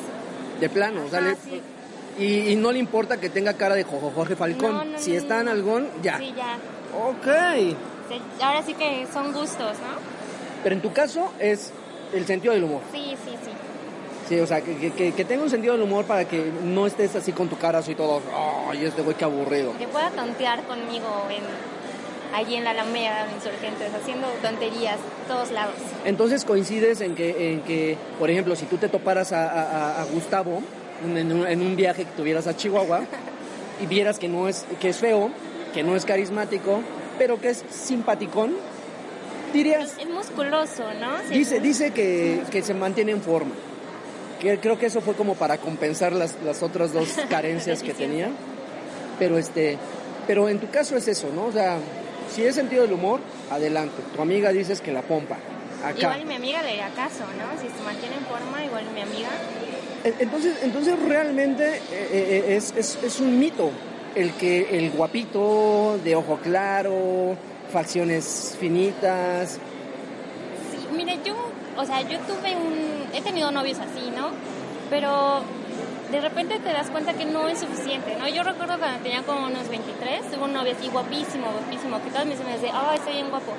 De 0.60 0.70
plano, 0.70 1.04
o 1.06 1.10
sea, 1.10 1.20
Ajá, 1.20 1.30
le- 1.30 1.36
sí. 1.36 1.62
y, 2.20 2.52
y 2.52 2.56
no 2.56 2.72
le 2.72 2.80
importa 2.80 3.18
que 3.18 3.30
tenga 3.30 3.54
cara 3.54 3.76
de 3.76 3.84
Jojo 3.84 4.12
Jorge 4.14 4.36
Falcón. 4.36 4.74
No, 4.74 4.86
no, 4.86 5.00
si 5.00 5.12
no, 5.12 5.18
está 5.18 5.40
algún, 5.42 5.88
ya. 6.02 6.18
Sí, 6.18 6.34
ya. 6.36 6.58
Ok. 6.98 7.76
Sí, 8.10 8.22
Ahora 8.42 8.62
sí 8.64 8.74
que 8.74 9.08
son 9.12 9.34
gustos, 9.34 9.58
¿no? 9.80 10.00
Pero 10.64 10.76
en 10.76 10.82
tu 10.82 10.92
caso 10.94 11.32
es 11.40 11.72
el 12.14 12.26
sentido 12.26 12.54
del 12.54 12.64
humor. 12.64 12.82
Sí, 12.92 13.16
sí, 13.26 13.32
sí. 13.44 13.52
Sí, 14.30 14.40
o 14.40 14.48
sea, 14.48 14.62
que, 14.62 14.76
que- 14.78 14.92
que, 14.92 15.12
que 15.14 15.26
tenga 15.26 15.44
un 15.44 15.50
sentido 15.50 15.74
del 15.74 15.84
humor 15.84 16.06
para 16.06 16.26
que 16.26 16.52
no 16.64 16.88
estés 16.88 17.16
así 17.16 17.32
con 17.32 17.48
tu 17.48 17.58
cara 17.58 17.80
así 17.80 17.94
todo, 17.96 18.22
ay, 18.70 18.84
este 18.86 19.02
güey 19.02 19.16
qué 19.16 19.24
aburrido. 19.26 19.78
Que 19.78 19.88
pueda 19.88 20.10
tontear 20.12 20.64
conmigo 20.64 21.28
en, 21.30 21.44
allí 22.36 22.56
en 22.56 22.64
la 22.64 22.72
Alameda, 22.72 23.26
en 23.28 23.36
Insurgentes, 23.36 23.94
haciendo 23.94 24.28
tonterías 24.42 24.98
todos 25.28 25.52
lados. 25.52 25.76
Entonces 26.06 26.44
coincides 26.46 27.02
en 27.02 27.16
que, 27.16 27.54
en 27.54 27.62
que 27.62 27.98
por 28.20 28.30
ejemplo, 28.30 28.56
si 28.56 28.66
tú 28.66 28.78
te 28.78 28.90
toparas 28.90 29.32
a, 29.32 29.50
a- 29.50 30.02
a 30.02 30.06
Gustavo 30.06 30.62
en, 31.04 31.32
un, 31.32 31.48
en 31.48 31.62
un 31.62 31.76
viaje 31.76 32.06
que 32.06 32.12
tuvieras 32.12 32.48
a 32.48 32.56
Chihuahua 32.56 33.02
y 33.82 33.86
vieras 33.88 34.20
que 34.20 34.28
no 34.28 34.48
es, 34.48 34.66
que 34.80 34.90
es 34.90 34.98
feo, 34.98 35.30
que 35.74 35.84
no 35.84 35.96
es 35.96 36.06
carismático, 36.06 36.82
pero 37.18 37.40
que 37.40 37.50
es 37.50 37.64
simpaticón, 37.70 38.54
dirías, 39.54 39.96
Es 40.00 40.10
musculoso, 40.10 40.84
¿no? 41.00 41.18
Sí. 41.30 41.38
dice, 41.40 41.60
dice 41.60 41.92
que, 41.92 42.42
que 42.52 42.62
se 42.62 42.74
mantiene 42.74 43.12
en 43.14 43.22
forma. 43.22 43.52
Creo 44.40 44.78
que 44.78 44.86
eso 44.88 45.02
fue 45.02 45.16
como 45.16 45.36
para 45.36 45.58
compensar 45.58 46.12
las, 46.14 46.36
las 46.44 46.62
otras 46.62 46.94
dos 46.94 47.08
carencias 47.30 47.82
que 47.82 47.94
tenía. 47.94 48.30
Pero 49.18 49.38
este, 49.38 49.78
pero 50.28 50.50
en 50.50 50.60
tu 50.60 50.70
caso 50.70 50.98
es 50.98 51.08
eso, 51.08 51.30
¿no? 51.34 51.46
O 51.46 51.52
sea, 51.52 51.78
si 52.36 52.44
es 52.46 52.54
sentido 52.56 52.82
del 52.84 52.92
humor, 52.94 53.22
adelante. 53.50 54.02
Tu 54.14 54.22
amiga 54.22 54.52
dices 54.52 54.82
que 54.82 54.92
la 54.92 55.02
pompa. 55.02 55.38
Acá. 55.86 55.98
Igual 56.00 56.26
mi 56.26 56.36
amiga 56.36 56.62
le 56.62 56.70
haría 56.72 56.90
caso, 56.90 57.24
¿no? 57.38 57.62
Si 57.62 57.68
se 57.70 57.82
mantiene 57.84 58.16
en 58.16 58.26
forma, 58.26 58.64
igual 58.64 58.84
mi 58.94 59.02
amiga. 59.02 59.30
E- 60.04 60.14
Entonces, 60.20 60.58
entonces 60.64 61.00
realmente 61.08 61.76
eh, 61.76 61.82
eh, 62.12 62.56
es, 62.56 62.74
es, 62.76 62.98
es 63.04 63.20
un 63.20 63.40
mito 63.40 63.72
el 64.16 64.34
que 64.34 64.78
el 64.78 64.92
guapito 64.92 65.98
de 66.04 66.16
ojo 66.16 66.40
claro, 66.44 67.38
facciones 67.72 68.58
finitas. 68.60 69.60
Sí, 70.72 70.88
mire, 70.96 71.20
yo, 71.24 71.36
o 71.78 71.86
sea, 71.86 72.02
yo 72.02 72.20
tuve 72.20 72.56
un, 72.56 73.14
he 73.16 73.22
tenido 73.22 73.52
novios 73.52 73.78
así, 73.80 74.12
¿no? 74.16 74.30
Pero 74.90 75.42
de 76.16 76.22
repente 76.22 76.60
te 76.60 76.72
das 76.72 76.90
cuenta 76.90 77.14
que 77.14 77.26
no 77.26 77.50
es 77.50 77.60
suficiente, 77.60 78.16
¿no? 78.18 78.26
Yo 78.30 78.42
recuerdo 78.42 78.80
cuando 78.80 79.00
tenía 79.04 79.22
como 79.24 79.48
unos 79.48 79.68
23, 79.68 80.32
tuve 80.32 80.46
un 80.46 80.54
novio 80.54 80.74
así 80.78 80.88
guapísimo, 80.88 81.52
guapísimo, 81.52 82.02
que 82.02 82.10
todas 82.10 82.26
mis 82.26 82.40
amigas 82.40 82.62
decían, 82.62 82.78
ay, 82.90 82.98
está 82.98 83.12
bien 83.12 83.30
guapo. 83.30 83.52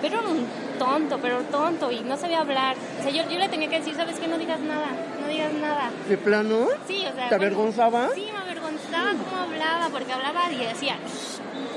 Pero 0.00 0.20
era 0.20 0.26
un 0.26 0.46
tonto, 0.78 1.18
pero 1.20 1.42
tonto, 1.42 1.90
y 1.92 2.00
no 2.00 2.16
sabía 2.16 2.40
hablar. 2.40 2.76
O 2.98 3.02
sea, 3.02 3.12
yo, 3.12 3.28
yo 3.28 3.38
le 3.38 3.50
tenía 3.50 3.68
que 3.68 3.80
decir, 3.80 3.94
¿sabes 3.94 4.18
qué? 4.18 4.26
No 4.26 4.38
digas 4.38 4.58
nada, 4.60 4.86
no 5.20 5.28
digas 5.28 5.52
nada. 5.52 5.90
¿De 6.08 6.16
plano? 6.16 6.68
Sí, 6.88 7.04
o 7.12 7.14
sea... 7.14 7.28
¿Te 7.28 7.34
avergonzaba? 7.34 8.08
Sí, 8.14 8.26
me 8.32 8.38
avergonzaba 8.38 9.10
cómo 9.10 9.42
hablaba, 9.42 9.88
porque 9.90 10.14
hablaba 10.14 10.50
y 10.50 10.56
decía, 10.56 10.96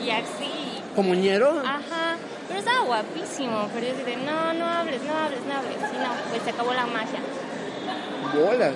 y 0.01 0.09
así. 0.11 0.81
¿Como 0.95 1.13
ñero? 1.13 1.59
Ajá, 1.59 2.15
pero 2.47 2.59
estaba 2.59 2.85
guapísimo, 2.85 3.67
pero 3.73 3.85
yo 3.85 3.93
decía, 3.97 4.17
no, 4.25 4.53
no 4.53 4.65
hables, 4.65 5.01
no 5.03 5.13
hables, 5.13 5.41
no 5.45 5.55
hables. 5.55 5.75
Y 5.75 5.97
no, 5.97 6.09
pues 6.29 6.41
se 6.43 6.51
acabó 6.51 6.73
la 6.73 6.85
magia. 6.85 7.19
Bolas. 8.33 8.75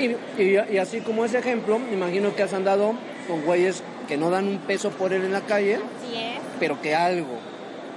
Y, 0.00 0.16
y- 0.42 0.58
y 0.72 0.78
así 0.78 1.00
como 1.00 1.24
ese 1.24 1.38
ejemplo, 1.38 1.78
me 1.78 1.92
imagino 1.92 2.34
que 2.34 2.42
has 2.42 2.52
andado 2.54 2.94
con 3.28 3.42
güeyes 3.42 3.82
que 4.08 4.16
no 4.16 4.30
dan 4.30 4.48
un 4.48 4.58
peso 4.58 4.90
por 4.90 5.12
él 5.12 5.24
en 5.24 5.32
la 5.32 5.42
calle, 5.42 5.76
Así 5.76 6.16
es. 6.16 6.40
pero 6.58 6.80
que 6.80 6.94
algo, 6.94 7.38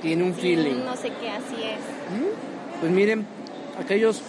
tiene 0.01 0.23
un 0.23 0.35
Sí, 0.35 0.41
feeling. 0.41 0.83
No 0.85 0.95
sé 0.95 1.09
qué, 1.19 1.29
así 1.29 1.55
es. 1.63 1.79
Pues 2.79 2.91
miren, 2.91 3.25
aquellos 3.79 4.21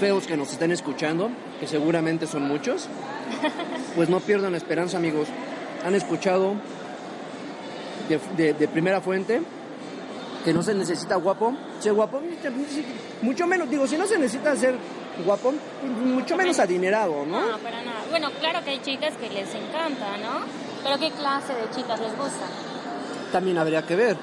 feos 0.00 0.26
que 0.26 0.36
nos 0.36 0.52
estén 0.52 0.70
escuchando, 0.70 1.30
que 1.60 1.66
seguramente 1.66 2.26
son 2.26 2.46
muchos, 2.46 2.88
pues 3.96 4.08
no 4.08 4.20
pierdan 4.20 4.52
la 4.52 4.58
esperanza, 4.58 4.96
amigos. 4.96 5.28
Han 5.84 5.94
escuchado 5.94 6.54
de, 8.08 8.20
de- 8.36 8.54
de 8.54 8.68
primera 8.68 9.00
fuente, 9.00 9.40
que 10.44 10.52
no 10.52 10.62
se 10.62 10.74
necesita 10.74 11.16
guapo, 11.16 11.54
ser 11.80 11.92
guapo, 11.92 12.20
mucho 13.22 13.46
menos, 13.48 13.68
digo, 13.68 13.86
si 13.86 13.96
no 13.96 14.06
se 14.06 14.16
necesita 14.18 14.54
ser 14.54 14.76
guapo, 15.24 15.54
mucho 16.04 16.36
menos 16.36 16.58
adinerado, 16.58 17.24
¿no? 17.26 17.40
No, 17.40 17.58
para 17.58 17.82
nada. 17.82 18.02
Bueno, 18.10 18.30
claro 18.40 18.64
que 18.64 18.70
hay 18.70 18.80
chicas 18.80 19.14
que 19.14 19.28
les 19.30 19.54
encanta, 19.54 20.16
¿no? 20.18 20.40
Pero 20.82 20.98
¿qué 20.98 21.10
clase 21.10 21.54
de 21.54 21.70
chicas 21.74 21.98
les 22.00 22.16
gusta? 22.16 22.46
También 23.32 23.58
habría 23.58 23.82
que 23.82 23.96
ver. 23.96 24.16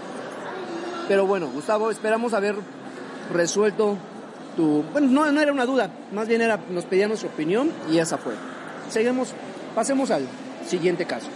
Pero 1.07 1.25
bueno, 1.25 1.47
Gustavo, 1.47 1.91
esperamos 1.91 2.33
haber 2.33 2.55
resuelto 3.31 3.97
tu... 4.55 4.83
Bueno, 4.91 5.07
no, 5.09 5.31
no 5.31 5.41
era 5.41 5.51
una 5.51 5.65
duda, 5.65 5.89
más 6.11 6.27
bien 6.27 6.41
era, 6.41 6.59
nos 6.69 6.85
pedían 6.85 7.09
nuestra 7.09 7.29
opinión 7.29 7.71
y 7.91 7.97
esa 7.97 8.17
fue. 8.17 8.33
Seguimos, 8.89 9.33
pasemos 9.75 10.11
al 10.11 10.27
siguiente 10.65 11.05
caso. 11.05 11.27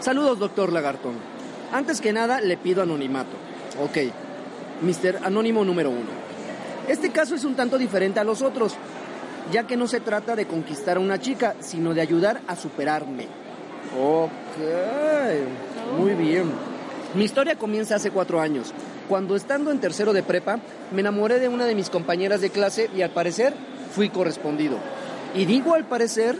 Saludos, 0.00 0.38
doctor 0.38 0.72
Lagartón. 0.72 1.14
Antes 1.72 2.00
que 2.00 2.12
nada, 2.12 2.40
le 2.40 2.56
pido 2.56 2.82
anonimato. 2.82 3.36
Ok, 3.82 4.12
Mister 4.82 5.20
Anónimo 5.24 5.64
número 5.64 5.90
uno. 5.90 6.10
Este 6.88 7.10
caso 7.10 7.34
es 7.34 7.44
un 7.44 7.54
tanto 7.54 7.78
diferente 7.78 8.20
a 8.20 8.24
los 8.24 8.42
otros, 8.42 8.74
ya 9.52 9.66
que 9.66 9.76
no 9.76 9.86
se 9.86 10.00
trata 10.00 10.36
de 10.36 10.46
conquistar 10.46 10.96
a 10.96 11.00
una 11.00 11.20
chica, 11.20 11.54
sino 11.60 11.94
de 11.94 12.00
ayudar 12.00 12.40
a 12.46 12.56
superarme. 12.56 13.26
Ok, 13.98 15.98
muy 15.98 16.14
bien. 16.14 16.50
Mi 17.14 17.24
historia 17.24 17.56
comienza 17.56 17.96
hace 17.96 18.10
cuatro 18.10 18.40
años, 18.40 18.72
cuando 19.08 19.36
estando 19.36 19.70
en 19.70 19.80
tercero 19.80 20.12
de 20.12 20.22
prepa, 20.22 20.58
me 20.92 21.00
enamoré 21.00 21.38
de 21.38 21.48
una 21.48 21.66
de 21.66 21.74
mis 21.74 21.90
compañeras 21.90 22.40
de 22.40 22.50
clase 22.50 22.88
y 22.96 23.02
al 23.02 23.10
parecer 23.10 23.52
fui 23.94 24.08
correspondido. 24.08 24.78
Y 25.34 25.44
digo 25.44 25.74
al 25.74 25.84
parecer 25.84 26.36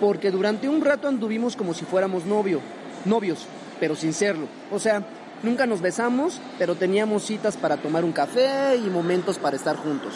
porque 0.00 0.30
durante 0.30 0.68
un 0.68 0.80
rato 0.80 1.08
anduvimos 1.08 1.56
como 1.56 1.74
si 1.74 1.84
fuéramos 1.84 2.24
novio, 2.24 2.60
novios, 3.04 3.46
pero 3.80 3.94
sin 3.94 4.12
serlo. 4.12 4.46
O 4.72 4.78
sea, 4.78 5.02
nunca 5.42 5.66
nos 5.66 5.80
besamos, 5.80 6.40
pero 6.58 6.74
teníamos 6.74 7.24
citas 7.24 7.56
para 7.56 7.76
tomar 7.76 8.04
un 8.04 8.12
café 8.12 8.76
y 8.76 8.88
momentos 8.90 9.38
para 9.38 9.56
estar 9.56 9.76
juntos. 9.76 10.14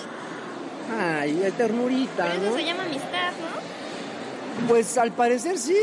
Ay, 1.00 1.32
de 1.34 1.50
ternurita, 1.52 2.24
Pero 2.26 2.42
eso 2.42 2.50
¿no? 2.50 2.56
se 2.56 2.64
llama 2.64 2.82
amistad, 2.84 3.30
¿no? 3.40 4.68
Pues 4.68 4.98
al 4.98 5.12
parecer 5.12 5.58
sí, 5.58 5.76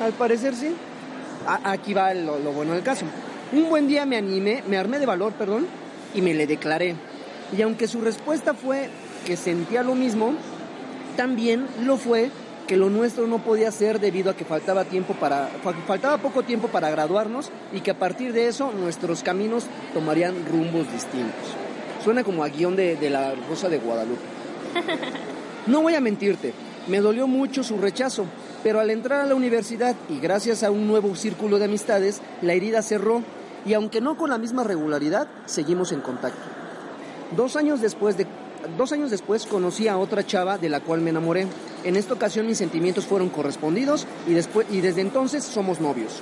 al 0.00 0.12
parecer 0.12 0.54
sí. 0.54 0.74
A- 1.46 1.70
aquí 1.72 1.94
va 1.94 2.12
lo, 2.14 2.38
lo 2.38 2.52
bueno 2.52 2.72
del 2.72 2.82
caso. 2.82 3.04
Un 3.52 3.68
buen 3.70 3.86
día 3.88 4.04
me 4.04 4.16
animé, 4.16 4.62
me 4.66 4.76
armé 4.76 4.98
de 4.98 5.06
valor, 5.06 5.32
perdón, 5.32 5.66
y 6.14 6.20
me 6.22 6.34
le 6.34 6.46
declaré. 6.46 6.96
Y 7.56 7.62
aunque 7.62 7.86
su 7.86 8.00
respuesta 8.00 8.52
fue 8.54 8.90
que 9.24 9.36
sentía 9.36 9.82
lo 9.82 9.94
mismo, 9.94 10.34
también 11.16 11.66
lo 11.84 11.96
fue 11.96 12.30
que 12.68 12.76
lo 12.76 12.88
nuestro 12.90 13.26
no 13.26 13.38
podía 13.38 13.72
ser 13.72 13.98
debido 13.98 14.30
a 14.30 14.36
que 14.36 14.44
faltaba 14.44 14.84
tiempo 14.84 15.14
para 15.14 15.48
fa- 15.64 15.72
faltaba 15.86 16.18
poco 16.18 16.42
tiempo 16.44 16.68
para 16.68 16.90
graduarnos 16.90 17.50
y 17.72 17.80
que 17.80 17.90
a 17.90 17.98
partir 17.98 18.32
de 18.32 18.46
eso 18.46 18.70
nuestros 18.72 19.24
caminos 19.24 19.64
tomarían 19.94 20.44
rumbos 20.46 20.86
distintos. 20.92 21.48
Suena 22.04 22.22
como 22.22 22.44
a 22.44 22.48
guion 22.48 22.76
de, 22.76 22.94
de 22.96 23.10
la 23.10 23.34
Rosa 23.48 23.68
de 23.68 23.78
Guadalupe. 23.78 24.20
No 25.66 25.82
voy 25.82 25.94
a 25.94 26.00
mentirte, 26.00 26.54
me 26.86 26.98
dolió 27.00 27.26
mucho 27.26 27.62
su 27.62 27.76
rechazo, 27.76 28.24
pero 28.62 28.80
al 28.80 28.88
entrar 28.88 29.20
a 29.20 29.26
la 29.26 29.34
universidad 29.34 29.94
y 30.08 30.18
gracias 30.18 30.62
a 30.62 30.70
un 30.70 30.86
nuevo 30.86 31.14
círculo 31.14 31.58
de 31.58 31.66
amistades, 31.66 32.22
la 32.40 32.54
herida 32.54 32.80
cerró 32.80 33.22
y 33.66 33.74
aunque 33.74 34.00
no 34.00 34.16
con 34.16 34.30
la 34.30 34.38
misma 34.38 34.64
regularidad, 34.64 35.28
seguimos 35.44 35.92
en 35.92 36.00
contacto. 36.00 36.40
Dos 37.36 37.56
años 37.56 37.82
después 37.82 38.16
de 38.16 38.26
dos 38.78 38.92
años 38.92 39.10
después 39.10 39.44
conocí 39.46 39.88
a 39.88 39.98
otra 39.98 40.24
chava 40.26 40.56
de 40.58 40.68
la 40.70 40.80
cual 40.80 41.00
me 41.02 41.10
enamoré. 41.10 41.46
En 41.88 41.96
esta 41.96 42.12
ocasión 42.12 42.46
mis 42.46 42.58
sentimientos 42.58 43.06
fueron 43.06 43.30
correspondidos 43.30 44.06
y 44.26 44.34
después 44.34 44.66
y 44.70 44.82
desde 44.82 45.00
entonces 45.00 45.42
somos 45.42 45.80
novios. 45.80 46.20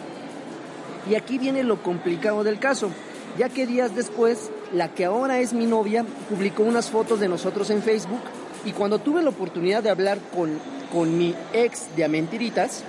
Y 1.10 1.16
aquí 1.16 1.38
viene 1.38 1.64
lo 1.64 1.82
complicado 1.82 2.44
del 2.44 2.60
caso, 2.60 2.90
ya 3.36 3.48
que 3.48 3.66
días 3.66 3.96
después, 3.96 4.52
la 4.72 4.94
que 4.94 5.04
ahora 5.04 5.40
es 5.40 5.52
mi 5.52 5.66
novia 5.66 6.06
publicó 6.30 6.62
unas 6.62 6.88
fotos 6.88 7.18
de 7.18 7.26
nosotros 7.26 7.68
en 7.70 7.82
Facebook 7.82 8.20
y 8.64 8.70
cuando 8.70 9.00
tuve 9.00 9.24
la 9.24 9.30
oportunidad 9.30 9.82
de 9.82 9.90
hablar 9.90 10.18
con, 10.32 10.60
con 10.92 11.18
mi 11.18 11.34
ex 11.52 11.88
de 11.96 12.04
a 12.04 12.08
mentiritas, 12.08 12.84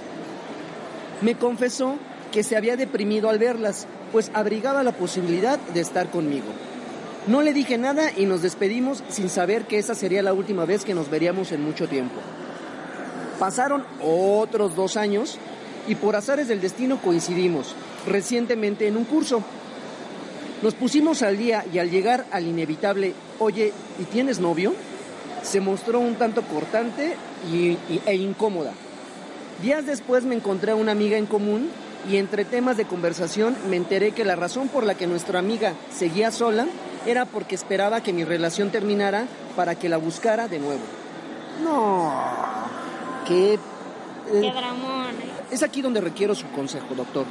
me 1.21 1.33
confesó 1.33 1.95
que 2.31 2.43
se 2.43 2.57
había 2.57 2.77
deprimido 2.77 3.29
al 3.29 3.39
verlas, 3.39 3.87
pues 4.11 4.29
abrigaba 4.35 4.83
la 4.83 4.91
posibilidad 4.91 5.57
de 5.73 5.81
estar 5.81 6.11
conmigo. 6.11 6.45
No 7.25 7.41
le 7.41 7.53
dije 7.53 7.79
nada 7.79 8.11
y 8.15 8.27
nos 8.27 8.43
despedimos 8.43 9.03
sin 9.09 9.29
saber 9.29 9.65
que 9.65 9.79
esa 9.79 9.95
sería 9.95 10.21
la 10.21 10.33
última 10.33 10.65
vez 10.65 10.85
que 10.85 10.93
nos 10.93 11.09
veríamos 11.09 11.51
en 11.51 11.63
mucho 11.63 11.87
tiempo. 11.87 12.21
Pasaron 13.39 13.83
otros 14.03 14.75
dos 14.75 14.97
años 14.97 15.37
y 15.87 15.95
por 15.95 16.15
azares 16.15 16.47
del 16.47 16.59
destino 16.61 16.99
coincidimos 17.01 17.75
recientemente 18.07 18.87
en 18.87 18.97
un 18.97 19.05
curso. 19.05 19.41
Nos 20.61 20.73
pusimos 20.73 21.21
al 21.21 21.37
día 21.37 21.63
y 21.71 21.77
al 21.77 21.91
llegar 21.91 22.25
al 22.31 22.47
inevitable, 22.47 23.13
oye, 23.39 23.73
¿y 23.99 24.03
tienes 24.05 24.39
novio? 24.39 24.73
Se 25.43 25.59
mostró 25.61 25.99
un 25.99 26.15
tanto 26.15 26.41
cortante 26.41 27.15
y- 27.53 27.77
e 28.05 28.15
incómoda. 28.15 28.73
Días 29.61 29.85
después 29.85 30.23
me 30.23 30.35
encontré 30.35 30.71
a 30.71 30.75
una 30.75 30.91
amiga 30.93 31.17
en 31.17 31.27
común 31.27 31.69
y 32.09 32.17
entre 32.17 32.43
temas 32.43 32.75
de 32.77 32.85
conversación 32.85 33.55
me 33.69 33.75
enteré 33.75 34.11
que 34.13 34.25
la 34.25 34.35
razón 34.35 34.67
por 34.67 34.83
la 34.83 34.95
que 34.95 35.05
nuestra 35.07 35.39
amiga 35.39 35.73
seguía 35.95 36.31
sola 36.31 36.65
era 37.05 37.25
porque 37.25 37.55
esperaba 37.55 38.01
que 38.01 38.13
mi 38.13 38.23
relación 38.23 38.71
terminara 38.71 39.25
para 39.55 39.75
que 39.75 39.89
la 39.89 39.97
buscara 39.97 40.47
de 40.47 40.59
nuevo. 40.59 40.81
No, 41.63 42.11
qué... 43.27 43.53
eh. 43.55 43.59
¿eh? 44.31 44.53
es 45.51 45.63
aquí 45.63 45.81
donde 45.81 46.01
requiero 46.01 46.35
su 46.35 46.47
consejo, 46.51 46.93
doctor. 46.95 47.25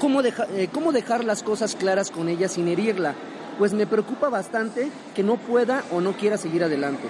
¿Cómo, 0.00 0.22
deja- 0.22 0.46
eh, 0.54 0.68
¿Cómo 0.72 0.92
dejar 0.92 1.24
las 1.24 1.42
cosas 1.42 1.74
claras 1.74 2.10
con 2.10 2.28
ella 2.28 2.48
sin 2.48 2.68
herirla? 2.68 3.14
Pues 3.58 3.72
me 3.72 3.86
preocupa 3.86 4.28
bastante 4.28 4.90
que 5.14 5.22
no 5.22 5.36
pueda 5.36 5.82
o 5.90 6.00
no 6.00 6.12
quiera 6.12 6.36
seguir 6.36 6.62
adelante. 6.62 7.08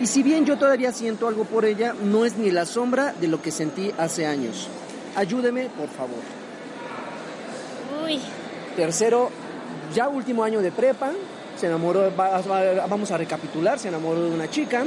Y 0.00 0.06
si 0.06 0.22
bien 0.22 0.44
yo 0.46 0.56
todavía 0.58 0.92
siento 0.92 1.26
algo 1.28 1.44
por 1.44 1.64
ella, 1.64 1.94
no 2.02 2.24
es 2.24 2.36
ni 2.36 2.50
la 2.50 2.66
sombra 2.66 3.14
de 3.20 3.28
lo 3.28 3.40
que 3.42 3.50
sentí 3.50 3.90
hace 3.98 4.26
años. 4.26 4.68
Ayúdeme, 5.16 5.68
por 5.70 5.88
favor. 5.88 6.20
Uy, 8.04 8.20
Tercero, 8.76 9.30
ya 9.94 10.08
último 10.08 10.44
año 10.44 10.60
de 10.60 10.70
prepa, 10.72 11.10
se 11.58 11.66
enamoró, 11.66 12.10
va- 12.18 12.40
va- 12.40 12.86
vamos 12.86 13.10
a 13.10 13.18
recapitular, 13.18 13.78
se 13.78 13.88
enamoró 13.88 14.22
de 14.22 14.30
una 14.30 14.48
chica, 14.48 14.84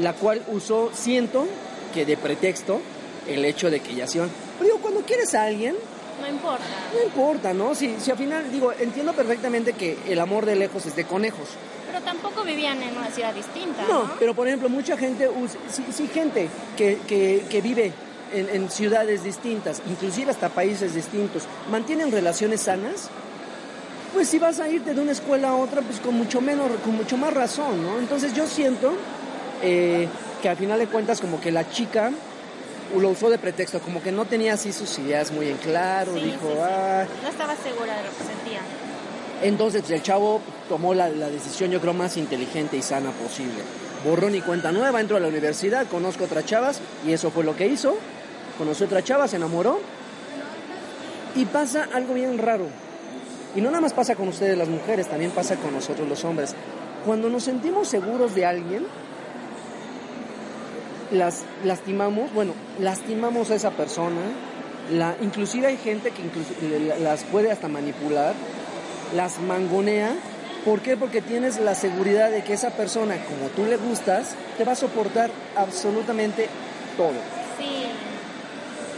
la 0.00 0.12
cual 0.14 0.42
usó, 0.48 0.90
siento 0.94 1.46
que 1.94 2.04
de 2.04 2.16
pretexto, 2.16 2.80
el 3.26 3.44
hecho 3.44 3.70
de 3.70 3.80
que 3.80 3.94
ya. 3.94 4.06
Pero 4.06 4.28
digo, 4.60 4.78
cuando 4.78 5.00
quieres 5.02 5.34
a 5.34 5.44
alguien, 5.44 5.76
no 6.20 6.28
importa. 6.28 6.64
no 6.94 7.02
importa, 7.02 7.54
¿no? 7.54 7.74
Si, 7.74 7.96
si 8.00 8.10
al 8.10 8.16
final, 8.18 8.50
digo, 8.50 8.72
entiendo 8.72 9.12
perfectamente 9.12 9.72
que 9.74 9.98
el 10.08 10.18
amor 10.18 10.46
de 10.46 10.56
lejos 10.56 10.84
es 10.86 10.96
de 10.96 11.04
conejos. 11.04 11.48
Pero 11.86 12.00
tampoco 12.02 12.42
vivían 12.44 12.82
en 12.82 12.96
una 12.96 13.10
ciudad 13.10 13.32
distinta, 13.34 13.82
No, 13.88 14.04
¿no? 14.04 14.12
pero 14.18 14.34
por 14.34 14.46
ejemplo, 14.46 14.68
mucha 14.68 14.96
gente, 14.96 15.28
sí, 15.70 15.84
sí, 15.94 16.08
gente 16.12 16.48
que, 16.76 16.98
que, 17.06 17.44
que 17.48 17.60
vive 17.60 17.92
en, 18.32 18.48
en 18.50 18.70
ciudades 18.70 19.24
distintas, 19.24 19.80
inclusive 19.88 20.30
hasta 20.30 20.48
países 20.50 20.94
distintos, 20.94 21.44
mantienen 21.70 22.12
relaciones 22.12 22.62
sanas, 22.62 23.08
pues 24.12 24.28
si 24.28 24.38
vas 24.38 24.58
a 24.60 24.68
irte 24.68 24.94
de 24.94 25.00
una 25.00 25.12
escuela 25.12 25.50
a 25.50 25.54
otra, 25.56 25.80
pues 25.82 26.00
con 26.00 26.14
mucho 26.14 26.40
menos, 26.40 26.70
con 26.84 26.96
mucho 26.96 27.16
más 27.16 27.32
razón, 27.32 27.82
¿no? 27.82 27.98
Entonces 27.98 28.34
yo 28.34 28.46
siento 28.46 28.92
eh, 29.62 30.08
que 30.42 30.48
al 30.48 30.56
final 30.56 30.78
de 30.78 30.86
cuentas 30.86 31.20
como 31.20 31.40
que 31.40 31.50
la 31.50 31.68
chica 31.70 32.10
lo 32.96 33.10
usó 33.10 33.28
de 33.28 33.38
pretexto, 33.38 33.80
como 33.80 34.02
que 34.02 34.12
no 34.12 34.24
tenía 34.24 34.54
así 34.54 34.72
sus 34.72 34.98
ideas 34.98 35.30
muy 35.30 35.48
en 35.48 35.56
claro, 35.58 36.14
Sí, 36.14 36.20
dijo, 36.20 36.48
sí, 36.48 36.54
sí. 36.54 36.58
"Ah". 36.62 37.06
No 37.22 37.28
estaba 37.28 37.54
segura 37.56 37.96
de 37.96 38.02
lo 38.04 38.10
que 38.10 38.24
sentía. 38.24 38.60
Entonces 39.42 39.88
el 39.90 40.02
chavo 40.02 40.40
tomó 40.68 40.94
la, 40.94 41.08
la 41.10 41.28
decisión 41.28 41.70
yo 41.70 41.80
creo 41.80 41.92
más 41.94 42.16
inteligente 42.16 42.76
y 42.76 42.82
sana 42.82 43.10
posible. 43.10 43.62
Borrón 44.04 44.34
y 44.34 44.40
cuenta 44.40 44.72
nueva, 44.72 45.00
entro 45.00 45.16
a 45.16 45.20
la 45.20 45.28
universidad, 45.28 45.86
conozco 45.86 46.24
otras 46.24 46.44
chavas 46.46 46.80
y 47.06 47.12
eso 47.12 47.30
fue 47.30 47.44
lo 47.44 47.54
que 47.56 47.66
hizo. 47.66 47.96
Conoció 48.56 48.86
otra 48.86 49.04
chava, 49.04 49.28
se 49.28 49.36
enamoró 49.36 49.80
y 51.36 51.44
pasa 51.44 51.88
algo 51.92 52.14
bien 52.14 52.38
raro. 52.38 52.66
Y 53.54 53.60
no 53.60 53.70
nada 53.70 53.80
más 53.80 53.92
pasa 53.92 54.14
con 54.14 54.28
ustedes 54.28 54.56
las 54.58 54.68
mujeres, 54.68 55.08
también 55.08 55.30
pasa 55.30 55.56
con 55.56 55.72
nosotros 55.72 56.08
los 56.08 56.24
hombres. 56.24 56.54
Cuando 57.04 57.28
nos 57.28 57.44
sentimos 57.44 57.88
seguros 57.88 58.34
de 58.34 58.44
alguien, 58.46 58.86
las 61.10 61.44
lastimamos, 61.64 62.32
bueno, 62.32 62.52
lastimamos 62.78 63.50
a 63.50 63.54
esa 63.54 63.70
persona, 63.70 64.20
la, 64.90 65.16
inclusive 65.20 65.66
hay 65.66 65.76
gente 65.76 66.10
que 66.10 66.22
incluso, 66.22 66.54
las 67.00 67.24
puede 67.24 67.50
hasta 67.50 67.68
manipular, 67.68 68.34
las 69.14 69.38
mangonea. 69.40 70.14
¿Por 70.64 70.80
qué? 70.80 70.96
Porque 70.96 71.22
tienes 71.22 71.58
la 71.60 71.74
seguridad 71.74 72.30
de 72.30 72.42
que 72.42 72.52
esa 72.52 72.70
persona, 72.70 73.16
como 73.24 73.48
tú 73.50 73.64
le 73.64 73.76
gustas, 73.76 74.34
te 74.56 74.64
va 74.64 74.72
a 74.72 74.76
soportar 74.76 75.30
absolutamente 75.56 76.48
todo. 76.96 77.14
Sí, 77.58 77.86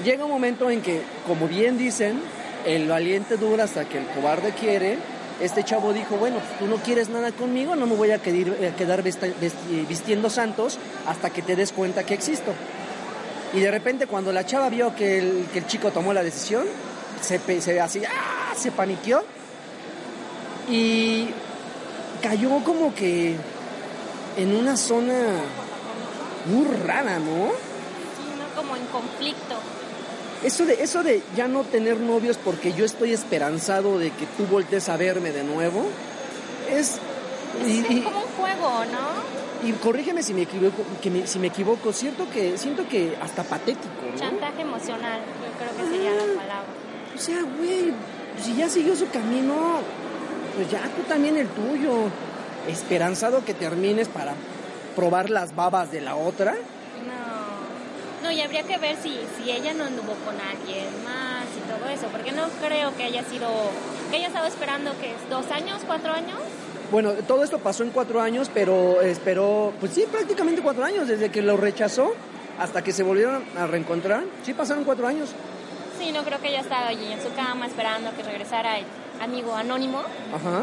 Llega 0.05 0.25
un 0.25 0.31
momento 0.31 0.71
en 0.71 0.81
que, 0.81 1.03
como 1.27 1.47
bien 1.47 1.77
dicen, 1.77 2.21
el 2.67 2.89
valiente 2.89 3.37
dura 3.37 3.65
hasta 3.65 3.85
que 3.85 3.99
el 3.99 4.07
cobarde 4.07 4.53
quiere. 4.53 4.97
Este 5.41 5.65
chavo 5.65 5.93
dijo, 5.93 6.17
bueno, 6.17 6.37
pues 6.39 6.59
tú 6.59 6.67
no 6.67 6.77
quieres 6.83 7.09
nada 7.09 7.33
conmigo, 7.33 7.75
no 7.75 7.87
me 7.87 7.95
voy 7.97 8.11
a 8.11 8.19
quedar, 8.21 8.73
a 8.73 8.77
quedar 8.77 9.03
vistiendo 9.03 10.29
santos 10.29 10.79
hasta 11.07 11.31
que 11.31 11.41
te 11.41 11.57
des 11.57 11.73
cuenta 11.73 12.05
que 12.05 12.15
existo. 12.15 12.53
Y 13.55 13.61
de 13.61 13.71
repente 13.71 14.07
cuando 14.07 14.33
la 14.33 14.45
chava 14.45 14.69
vio 14.69 14.95
que 14.95 15.19
el, 15.19 15.67
chico 15.67 15.91
tomó 15.91 16.13
la 16.13 16.23
decisión, 16.23 16.67
se, 17.21 17.41
se 17.61 17.81
así, 17.81 18.03
¡ah! 18.05 18.55
se 18.57 18.71
paniqueó 18.71 19.23
y 20.69 21.29
cayó 22.23 22.63
como 22.63 22.95
que 22.95 23.37
en 24.37 24.55
una 24.55 24.77
zona 24.77 25.15
muy 26.47 26.67
rara, 26.87 27.19
¿no? 27.19 27.49
Sí, 28.17 28.25
¿no? 28.39 28.55
Como 28.55 28.77
en 28.77 28.87
conflicto. 28.87 29.57
Eso 30.45 30.65
de, 30.65 30.83
eso 30.83 31.03
de 31.03 31.23
ya 31.37 31.49
no 31.49 31.65
tener 31.65 31.99
novios 32.01 32.39
porque 32.43 32.73
yo 32.73 32.85
estoy 32.85 33.13
esperanzado 33.13 33.99
de 33.99 34.11
que 34.11 34.25
tú 34.39 34.47
voltees 34.47 34.89
a 34.89 34.97
verme 34.97 35.33
de 35.33 35.45
nuevo, 35.45 35.85
es... 36.71 36.97
y- 37.67 37.81
Es 37.81 38.05
como 38.05 38.21
un 38.21 38.27
juego, 38.39 38.85
¿no? 38.87 39.69
Y 39.69 39.73
corrígeme 39.73 40.23
si 40.23 40.33
me 40.33 40.43
equivoco, 40.43 40.83
que 41.03 41.11
me- 41.11 41.27
si 41.27 41.39
me 41.39 41.49
equivoco, 41.49 41.93
siento 41.93 42.27
que 42.31 42.57
siento 42.57 42.89
que 42.89 43.15
hasta 43.21 43.43
patético, 43.45 43.87
¿no? 44.11 44.19
Chantaje 44.19 44.63
emocional, 44.63 45.21
yo 45.21 45.59
creo 45.59 45.77
que 45.87 45.93
sería 45.95 46.13
la 46.13 46.41
palabra. 46.41 46.67
O 47.15 47.19
sea, 47.19 47.43
güey, 47.59 47.93
si 48.43 48.55
ya 48.57 48.71
siguió 48.71 48.97
su 48.97 49.11
camino, 49.11 49.81
pues 50.57 50.71
ya 50.71 50.81
tú 50.97 51.03
también 51.07 51.37
el 51.37 51.49
tuyo. 51.49 51.93
Esperanzado 52.69 53.45
que 53.45 53.53
termines 53.55 54.09
para 54.09 54.33
probar 54.97 55.29
las 55.31 55.55
babas 55.55 55.91
de 55.93 56.01
la 56.01 56.15
otra. 56.15 56.57
No. 58.23 58.31
Y 58.31 58.41
habría 58.41 58.63
que 58.65 58.77
ver 58.79 58.97
si, 58.97 59.19
si 59.37 59.51
ella 59.51 59.73
no 59.75 59.85
anduvo 59.85 60.15
con 60.25 60.35
alguien 60.41 60.87
más 61.05 61.45
y 61.57 61.61
todo 61.71 61.89
eso, 61.91 62.07
porque 62.13 62.33
no 62.33 62.49
creo 62.65 62.95
que 62.97 63.05
haya 63.05 63.25
sido, 63.25 63.49
que 64.11 64.17
haya 64.17 64.29
estado 64.29 64.47
esperando 64.47 64.93
que 65.01 65.11
es 65.13 65.31
dos 65.31 65.51
años, 65.51 65.81
cuatro 65.87 66.13
años. 66.13 66.39
Bueno, 66.91 67.13
todo 67.27 67.45
esto 67.45 67.59
pasó 67.59 67.83
en 67.85 67.91
cuatro 67.91 68.21
años, 68.21 68.51
pero 68.53 69.01
esperó, 69.01 69.73
pues 69.81 69.93
sí, 69.93 70.05
prácticamente 70.11 70.61
cuatro 70.61 70.85
años, 70.85 71.07
desde 71.07 71.31
que 71.31 71.41
lo 71.41 71.57
rechazó 71.57 72.15
hasta 72.59 72.83
que 72.83 72.93
se 72.93 73.03
volvieron 73.03 73.45
a 73.57 73.67
reencontrar. 73.67 74.25
Sí, 74.45 74.53
pasaron 74.55 74.85
cuatro 74.85 75.07
años. 75.07 75.31
Sí, 75.99 76.13
no 76.13 76.23
creo 76.25 76.41
que 76.41 76.49
haya 76.49 76.61
estado 76.61 76.89
allí 76.89 77.13
en 77.13 77.23
su 77.23 77.33
cama 77.35 77.67
esperando 77.67 78.11
que 78.17 78.23
regresara 78.23 78.79
el 78.79 78.85
amigo 79.21 79.55
anónimo 79.55 80.01
Ajá. 80.35 80.63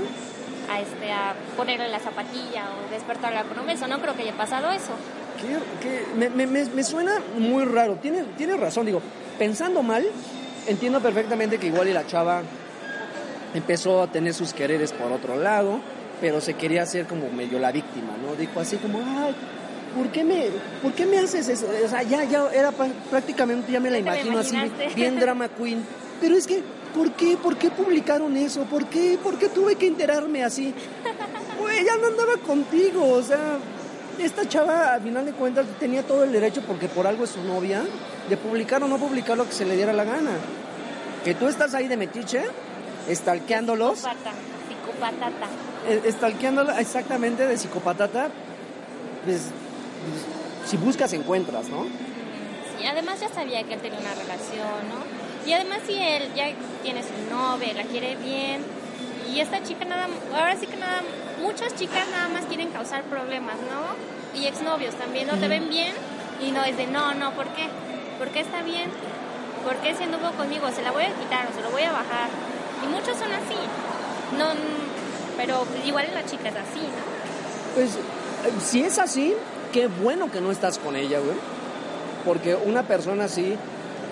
a 0.70 0.82
este 0.82 1.12
a 1.12 1.36
ponerle 1.56 1.88
la 1.90 2.00
zapatilla 2.00 2.66
o 2.76 2.92
despertarla 2.92 3.44
con 3.44 3.60
un 3.60 3.66
beso. 3.68 3.88
No 3.88 4.00
creo 4.02 4.16
que 4.16 4.24
haya 4.24 4.34
pasado 4.36 4.70
eso. 4.72 4.92
Me, 6.18 6.30
me- 6.30 6.48
me- 6.48 6.66
me 6.66 6.84
suena 6.84 7.14
muy 7.38 7.64
raro. 7.66 7.96
Tiene, 8.02 8.24
tiene 8.38 8.58
razón, 8.58 8.86
digo, 8.86 9.02
pensando 9.38 9.84
mal, 9.84 10.06
entiendo 10.68 11.00
perfectamente 11.02 11.58
que 11.58 11.68
igual 11.68 11.88
y 11.88 11.94
la 11.94 12.06
chava 12.08 12.42
empezó 13.54 14.02
a 14.04 14.08
tener 14.12 14.34
sus 14.34 14.54
quereres 14.54 14.92
por 14.94 15.12
otro 15.12 15.36
lado, 15.36 15.80
pero 16.22 16.42
se 16.42 16.54
quería 16.56 16.84
hacer 16.84 17.06
como 17.06 17.30
medio 17.30 17.60
la 17.60 17.72
víctima, 17.72 18.14
¿no? 18.22 18.36
Dijo 18.36 18.60
así 18.60 18.78
como, 18.78 19.00
ay, 19.00 19.34
¿por 19.96 20.08
qué 20.12 20.24
me, 20.24 20.46
por 20.82 20.94
qué 20.94 21.06
me 21.06 21.20
haces 21.20 21.48
eso? 21.48 21.68
O 21.84 21.88
sea, 21.88 22.04
ya, 22.04 22.24
ya 22.26 22.50
era 22.54 22.72
prácticamente, 23.10 23.72
ya 23.72 23.80
me 23.80 23.90
la 23.92 24.00
imagino 24.00 24.40
así, 24.40 24.56
bien 24.96 25.20
drama 25.20 25.48
queen. 25.50 25.84
Pero 26.20 26.36
es 26.36 26.48
que, 26.48 26.62
¿por 26.96 27.12
qué? 27.12 27.38
¿Por 27.38 27.58
qué 27.58 27.70
publicaron 27.70 28.36
eso? 28.38 28.64
¿Por 28.64 28.86
qué? 28.88 29.18
¿Por 29.22 29.38
qué 29.38 29.50
tuve 29.50 29.76
que 29.76 29.88
enterarme 29.88 30.44
así? 30.44 30.74
Güey, 31.60 31.86
ya 31.86 31.96
no 31.98 32.08
andaba 32.08 32.34
contigo, 32.46 33.08
o 33.10 33.22
sea, 33.24 33.58
esta 34.20 34.48
chava, 34.48 34.96
a 34.96 35.00
final 35.00 35.26
de 35.26 35.32
cuentas, 35.34 35.66
tenía 35.80 36.04
todo 36.04 36.24
el 36.24 36.32
derecho, 36.32 36.62
porque 36.66 36.88
por 36.88 37.08
algo 37.08 37.24
es 37.24 37.32
su 37.32 37.44
novia, 37.44 37.84
de 38.30 38.38
publicar 38.38 38.84
o 38.84 38.88
no 38.88 38.98
publicar 38.98 39.38
lo 39.38 39.46
que 39.46 39.54
se 39.54 39.66
le 39.66 39.76
diera 39.76 39.94
la 39.94 40.04
gana. 40.04 40.32
Que 41.24 41.34
tú 41.36 41.48
estás 41.48 41.74
ahí 41.74 41.88
de 41.88 41.98
metiche, 41.98 42.44
estalqueándolos, 43.08 44.00
Psicópata, 44.00 44.32
psicopatata. 44.68 45.48
eh, 45.90 46.02
estalqueándola 46.06 46.80
exactamente 46.82 47.48
de 47.48 47.58
psicopatata, 47.58 48.30
pues, 49.26 49.42
pues, 49.42 50.70
si 50.70 50.78
buscas 50.78 51.14
encuentras, 51.14 51.68
¿no? 51.70 51.86
Sí, 52.78 52.86
además 52.86 53.20
ya 53.20 53.30
sabía 53.30 53.64
que 53.64 53.74
él 53.76 53.82
tenía 53.82 54.00
una 54.00 54.14
relación, 54.14 54.90
¿no? 54.90 55.48
Y 55.50 55.54
además 55.54 55.80
si 55.88 55.94
él 55.94 56.24
ya 56.36 56.46
tiene 56.84 57.02
su 57.04 57.34
novia, 57.34 57.74
la 57.74 57.84
quiere 57.84 58.16
bien, 58.18 58.62
y 59.34 59.40
esta 59.40 59.64
chica 59.64 59.86
nada, 59.86 60.08
ahora 60.34 60.56
sí 60.58 60.68
que 60.68 60.76
nada, 60.78 61.02
muchas 61.42 61.76
chicas 61.76 62.08
nada 62.12 62.28
más 62.30 62.46
quieren 62.46 62.70
causar 62.70 63.04
problemas, 63.04 63.56
¿no? 63.56 64.40
Y 64.40 64.46
exnovios 64.46 64.96
también, 64.96 65.28
no 65.28 65.38
te 65.38 65.48
ven 65.48 65.70
bien 65.70 65.94
y 66.46 66.52
no 66.52 66.64
es 66.64 66.78
de 66.78 66.88
no, 66.88 67.14
no, 67.14 67.32
¿por 67.34 67.48
qué? 67.50 67.68
¿Por 68.18 68.30
qué 68.30 68.42
está 68.42 68.62
bien? 68.62 68.90
¿Por 69.64 69.76
qué 69.78 69.96
si 69.96 70.04
anduvo 70.04 70.32
conmigo? 70.32 70.70
¿Se 70.72 70.82
la 70.82 70.92
voy 70.92 71.04
a 71.04 71.14
quitar 71.14 71.48
o 71.48 71.56
se 71.56 71.62
lo 71.62 71.70
voy 71.72 71.84
a 71.84 71.92
bajar? 71.92 72.30
Y 72.84 72.88
muchos 72.88 73.18
son 73.18 73.32
así. 73.32 73.58
No, 74.38 74.46
pero 75.38 75.66
igual 75.86 76.08
la 76.14 76.26
chica 76.26 76.50
es 76.50 76.56
así, 76.56 76.82
¿no? 76.82 77.76
Pues, 77.76 77.98
si 78.64 78.84
es 78.84 78.98
así, 78.98 79.34
qué 79.72 79.88
bueno 79.88 80.32
que 80.32 80.42
no 80.42 80.52
estás 80.52 80.78
con 80.78 80.96
ella, 80.96 81.20
güey. 81.20 81.38
Porque 82.26 82.56
una 82.56 82.84
persona 82.84 83.26
así, 83.26 83.56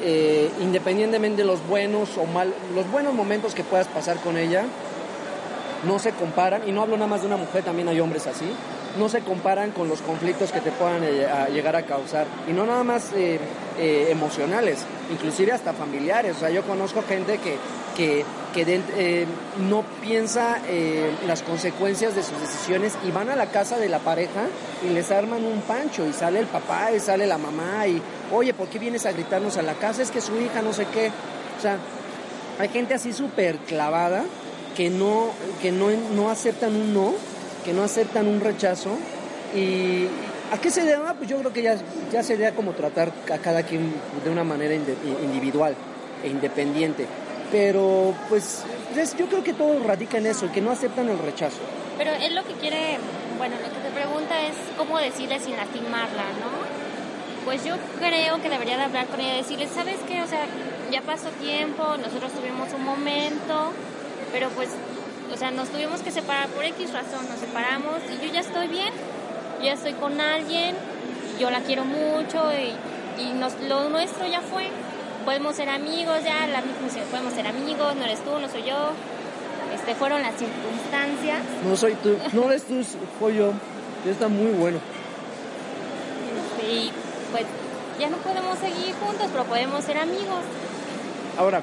eh, 0.03 0.51
independientemente 0.61 1.41
de 1.41 1.47
los 1.47 1.65
buenos 1.67 2.17
o 2.17 2.25
mal, 2.25 2.53
los 2.73 2.89
buenos 2.91 3.13
momentos 3.13 3.53
que 3.53 3.63
puedas 3.63 3.87
pasar 3.87 4.17
con 4.17 4.37
ella, 4.37 4.65
no 5.85 5.99
se 5.99 6.11
comparan, 6.11 6.67
y 6.67 6.71
no 6.71 6.81
hablo 6.81 6.95
nada 6.97 7.07
más 7.07 7.21
de 7.21 7.27
una 7.27 7.37
mujer, 7.37 7.63
también 7.63 7.87
hay 7.87 7.99
hombres 7.99 8.27
así, 8.27 8.45
no 8.97 9.09
se 9.09 9.21
comparan 9.21 9.71
con 9.71 9.89
los 9.89 10.01
conflictos 10.01 10.51
que 10.51 10.61
te 10.61 10.71
puedan 10.71 11.03
eh, 11.03 11.27
llegar 11.51 11.75
a 11.75 11.83
causar. 11.83 12.25
Y 12.47 12.53
no 12.53 12.65
nada 12.65 12.83
más 12.83 13.11
eh, 13.13 13.39
eh, 13.77 14.07
emocionales, 14.09 14.79
inclusive 15.11 15.51
hasta 15.51 15.73
familiares. 15.73 16.37
O 16.37 16.39
sea, 16.39 16.49
yo 16.49 16.63
conozco 16.63 17.03
gente 17.07 17.37
que, 17.39 17.57
que, 17.95 18.25
que 18.53 19.27
no 19.69 19.83
piensa 20.01 20.59
las 21.27 21.41
consecuencias 21.41 22.15
de 22.15 22.23
sus 22.23 22.39
decisiones 22.39 22.93
y 23.05 23.11
van 23.11 23.29
a 23.29 23.35
la 23.35 23.47
casa 23.47 23.77
de 23.77 23.89
la 23.89 23.99
pareja 23.99 24.45
y 24.83 24.93
les 24.93 25.11
arman 25.11 25.43
un 25.43 25.61
pancho 25.61 26.05
y 26.07 26.13
sale 26.13 26.39
el 26.39 26.47
papá 26.47 26.91
y 26.93 26.99
sale 26.99 27.27
la 27.27 27.37
mamá 27.37 27.87
y, 27.87 28.01
oye, 28.31 28.53
¿por 28.53 28.67
qué 28.67 28.79
vienes 28.79 29.05
a 29.05 29.11
gritarnos 29.11 29.57
a 29.57 29.61
la 29.61 29.73
casa? 29.73 30.01
Es 30.01 30.11
que 30.11 30.21
su 30.21 30.37
hija 30.37 30.61
no 30.61 30.71
sé 30.71 30.85
qué. 30.93 31.11
O 31.57 31.61
sea, 31.61 31.77
hay 32.59 32.69
gente 32.69 32.93
así 32.93 33.11
súper 33.11 33.57
clavada 33.57 34.23
que 34.75 34.89
no, 34.89 35.29
que 35.61 35.71
no, 35.71 35.87
no 36.15 36.29
aceptan 36.29 36.75
un 36.75 36.93
no, 36.93 37.13
que 37.63 37.73
no 37.73 37.83
aceptan 37.83 38.27
un 38.27 38.41
rechazo. 38.41 38.91
¿Y 39.55 40.07
a 40.51 40.57
qué 40.59 40.69
se 40.69 40.83
debe? 40.83 41.03
Pues 41.17 41.29
yo 41.29 41.37
creo 41.39 41.53
que 41.53 41.61
ya, 41.61 41.77
ya 42.11 42.23
sería 42.23 42.53
como 42.53 42.71
tratar 42.73 43.11
a 43.33 43.37
cada 43.37 43.63
quien 43.63 43.93
de 44.23 44.29
una 44.29 44.43
manera 44.43 44.73
individual 44.75 45.75
e 46.23 46.27
independiente. 46.29 47.07
Pero 47.51 48.13
pues 48.29 48.63
es- 48.97 49.15
yo 49.17 49.27
creo 49.27 49.43
que 49.43 49.53
todo 49.53 49.79
radica 49.83 50.17
en 50.17 50.25
eso, 50.25 50.51
que 50.51 50.61
no 50.61 50.71
aceptan 50.71 51.07
el 51.09 51.19
rechazo. 51.19 51.57
Pero 51.97 52.11
él 52.11 52.35
lo 52.35 52.43
que 52.43 52.53
quiere, 52.55 52.97
bueno, 53.37 53.55
lo 53.55 53.69
que 53.73 53.79
te 53.87 53.93
pregunta 53.95 54.41
es 54.47 54.55
cómo 54.77 54.97
decirle 54.99 55.39
sin 55.39 55.55
lastimarla, 55.55 56.23
¿no? 56.41 56.51
Pues 57.45 57.63
yo 57.63 57.75
creo 57.99 58.41
que 58.41 58.49
debería 58.49 58.75
de 58.77 58.83
hablar 58.83 59.05
con 59.05 59.19
ella 59.19 59.35
y 59.35 59.37
decirle, 59.37 59.67
¿sabes 59.73 59.97
qué? 60.07 60.21
O 60.23 60.27
sea, 60.27 60.45
ya 60.91 61.01
pasó 61.01 61.29
tiempo, 61.39 61.83
nosotros 61.97 62.31
tuvimos 62.33 62.73
un 62.73 62.83
momento, 62.83 63.71
pero 64.35 64.49
pues, 64.49 64.67
o 65.33 65.37
sea, 65.37 65.49
nos 65.51 65.69
tuvimos 65.69 66.01
que 66.01 66.11
separar 66.11 66.49
por 66.49 66.65
X 66.65 66.91
razón, 66.91 67.25
nos 67.29 67.39
separamos 67.39 68.01
y 68.11 68.27
yo 68.27 68.33
ya 68.33 68.41
estoy 68.41 68.67
bien, 68.67 68.93
yo 69.59 69.67
ya 69.67 69.73
estoy 69.75 69.93
con 69.93 70.19
alguien, 70.19 70.75
yo 71.39 71.49
la 71.49 71.61
quiero 71.61 71.85
mucho 71.85 72.51
y, 72.51 72.75
y 73.23 73.31
nos, 73.31 73.53
lo 73.61 73.87
nuestro 73.87 74.27
ya 74.27 74.41
fue. 74.41 74.67
Podemos 75.23 75.55
ser 75.55 75.69
amigos 75.69 76.17
ya, 76.25 76.47
la 76.47 76.59
misma 76.61 77.01
podemos 77.09 77.33
ser 77.33 77.47
amigos, 77.47 77.95
no 77.95 78.03
eres 78.03 78.19
tú, 78.25 78.37
no 78.37 78.49
soy 78.49 78.63
yo. 78.63 78.89
Este, 79.73 79.95
fueron 79.95 80.21
las 80.21 80.35
circunstancias. 80.35 81.39
No 81.65 81.77
soy 81.77 81.93
tú, 82.03 82.17
no 82.33 82.51
eres 82.51 82.63
tú, 82.65 82.83
soy 83.17 83.37
yo. 83.37 83.53
Ya 84.05 84.11
está 84.11 84.27
muy 84.27 84.51
bueno. 84.51 84.79
Y 86.61 86.91
pues 87.31 87.45
ya 88.01 88.09
no 88.09 88.17
podemos 88.17 88.59
seguir 88.59 88.93
juntos, 88.95 89.29
pero 89.31 89.45
podemos 89.45 89.81
ser 89.85 89.97
amigos. 89.97 90.43
Ahora, 91.37 91.61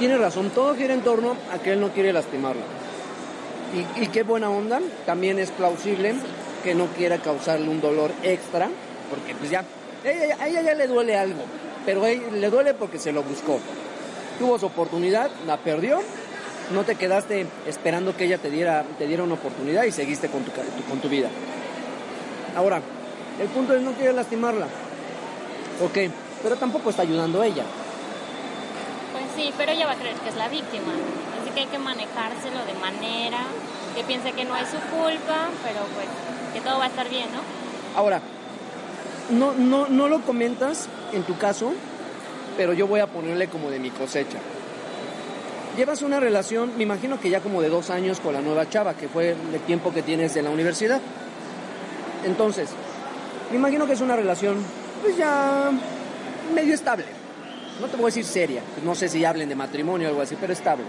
tiene 0.00 0.18
razón, 0.18 0.50
todo 0.50 0.74
gira 0.74 0.94
en 0.94 1.02
torno 1.02 1.36
a 1.54 1.58
que 1.58 1.74
él 1.74 1.80
no 1.80 1.90
quiere 1.90 2.12
lastimarla. 2.12 2.62
Y, 3.96 4.02
y 4.02 4.06
qué 4.08 4.24
buena 4.24 4.50
onda, 4.50 4.80
también 5.06 5.38
es 5.38 5.50
plausible 5.52 6.14
que 6.64 6.74
no 6.74 6.86
quiera 6.86 7.18
causarle 7.18 7.68
un 7.68 7.80
dolor 7.80 8.10
extra, 8.24 8.68
porque 9.08 9.34
pues 9.36 9.50
ya, 9.50 9.62
ella- 10.04 10.36
a 10.40 10.48
ella 10.48 10.62
ya 10.62 10.74
le 10.74 10.88
duele 10.88 11.16
algo, 11.16 11.42
pero 11.86 12.04
ella 12.04 12.24
le 12.32 12.50
duele 12.50 12.74
porque 12.74 12.98
se 12.98 13.12
lo 13.12 13.22
buscó. 13.22 13.60
Tuvo 14.40 14.58
su 14.58 14.66
oportunidad, 14.66 15.30
la 15.46 15.58
perdió, 15.58 16.00
no 16.74 16.82
te 16.84 16.96
quedaste 16.96 17.46
esperando 17.66 18.16
que 18.16 18.24
ella 18.24 18.38
te 18.38 18.50
diera, 18.50 18.84
te 18.98 19.06
diera 19.06 19.22
una 19.22 19.34
oportunidad 19.34 19.84
y 19.84 19.92
seguiste 19.92 20.28
con 20.28 20.42
tu- 20.42 20.50
con 20.88 20.98
tu 20.98 21.08
vida. 21.08 21.28
Ahora, 22.56 22.80
el 23.40 23.48
punto 23.48 23.74
es 23.74 23.82
no 23.82 23.92
quiere 23.92 24.12
lastimarla. 24.12 24.66
Ok, 25.84 25.98
pero 26.42 26.56
tampoco 26.56 26.90
está 26.90 27.02
ayudando 27.02 27.40
a 27.40 27.46
ella. 27.46 27.64
Sí, 29.40 29.54
pero 29.56 29.72
ella 29.72 29.86
va 29.86 29.92
a 29.92 29.96
creer 29.96 30.16
que 30.16 30.28
es 30.28 30.36
la 30.36 30.48
víctima. 30.48 30.92
Así 31.40 31.50
que 31.54 31.60
hay 31.60 31.66
que 31.66 31.78
manejárselo 31.78 32.62
de 32.66 32.74
manera 32.74 33.38
que 33.96 34.04
piense 34.04 34.32
que 34.32 34.44
no 34.44 34.54
es 34.54 34.68
su 34.68 34.76
culpa, 34.94 35.48
pero 35.64 35.80
pues 35.94 36.06
que 36.52 36.60
todo 36.60 36.78
va 36.78 36.84
a 36.84 36.88
estar 36.88 37.08
bien, 37.08 37.26
¿no? 37.32 37.40
Ahora, 37.98 38.20
no, 39.30 39.52
no, 39.52 39.86
no 39.88 40.08
lo 40.08 40.20
comentas 40.20 40.90
en 41.14 41.22
tu 41.22 41.38
caso, 41.38 41.72
pero 42.58 42.74
yo 42.74 42.86
voy 42.86 43.00
a 43.00 43.06
ponerle 43.06 43.48
como 43.48 43.70
de 43.70 43.78
mi 43.78 43.88
cosecha. 43.88 44.36
Llevas 45.74 46.02
una 46.02 46.20
relación, 46.20 46.76
me 46.76 46.82
imagino 46.82 47.18
que 47.18 47.30
ya 47.30 47.40
como 47.40 47.62
de 47.62 47.70
dos 47.70 47.88
años 47.88 48.20
con 48.20 48.34
la 48.34 48.42
nueva 48.42 48.68
chava, 48.68 48.92
que 48.92 49.08
fue 49.08 49.30
el 49.30 49.60
tiempo 49.60 49.90
que 49.90 50.02
tienes 50.02 50.34
de 50.34 50.42
la 50.42 50.50
universidad. 50.50 51.00
Entonces, 52.26 52.68
me 53.50 53.56
imagino 53.56 53.86
que 53.86 53.94
es 53.94 54.02
una 54.02 54.16
relación, 54.16 54.58
pues 55.02 55.16
ya 55.16 55.70
medio 56.54 56.74
estable. 56.74 57.19
No 57.80 57.86
te 57.86 57.96
voy 57.96 58.04
a 58.04 58.06
decir 58.06 58.24
seria, 58.24 58.62
no 58.84 58.94
sé 58.94 59.08
si 59.08 59.24
hablen 59.24 59.48
de 59.48 59.54
matrimonio 59.54 60.08
o 60.08 60.10
algo 60.10 60.22
así, 60.22 60.36
pero 60.38 60.52
estable. 60.52 60.84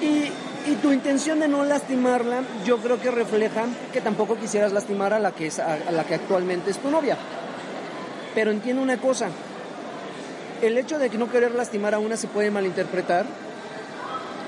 Y, 0.00 0.30
y 0.70 0.74
tu 0.76 0.92
intención 0.92 1.38
de 1.38 1.48
no 1.48 1.64
lastimarla, 1.64 2.42
yo 2.64 2.78
creo 2.78 3.00
que 3.00 3.10
refleja 3.10 3.66
que 3.92 4.00
tampoco 4.00 4.36
quisieras 4.36 4.72
lastimar 4.72 5.12
a 5.12 5.18
la 5.18 5.30
que, 5.32 5.46
es, 5.46 5.60
a, 5.60 5.78
la 5.92 6.04
que 6.04 6.14
actualmente 6.14 6.70
es 6.70 6.78
tu 6.78 6.90
novia. 6.90 7.16
Pero 8.34 8.50
entiendo 8.50 8.82
una 8.82 8.98
cosa, 8.98 9.28
el 10.62 10.76
hecho 10.76 10.98
de 10.98 11.08
que 11.08 11.18
no 11.18 11.30
querer 11.30 11.54
lastimar 11.54 11.94
a 11.94 11.98
una 11.98 12.16
se 12.16 12.26
puede 12.26 12.50
malinterpretar 12.50 13.26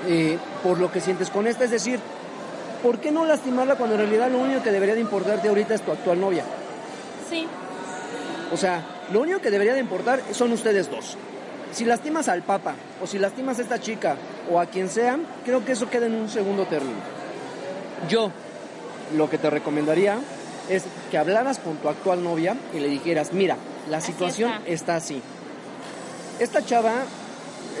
eh, 0.07 0.37
por 0.61 0.79
lo 0.79 0.91
que 0.91 0.99
sientes 0.99 1.29
con 1.29 1.47
esta, 1.47 1.63
es 1.63 1.71
decir, 1.71 1.99
¿por 2.83 2.99
qué 2.99 3.11
no 3.11 3.25
lastimarla 3.25 3.75
cuando 3.75 3.95
en 3.95 4.01
realidad 4.01 4.29
lo 4.29 4.39
único 4.39 4.61
que 4.61 4.71
debería 4.71 4.95
de 4.95 5.01
importarte 5.01 5.47
ahorita 5.47 5.75
es 5.75 5.81
tu 5.81 5.91
actual 5.91 6.19
novia? 6.19 6.43
Sí. 7.29 7.47
O 8.51 8.57
sea, 8.57 8.83
lo 9.11 9.21
único 9.21 9.39
que 9.39 9.51
debería 9.51 9.73
de 9.73 9.79
importar 9.79 10.21
son 10.31 10.51
ustedes 10.51 10.89
dos. 10.89 11.17
Si 11.71 11.85
lastimas 11.85 12.27
al 12.27 12.41
papa 12.41 12.75
o 13.01 13.07
si 13.07 13.19
lastimas 13.19 13.59
a 13.59 13.61
esta 13.61 13.79
chica 13.79 14.15
o 14.51 14.59
a 14.59 14.65
quien 14.65 14.89
sea, 14.89 15.19
creo 15.45 15.63
que 15.63 15.73
eso 15.73 15.89
queda 15.89 16.07
en 16.07 16.15
un 16.15 16.29
segundo 16.29 16.65
término. 16.65 16.97
Yo 18.07 18.31
lo 19.15 19.29
que 19.29 19.37
te 19.37 19.49
recomendaría 19.49 20.19
es 20.69 20.83
que 21.09 21.17
hablaras 21.17 21.59
con 21.59 21.77
tu 21.77 21.89
actual 21.89 22.23
novia 22.23 22.55
y 22.73 22.79
le 22.79 22.87
dijeras, 22.87 23.33
mira, 23.33 23.57
la 23.89 24.01
situación 24.01 24.51
está. 24.65 24.95
así. 24.95 25.21
Esta 26.39 26.63
chava, 26.63 27.03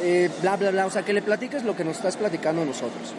eh, 0.01 0.29
bla, 0.41 0.57
bla, 0.57 0.71
bla, 0.71 0.85
o 0.85 0.91
sea, 0.91 1.03
que 1.03 1.13
le 1.13 1.21
platiques 1.21 1.63
lo 1.63 1.75
que 1.75 1.83
nos 1.83 1.97
estás 1.97 2.17
platicando 2.17 2.65
nosotros. 2.65 3.13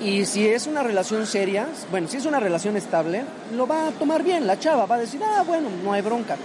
Y 0.00 0.26
si 0.26 0.46
es 0.48 0.66
una 0.66 0.82
relación 0.82 1.26
seria, 1.26 1.68
bueno, 1.90 2.08
si 2.08 2.16
es 2.16 2.26
una 2.26 2.40
relación 2.40 2.76
estable, 2.76 3.24
lo 3.54 3.66
va 3.66 3.88
a 3.88 3.90
tomar 3.92 4.22
bien 4.22 4.46
la 4.46 4.58
chava, 4.58 4.86
va 4.86 4.96
a 4.96 4.98
decir, 4.98 5.20
ah, 5.24 5.44
bueno, 5.46 5.68
no 5.82 5.92
hay 5.92 6.02
bronca. 6.02 6.36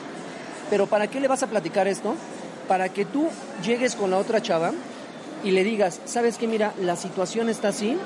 Pero 0.70 0.88
¿para 0.88 1.08
qué 1.08 1.20
le 1.20 1.28
vas 1.28 1.44
a 1.44 1.48
platicar 1.48 1.88
esto? 1.88 2.16
Para 2.68 2.90
que 2.90 3.06
tú 3.06 3.28
llegues 3.64 3.96
con 3.96 4.12
la 4.12 4.18
otra 4.18 4.42
chava 4.42 4.72
y 5.44 5.52
le 5.52 5.64
digas, 5.64 6.00
sabes 6.06 6.38
que 6.38 6.48
mira, 6.48 6.74
la 6.80 6.96
situación 6.96 7.50
está 7.50 7.70
así 7.70 7.98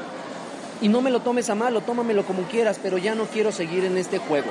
y 0.81 0.87
no 0.87 1.01
me 1.01 1.11
lo 1.11 1.21
tomes 1.21 1.49
a 1.49 1.55
mal, 1.55 1.75
o 1.75 1.81
tómamelo 1.81 2.25
como 2.25 2.43
quieras, 2.43 2.79
pero 2.81 2.97
ya 2.97 3.15
no 3.15 3.25
quiero 3.25 3.51
seguir 3.51 3.85
en 3.85 3.97
este 3.97 4.17
juego. 4.17 4.49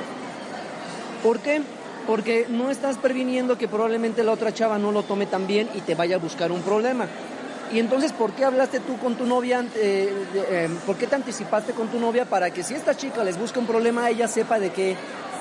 ¿Por 1.21 1.39
qué? 1.39 1.61
Porque 2.07 2.47
no 2.49 2.69
estás 2.69 2.97
previniendo 2.97 3.57
que 3.57 3.67
probablemente 3.67 4.23
la 4.23 4.31
otra 4.31 4.53
chava 4.53 4.77
no 4.77 4.91
lo 4.91 5.03
tome 5.03 5.25
tan 5.25 5.47
bien 5.47 5.69
y 5.73 5.81
te 5.81 5.95
vaya 5.95 6.15
a 6.15 6.19
buscar 6.19 6.51
un 6.51 6.61
problema. 6.61 7.07
Y 7.71 7.79
entonces, 7.79 8.11
¿por 8.11 8.33
qué 8.33 8.45
hablaste 8.45 8.79
tú 8.79 8.97
con 8.97 9.15
tu 9.15 9.25
novia? 9.25 9.65
Eh, 9.75 10.11
eh, 10.35 10.69
¿Por 10.85 10.95
qué 10.97 11.07
te 11.07 11.15
anticipaste 11.15 11.73
con 11.73 11.87
tu 11.87 11.99
novia 11.99 12.25
para 12.25 12.51
que 12.51 12.61
si 12.61 12.75
esta 12.75 12.95
chica 12.95 13.23
les 13.23 13.37
busca 13.37 13.59
un 13.59 13.65
problema, 13.65 14.09
ella 14.09 14.27
sepa 14.27 14.59
de 14.59 14.71
que... 14.71 14.95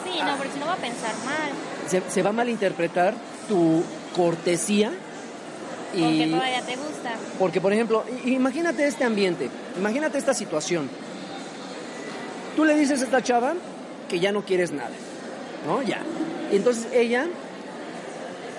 Sí, 0.04 0.18
no, 0.24 0.36
porque 0.36 0.52
si 0.52 0.58
no 0.58 0.66
va 0.66 0.74
a 0.74 0.76
pensar 0.76 1.14
mal. 1.24 1.52
Se, 1.88 2.22
va 2.22 2.30
a 2.30 2.32
malinterpretar 2.32 3.14
tu 3.48 3.82
cortesía. 4.14 4.92
Y, 5.94 6.02
porque 6.02 6.26
todavía 6.28 6.62
te 6.62 6.76
gusta. 6.76 7.10
Porque, 7.38 7.60
por 7.60 7.72
ejemplo, 7.72 8.04
imagínate 8.24 8.86
este 8.86 9.04
ambiente, 9.04 9.50
imagínate 9.78 10.18
esta 10.18 10.34
situación. 10.34 10.88
Tú 12.56 12.64
le 12.64 12.74
dices 12.74 13.00
a 13.00 13.04
esta 13.04 13.22
chava 13.22 13.54
que 14.08 14.20
ya 14.20 14.32
no 14.32 14.44
quieres 14.44 14.72
nada, 14.72 14.90
¿no? 15.66 15.82
Ya. 15.82 16.02
Y 16.50 16.56
entonces 16.56 16.86
ella, 16.92 17.26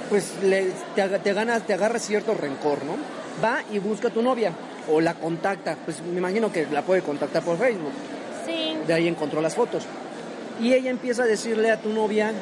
pues, 0.10 0.34
le, 0.44 0.72
te, 0.96 1.08
te, 1.20 1.34
gana, 1.34 1.60
te 1.60 1.74
agarra 1.74 2.00
cierto 2.00 2.34
rencor, 2.34 2.84
¿no? 2.86 2.98
va 3.42 3.64
y 3.72 3.80
busca 3.80 4.10
a 4.10 4.12
tu 4.12 4.22
novia 4.22 4.52
o 4.90 5.00
la 5.00 5.14
contacta, 5.14 5.78
pues 5.86 6.02
me 6.02 6.18
imagino 6.18 6.52
que 6.52 6.68
la 6.68 6.82
puede 6.82 7.02
contactar 7.02 7.44
por 7.44 7.58
Facebook. 7.58 7.94
Sí. 8.46 8.76
De 8.86 8.94
ahí 8.94 9.08
encontró 9.08 9.40
las 9.42 9.56
fotos. 9.56 9.86
Y 10.62 10.74
ella 10.74 10.90
empieza 10.90 11.24
a 11.24 11.26
decirle 11.26 11.72
a 11.72 11.78
tu 11.80 11.90
novia 11.90 12.34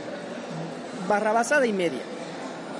barrabasada 1.12 1.66
y 1.66 1.74
media, 1.74 2.00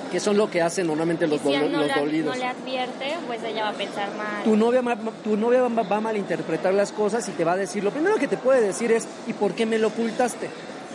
que 0.10 0.22
son 0.22 0.38
lo 0.38 0.50
que 0.50 0.62
hacen 0.62 0.88
normalmente 0.88 1.28
los, 1.28 1.42
si 1.42 1.50
no 1.50 1.68
los 1.68 1.94
dolidos. 1.94 2.34
no 2.34 2.42
le 2.42 2.48
advierte, 2.48 3.18
pues 3.28 3.44
ella 3.44 3.64
va 3.64 3.70
a 3.72 3.74
pensar 3.74 4.08
mal. 4.16 4.44
Tu 4.46 4.56
novia, 4.56 4.82
tu 5.22 5.36
novia 5.36 5.62
va, 5.64 5.98
a 5.98 6.00
malinterpretar 6.00 6.74
las 6.74 6.94
cosas 6.94 7.28
y 7.28 7.34
te 7.34 7.44
va 7.44 7.54
a 7.54 7.58
decir, 7.58 7.84
lo 7.84 7.92
primero 7.92 8.16
que 8.16 8.30
te 8.30 8.38
puede 8.38 8.62
decir 8.62 8.94
es, 8.94 9.06
¿y 9.28 9.34
por 9.34 9.54
qué 9.54 9.66
me 9.66 9.78
lo 9.78 9.90
ocultaste? 9.90 10.50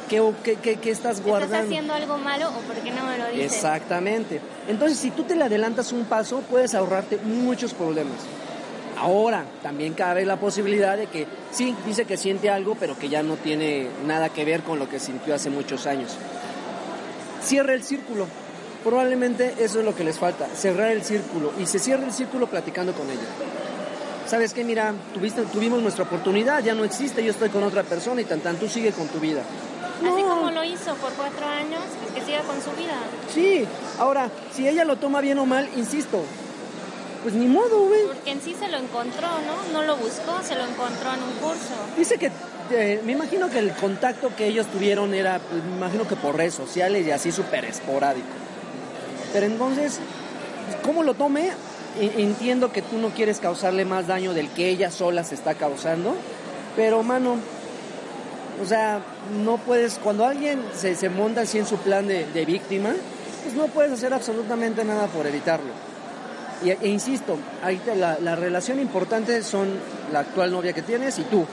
¿Qué, 0.09 0.22
qué, 0.42 0.77
qué, 0.77 0.90
estás 0.90 1.22
guardando? 1.22 1.57
¿Estás 1.57 1.66
haciendo 1.66 1.92
algo 1.92 2.16
malo 2.16 2.49
o 2.49 2.61
por 2.61 2.77
qué 2.77 2.90
no 2.90 3.05
me 3.05 3.18
lo 3.18 3.27
dices? 3.27 3.53
Exactamente. 3.53 4.40
Entonces, 4.66 4.96
si 4.96 5.11
tú 5.11 5.25
te 5.25 5.35
le 5.35 5.44
adelantas 5.44 5.92
un 5.92 6.05
paso, 6.05 6.42
puedes 6.49 6.75
ahorrarte 6.75 7.18
muchos 7.18 7.75
problemas. 7.75 8.20
Ahora, 8.99 9.44
también 9.62 9.92
cabe 9.92 10.25
la 10.25 10.37
posibilidad 10.38 10.96
de 10.96 11.07
que 11.09 11.27
sí, 11.51 11.75
dice 11.85 12.07
que 12.07 12.16
siente 12.16 12.49
algo, 12.49 12.77
pero 12.81 12.96
que 12.99 13.11
ya 13.11 13.22
no 13.22 13.35
tiene 13.35 13.88
nada 14.07 14.31
que 14.31 14.46
ver 14.46 14.62
con 14.62 14.79
lo 14.79 14.88
que 14.88 14.99
sintió 15.01 15.35
hace 15.35 15.51
muchos 15.51 15.87
años. 15.87 16.16
Cierra 17.46 17.74
el 17.74 17.85
círculo. 17.85 18.26
Probablemente 18.82 19.54
eso 19.61 19.78
es 19.78 19.85
lo 19.85 19.94
que 19.94 20.02
les 20.02 20.18
falta, 20.18 20.48
cerrar 20.48 20.90
el 20.90 21.04
círculo. 21.04 21.52
Y 21.61 21.66
se 21.66 21.78
cierra 21.78 22.04
el 22.04 22.12
círculo 22.12 22.48
platicando 22.48 22.92
con 22.92 23.09
ella. 23.09 23.22
¿Sabes 24.26 24.52
qué? 24.52 24.64
Mira, 24.64 24.92
tuviste, 25.14 25.42
tuvimos 25.42 25.80
nuestra 25.80 26.02
oportunidad, 26.02 26.62
ya 26.64 26.74
no 26.74 26.82
existe, 26.82 27.22
yo 27.22 27.30
estoy 27.30 27.48
con 27.48 27.62
otra 27.62 27.85
persona 27.85 28.20
y 28.20 28.24
tan 28.24 28.40
tan, 28.40 28.56
tú 28.56 28.68
sigue 28.68 28.90
con 28.90 29.06
tu 29.06 29.20
vida. 29.20 29.42
Así 30.00 30.22
como 30.22 30.50
lo 30.50 30.64
hizo 30.64 30.92
por 30.96 31.12
cuatro 31.12 31.46
años, 31.46 31.82
pues 32.02 32.14
que 32.14 32.24
siga 32.32 32.42
con 32.42 32.61
su 32.61 32.70
vida. 32.72 32.98
Sí, 33.32 33.64
ahora, 34.00 34.28
si 34.52 34.66
ella 34.66 34.85
lo 34.85 34.96
toma 34.96 35.20
bien 35.20 35.38
o 35.38 35.46
mal, 35.46 35.68
insisto, 35.76 36.24
pues 37.22 37.35
ni 37.35 37.46
modo, 37.46 37.87
güey. 37.87 38.06
Porque 38.06 38.32
en 38.32 38.42
sí 38.42 38.56
se 38.59 38.66
lo 38.66 38.78
encontró, 38.78 39.28
¿no? 39.46 39.72
No 39.72 39.87
lo 39.87 39.96
buscó, 39.96 40.42
se 40.42 40.56
lo 40.56 40.64
encontró 40.64 41.14
en 41.14 41.22
un 41.22 41.32
curso. 41.40 41.74
Dice 41.96 42.18
que, 42.18 42.32
eh, 42.70 43.00
me 43.05 43.12
imagino 43.12 43.48
que 43.48 43.59
el 43.59 43.72
contacto 43.72 44.35
que 44.35 44.46
ellos 44.46 44.66
tuvieron 44.66 45.14
era, 45.14 45.38
pues, 45.38 45.62
me 45.64 45.76
imagino 45.76 46.07
que 46.07 46.16
por 46.16 46.37
redes 46.37 46.55
sociales 46.55 47.07
y 47.07 47.11
así 47.11 47.33
súper 47.33 47.64
esporádico. 47.64 48.26
Pero 49.33 49.46
entonces, 49.46 50.00
¿cómo 50.83 51.02
lo 51.02 51.14
tome? 51.14 51.50
Entiendo 52.00 52.72
que 52.72 52.83
tú 52.83 52.98
no 52.98 53.11
quieres 53.11 53.38
causarle 53.38 53.85
más 53.85 54.07
daño 54.07 54.35
del 54.35 54.48
que 54.50 54.68
ella 54.68 54.90
sola 54.90 55.24
se 55.24 55.35
está 55.35 55.55
causando, 55.55 56.14
pero 56.74 57.02
mano, 57.02 57.37
o 58.62 58.66
sea, 58.66 59.00
no 59.42 59.57
puedes, 59.59 59.98
cuando 59.98 60.26
alguien 60.26 60.62
se, 60.74 61.09
monta 61.09 61.42
así 61.42 61.59
en 61.59 61.66
su 61.66 61.79
plan 61.79 62.07
de, 62.07 62.44
víctima, 62.46 62.90
pues 63.42 63.55
no 63.55 63.66
puedes 63.68 63.92
hacer 63.92 64.12
absolutamente 64.12 64.85
nada 64.85 65.07
por 65.07 65.26
evitarlo. 65.26 65.72
E 66.64 66.88
insisto, 66.88 67.38
ahí 67.62 67.81
la, 67.96 68.18
la, 68.18 68.35
relación 68.35 68.81
importante 68.81 69.42
son 69.42 69.68
la 70.12 70.20
actual 70.20 70.50
novia 70.50 70.72
que 70.72 70.83
tienes 70.83 71.18
y 71.18 71.22
tú, 71.24 71.44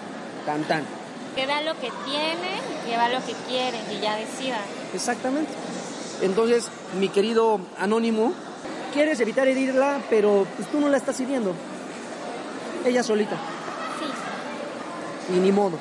tan 0.46 0.64
tan. 0.64 1.03
Que 1.36 1.48
da 1.48 1.62
lo 1.62 1.74
que 1.80 1.92
tiene, 2.06 2.62
que 2.86 2.98
va 2.98 3.10
lo 3.10 3.26
que 3.26 3.34
quiere, 3.48 3.78
y 3.92 4.00
ya 4.00 4.16
decida. 4.16 4.60
Exactamente. 4.94 5.52
Entonces, 6.22 6.70
mi 7.00 7.10
querido 7.10 7.60
anónimo, 7.80 8.34
quieres 8.94 9.20
evitar 9.20 9.48
herirla, 9.48 10.00
pero 10.10 10.46
pues, 10.56 10.70
tú 10.70 10.80
no 10.80 10.90
la 10.90 10.98
estás 10.98 11.20
hiriendo. 11.20 11.54
Ella 12.86 13.04
solita. 13.04 13.36
Sí. 14.00 15.36
Y 15.36 15.40
ni 15.40 15.52
modo. 15.52 15.78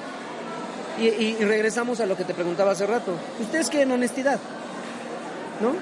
Y, 0.99 1.35
regresamos 1.37 2.01
a 2.01 2.07
lo 2.07 2.17
que 2.17 2.25
te 2.25 2.35
preguntaba 2.35 2.73
hace 2.73 2.87
rato. 2.87 3.13
¿Ustedes 3.41 3.71
quieren 3.71 3.93
honestidad? 3.93 4.39
¿No? 5.61 5.73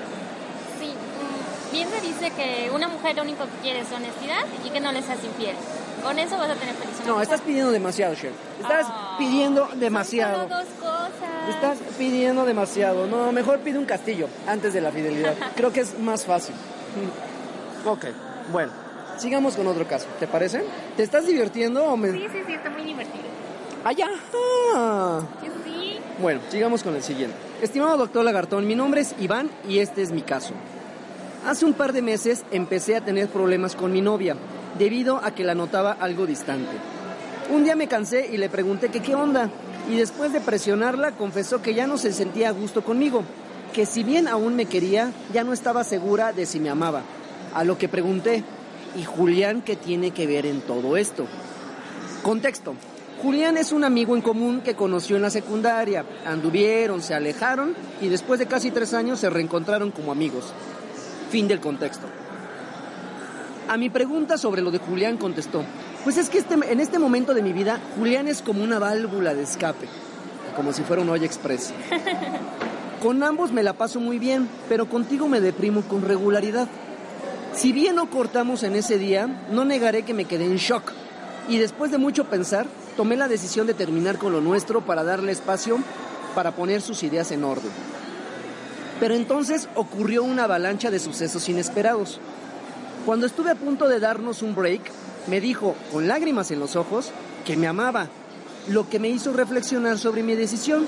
Sí. 0.79 0.89
Mm, 0.89 1.73
bien 1.73 1.89
se 1.89 2.01
dice 2.01 2.31
que 2.31 2.71
una 2.75 2.89
mujer 2.89 3.17
lo 3.17 3.23
único 3.23 3.45
que 3.45 3.63
quiere 3.63 3.81
es 3.81 3.93
honestidad 3.93 4.45
y 4.65 4.71
que 4.71 4.81
no 4.81 4.93
les 4.93 5.09
hace 5.09 5.27
infiel. 5.27 5.57
Con 6.03 6.19
eso 6.19 6.37
vas 6.39 6.51
a 6.51 6.55
tener 6.55 6.75
felicidad. 6.75 7.07
No, 7.07 7.23
estás 7.23 7.41
pidiendo 7.41 7.73
demasiado, 7.73 8.15
Chef. 8.15 8.33
Estás 8.61 8.87
ah, 8.89 9.17
pidiendo 9.19 9.69
demasiado. 9.77 10.49
dos 10.49 10.65
cosas. 10.81 11.49
Estás 11.49 11.79
pidiendo 11.99 12.45
demasiado. 12.45 13.07
No, 13.07 13.33
mejor 13.33 13.59
pide 13.61 13.79
un 13.79 13.87
castillo 13.87 14.29
antes 14.47 14.73
de 14.73 14.81
la 14.81 14.91
fidelidad. 14.91 15.35
Creo 15.57 15.73
que 15.73 15.81
es 15.81 15.99
más 15.99 16.25
fácil. 16.25 16.55
Ok, 17.85 18.07
bueno. 18.53 18.73
Sigamos 19.19 19.55
con 19.55 19.67
otro 19.67 19.87
caso, 19.87 20.07
¿te 20.19 20.27
parece? 20.27 20.65
¿Te 20.97 21.03
estás 21.03 21.27
divirtiendo 21.27 21.85
o 21.85 21.95
me...? 21.95 22.11
Sí, 22.11 22.27
sí, 22.33 22.39
sí, 22.47 22.55
está 22.55 22.71
muy 22.71 22.85
divertido. 22.85 23.25
¡Allá! 23.85 24.09
Ah. 24.75 25.21
Sí. 25.43 25.99
Bueno, 26.21 26.41
sigamos 26.49 26.83
con 26.83 26.95
el 26.97 27.03
siguiente. 27.03 27.37
Estimado 27.61 27.99
doctor 27.99 28.25
Lagartón, 28.25 28.67
mi 28.67 28.75
nombre 28.75 29.03
es 29.03 29.15
Iván 29.21 29.51
y 29.69 29.81
este 29.81 30.01
es 30.01 30.11
mi 30.11 30.23
caso. 30.23 30.55
Hace 31.47 31.67
un 31.67 31.75
par 31.75 31.93
de 31.93 32.01
meses 32.01 32.45
empecé 32.51 32.97
a 32.97 33.03
tener 33.03 33.29
problemas 33.29 33.75
con 33.77 33.93
mi 33.93 34.01
novia, 34.01 34.37
debido 34.81 35.23
a 35.23 35.35
que 35.35 35.45
la 35.45 35.55
notaba 35.55 35.93
algo 35.93 36.27
distante. 36.27 36.75
Un 37.51 37.65
día 37.65 37.77
me 37.77 37.87
cansé 37.87 38.31
y 38.33 38.39
le 38.39 38.49
pregunté 38.49 38.89
que 38.89 39.03
qué 39.03 39.15
onda, 39.15 39.51
y 39.91 39.97
después 39.97 40.33
de 40.33 40.41
presionarla 40.41 41.13
confesó 41.13 41.61
que 41.61 41.75
ya 41.75 41.87
no 41.87 41.99
se 41.99 42.15
sentía 42.15 42.49
a 42.49 42.53
gusto 42.53 42.83
conmigo, 42.83 43.23
que 43.75 43.85
si 43.85 44.03
bien 44.03 44.27
aún 44.27 44.57
me 44.57 44.65
quería, 44.65 45.13
ya 45.35 45.45
no 45.45 45.53
estaba 45.53 45.85
segura 45.85 46.33
de 46.33 46.47
si 46.47 46.61
me 46.61 46.71
amaba. 46.71 47.03
A 47.55 47.63
lo 47.63 47.77
que 47.77 47.91
pregunté, 47.91 48.43
¿y 48.97 49.05
Julián 49.05 49.61
qué 49.61 49.77
tiene 49.77 50.13
que 50.13 50.27
ver 50.27 50.47
en 50.47 50.63
todo 50.63 50.97
esto? 50.97 51.27
Contexto. 52.23 52.75
Julián 53.23 53.59
es 53.59 53.73
un 53.73 53.85
amigo 53.85 54.17
en 54.17 54.23
común 54.23 54.63
que 54.63 54.77
conoció 54.77 55.17
en 55.17 55.23
la 55.23 55.31
secundaria. 55.31 56.07
Anduvieron, 56.25 57.03
se 57.03 57.13
alejaron 57.13 57.75
y 58.01 58.09
después 58.09 58.41
de 58.41 58.47
casi 58.47 58.71
tres 58.71 58.95
años 58.95 59.21
se 59.21 59.29
reencontraron 59.29 59.91
como 59.91 60.11
amigos. 60.11 60.55
Fin 61.31 61.47
del 61.47 61.61
contexto. 61.61 62.07
A 63.71 63.77
mi 63.77 63.89
pregunta 63.89 64.37
sobre 64.37 64.63
lo 64.63 64.73
de 64.73 64.79
Julián 64.79 65.17
contestó, 65.17 65.63
pues 66.03 66.17
es 66.17 66.29
que 66.29 66.39
este, 66.39 66.55
en 66.55 66.81
este 66.81 66.99
momento 66.99 67.35
de 67.35 67.43
mi 67.43 67.53
vida 67.53 67.79
Julián 67.97 68.27
es 68.27 68.43
como 68.43 68.65
una 68.65 68.81
válvula 68.81 69.33
de 69.33 69.45
escape, 69.45 69.87
como 70.57 70.73
si 70.73 70.83
fuera 70.83 71.03
un 71.03 71.09
olla 71.09 71.25
express. 71.25 71.73
Con 73.01 73.23
ambos 73.23 73.53
me 73.53 73.63
la 73.63 73.75
paso 73.75 74.01
muy 74.01 74.19
bien, 74.19 74.49
pero 74.69 74.89
contigo 74.89 75.29
me 75.29 75.41
deprimo 75.41 75.83
con 75.83 76.03
regularidad. 76.03 76.67
Si 77.55 77.71
bien 77.71 77.95
no 77.95 78.11
cortamos 78.11 78.65
en 78.65 78.75
ese 78.75 78.99
día, 78.99 79.29
no 79.53 79.65
negaré 79.65 80.03
que 80.03 80.15
me 80.15 80.25
quedé 80.25 80.47
en 80.47 80.57
shock. 80.57 80.91
Y 81.49 81.59
después 81.59 81.93
de 81.93 81.99
mucho 81.99 82.25
pensar, 82.25 82.67
tomé 82.97 83.17
la 83.17 83.29
decisión 83.29 83.69
de 83.69 83.75
terminar 83.75 84.19
con 84.19 84.33
lo 84.33 84.41
nuestro 84.41 84.81
para 84.81 85.05
darle 85.05 85.31
espacio 85.31 85.79
para 86.35 86.51
poner 86.57 86.83
sus 86.83 87.05
ideas 87.05 87.31
en 87.31 87.45
orden. 87.45 87.71
Pero 88.99 89.15
entonces 89.15 89.69
ocurrió 89.77 90.25
una 90.25 90.45
avalancha 90.45 90.91
de 90.91 90.99
sucesos 90.99 91.49
inesperados. 91.49 92.21
Cuando 93.07 93.27
estuve 93.27 93.51
a 93.51 93.55
punto 93.55 93.89
de 93.89 93.99
darnos 93.99 94.43
un 94.43 94.55
break, 94.55 94.83
me 95.27 95.41
dijo, 95.41 95.75
con 95.91 96.07
lágrimas 96.07 96.51
en 96.51 96.61
los 96.61 96.77
ojos, 96.77 97.11
que 97.47 97.57
me 97.57 97.67
amaba, 97.67 98.09
lo 98.69 98.89
que 98.89 98.99
me 98.99 99.09
hizo 99.09 99.33
reflexionar 99.33 99.99
sobre 99.99 100.23
mi 100.23 100.35
decisión. 100.35 100.87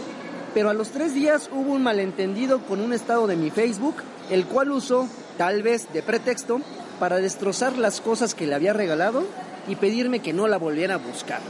Pero 0.52 0.68
a 0.68 0.74
los 0.74 0.90
tres 0.90 1.14
días 1.14 1.48
hubo 1.50 1.72
un 1.72 1.82
malentendido 1.82 2.60
con 2.60 2.80
un 2.80 2.92
estado 2.92 3.26
de 3.26 3.36
mi 3.36 3.50
Facebook, 3.50 3.96
el 4.30 4.44
cual 4.46 4.70
usó, 4.70 5.08
tal 5.38 5.62
vez 5.62 5.90
de 5.94 6.02
pretexto, 6.02 6.60
para 7.00 7.16
destrozar 7.16 7.78
las 7.78 8.02
cosas 8.02 8.34
que 8.34 8.46
le 8.46 8.54
había 8.54 8.74
regalado 8.74 9.24
y 9.66 9.76
pedirme 9.76 10.20
que 10.20 10.34
no 10.34 10.46
la 10.48 10.58
volviera 10.58 10.94
a 10.94 10.98
buscar. 10.98 11.40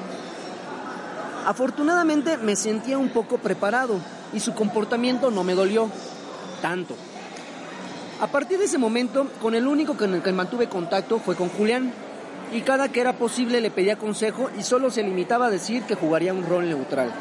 Afortunadamente 1.44 2.36
me 2.36 2.54
sentía 2.54 2.98
un 2.98 3.08
poco 3.08 3.38
preparado 3.38 3.98
y 4.32 4.38
su 4.38 4.54
comportamiento 4.54 5.32
no 5.32 5.42
me 5.42 5.54
dolió 5.54 5.90
tanto. 6.62 6.94
A 8.22 8.28
partir 8.28 8.56
de 8.56 8.66
ese 8.66 8.78
momento, 8.78 9.26
con 9.40 9.56
el 9.56 9.66
único 9.66 9.96
con 9.96 10.14
el 10.14 10.22
que 10.22 10.30
mantuve 10.30 10.68
contacto 10.68 11.18
fue 11.18 11.34
con 11.34 11.48
Julián, 11.48 11.92
y 12.52 12.60
cada 12.60 12.88
que 12.88 13.00
era 13.00 13.14
posible 13.14 13.60
le 13.60 13.72
pedía 13.72 13.96
consejo 13.96 14.48
y 14.56 14.62
solo 14.62 14.92
se 14.92 15.02
limitaba 15.02 15.46
a 15.46 15.50
decir 15.50 15.82
que 15.82 15.96
jugaría 15.96 16.32
un 16.32 16.46
rol 16.46 16.68
neutral. 16.68 17.12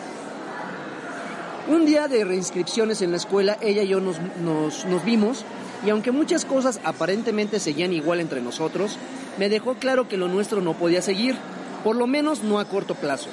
Un 1.68 1.88
día 1.88 2.08
de 2.08 2.24
reinscripciones 2.24 3.02
en 3.02 3.10
la 3.10 3.18
escuela, 3.18 3.58
ella 3.62 3.82
y 3.82 3.88
yo 3.88 4.00
nos, 4.00 5.04
vimos 5.04 5.44
y 5.84 5.90
aunque 5.90 6.12
muchas 6.12 6.46
cosas 6.46 6.80
aparentemente 6.84 7.60
seguían 7.60 7.94
igual 7.94 8.20
entre 8.20 8.40
nosotros, 8.40 9.00
me 9.40 9.50
dejó 9.50 9.74
claro 9.74 10.08
que 10.08 10.18
lo 10.18 10.28
nuestro 10.28 10.62
no 10.62 10.76
podía 10.76 11.02
seguir, 11.02 11.36
por 11.84 11.96
lo 11.96 12.06
menos 12.06 12.44
no 12.44 12.60
a 12.60 12.66
corto 12.66 12.94
plazo. 12.94 13.30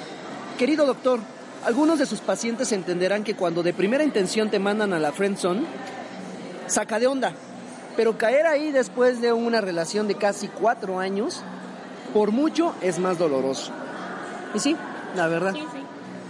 Querido 0.57 0.87
doctor, 0.87 1.19
algunos 1.63 1.99
de 1.99 2.07
sus 2.07 2.21
pacientes 2.21 2.71
entenderán 2.71 3.23
que 3.23 3.35
cuando 3.35 3.61
de 3.61 3.73
primera 3.73 4.03
intención 4.03 4.49
te 4.49 4.57
mandan 4.57 4.91
a 4.91 4.99
la 4.99 5.11
friendzone, 5.11 5.67
saca 6.65 6.97
de 6.97 7.05
onda, 7.05 7.33
pero 7.99 8.17
caer 8.17 8.47
ahí 8.47 8.71
después 8.71 9.19
de 9.19 9.33
una 9.33 9.59
relación 9.59 10.07
de 10.07 10.15
casi 10.15 10.47
cuatro 10.47 10.99
años, 10.99 11.41
por 12.13 12.31
mucho 12.31 12.73
es 12.79 12.97
más 12.97 13.17
doloroso. 13.17 13.73
Y 14.55 14.59
sí, 14.59 14.77
la 15.17 15.27
verdad. 15.27 15.51
Sí, 15.53 15.59
sí. 15.59 15.79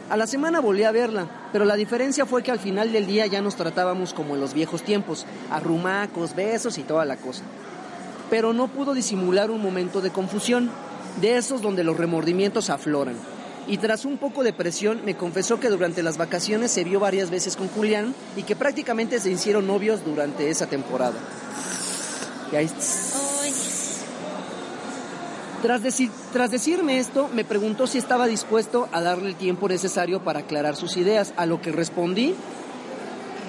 A 0.10 0.18
la 0.18 0.26
semana 0.26 0.62
volví 0.62 0.84
a 0.84 0.92
verla, 0.92 1.28
pero 1.54 1.66
la 1.66 1.76
diferencia 1.76 2.26
fue 2.26 2.42
que 2.42 2.50
al 2.50 2.58
final 2.58 2.92
del 2.92 3.06
día 3.06 3.28
ya 3.28 3.44
nos 3.44 3.56
tratábamos 3.56 4.16
como 4.16 4.34
en 4.34 4.42
los 4.42 4.56
viejos 4.56 4.82
tiempos, 4.82 5.28
arrumacos, 5.52 6.36
besos 6.36 6.80
y 6.80 6.82
toda 6.82 7.06
la 7.06 7.18
cosa. 7.18 7.44
Pero 8.32 8.52
no 8.52 8.70
pudo 8.70 8.96
disimular 8.96 9.52
un 9.52 9.62
momento 9.62 10.02
de 10.02 10.10
confusión, 10.10 10.72
de 11.22 11.38
esos 11.38 11.62
donde 11.62 11.84
los 11.84 11.96
remordimientos 11.96 12.72
afloran. 12.72 13.14
Y 13.70 13.78
tras 13.78 14.04
un 14.04 14.18
poco 14.18 14.44
de 14.44 14.52
presión 14.52 15.02
me 15.06 15.16
confesó 15.16 15.60
que 15.60 15.70
durante 15.70 16.02
las 16.02 16.18
vacaciones 16.18 16.72
se 16.72 16.84
vio 16.84 17.00
varias 17.00 17.30
veces 17.30 17.56
con 17.56 17.68
Julián 17.70 18.16
y 18.36 18.44
que 18.44 18.56
prácticamente 18.56 19.20
se 19.20 19.30
hicieron 19.30 19.68
novios 19.68 20.04
durante 20.04 20.50
esa 20.50 20.66
temporada. 20.66 21.16
Y 22.52 22.56
ahí... 22.56 22.70
Tras, 25.62 25.82
deci- 25.84 26.10
tras 26.32 26.52
decirme 26.52 27.00
esto, 27.00 27.30
me 27.34 27.44
preguntó 27.44 27.86
si 27.86 27.98
estaba 27.98 28.28
dispuesto 28.28 28.88
a 28.94 29.02
darle 29.02 29.28
el 29.30 29.36
tiempo 29.36 29.68
necesario 29.68 30.24
para 30.24 30.40
aclarar 30.40 30.78
sus 30.78 30.96
ideas, 30.96 31.34
a 31.36 31.46
lo 31.46 31.62
que 31.62 31.74
respondí, 31.74 32.34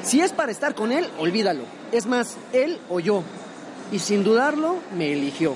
si 0.02 0.20
es 0.20 0.32
para 0.32 0.50
estar 0.50 0.74
con 0.74 0.90
él, 0.90 1.06
olvídalo. 1.18 1.62
Es 1.92 2.06
más, 2.06 2.36
él 2.52 2.78
o 2.88 2.98
yo. 2.98 3.22
Y 3.92 4.00
sin 4.00 4.24
dudarlo, 4.24 4.76
me 4.96 5.12
eligió. 5.12 5.54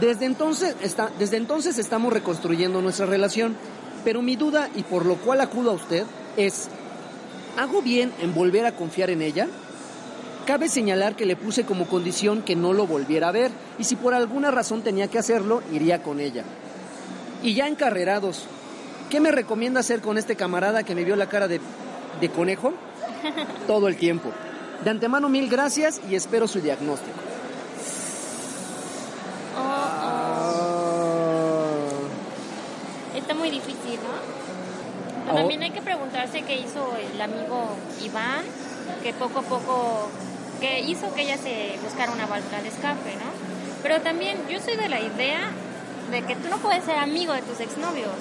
Desde 0.00 0.26
entonces, 0.26 0.74
está, 0.82 1.10
desde 1.18 1.36
entonces 1.36 1.78
estamos 1.78 2.12
reconstruyendo 2.12 2.82
nuestra 2.82 3.06
relación, 3.06 3.56
pero 4.04 4.22
mi 4.22 4.36
duda, 4.36 4.68
y 4.74 4.82
por 4.82 5.06
lo 5.06 5.16
cual 5.16 5.40
acudo 5.40 5.70
a 5.70 5.74
usted, 5.74 6.04
es, 6.36 6.68
¿hago 7.56 7.80
bien 7.80 8.12
en 8.20 8.34
volver 8.34 8.66
a 8.66 8.72
confiar 8.72 9.10
en 9.10 9.22
ella? 9.22 9.48
Cabe 10.46 10.68
señalar 10.68 11.16
que 11.16 11.24
le 11.24 11.36
puse 11.36 11.64
como 11.64 11.86
condición 11.86 12.42
que 12.42 12.54
no 12.54 12.74
lo 12.74 12.86
volviera 12.86 13.28
a 13.28 13.32
ver 13.32 13.50
y 13.78 13.84
si 13.84 13.96
por 13.96 14.12
alguna 14.12 14.50
razón 14.50 14.82
tenía 14.82 15.08
que 15.08 15.18
hacerlo, 15.18 15.62
iría 15.72 16.02
con 16.02 16.20
ella. 16.20 16.44
Y 17.42 17.54
ya 17.54 17.66
encarrerados, 17.66 18.44
¿qué 19.08 19.20
me 19.20 19.30
recomienda 19.30 19.80
hacer 19.80 20.00
con 20.02 20.18
este 20.18 20.36
camarada 20.36 20.82
que 20.82 20.94
me 20.94 21.04
vio 21.04 21.16
la 21.16 21.28
cara 21.30 21.48
de, 21.48 21.60
de 22.20 22.28
conejo? 22.28 22.74
Todo 23.66 23.88
el 23.88 23.96
tiempo. 23.96 24.32
De 24.82 24.90
antemano 24.90 25.30
mil 25.30 25.48
gracias 25.48 26.00
y 26.10 26.14
espero 26.14 26.46
su 26.46 26.60
diagnóstico. 26.60 27.16
oh, 29.56 29.88
oh. 30.02 30.24
Está 33.16 33.33
muy 33.44 33.50
difícil, 33.50 33.98
¿no? 34.02 35.32
Oh. 35.32 35.36
También 35.36 35.62
hay 35.62 35.70
que 35.70 35.82
preguntarse 35.82 36.42
qué 36.42 36.56
hizo 36.56 36.96
el 36.96 37.20
amigo 37.20 37.76
Iván, 38.02 38.42
que 39.02 39.12
poco 39.12 39.40
a 39.40 39.42
poco, 39.42 40.08
que 40.60 40.80
hizo 40.80 41.14
que 41.14 41.22
ella 41.22 41.36
se 41.36 41.78
buscara 41.82 42.10
una 42.12 42.24
válvula 42.24 42.62
de 42.62 42.68
escape, 42.68 43.14
¿no? 43.16 43.30
Pero 43.82 44.00
también 44.00 44.38
yo 44.48 44.60
soy 44.60 44.76
de 44.76 44.88
la 44.88 44.98
idea 44.98 45.50
de 46.10 46.22
que 46.22 46.36
tú 46.36 46.48
no 46.48 46.56
puedes 46.56 46.84
ser 46.84 46.96
amigo 46.96 47.34
de 47.34 47.42
tus 47.42 47.60
exnovios. 47.60 48.16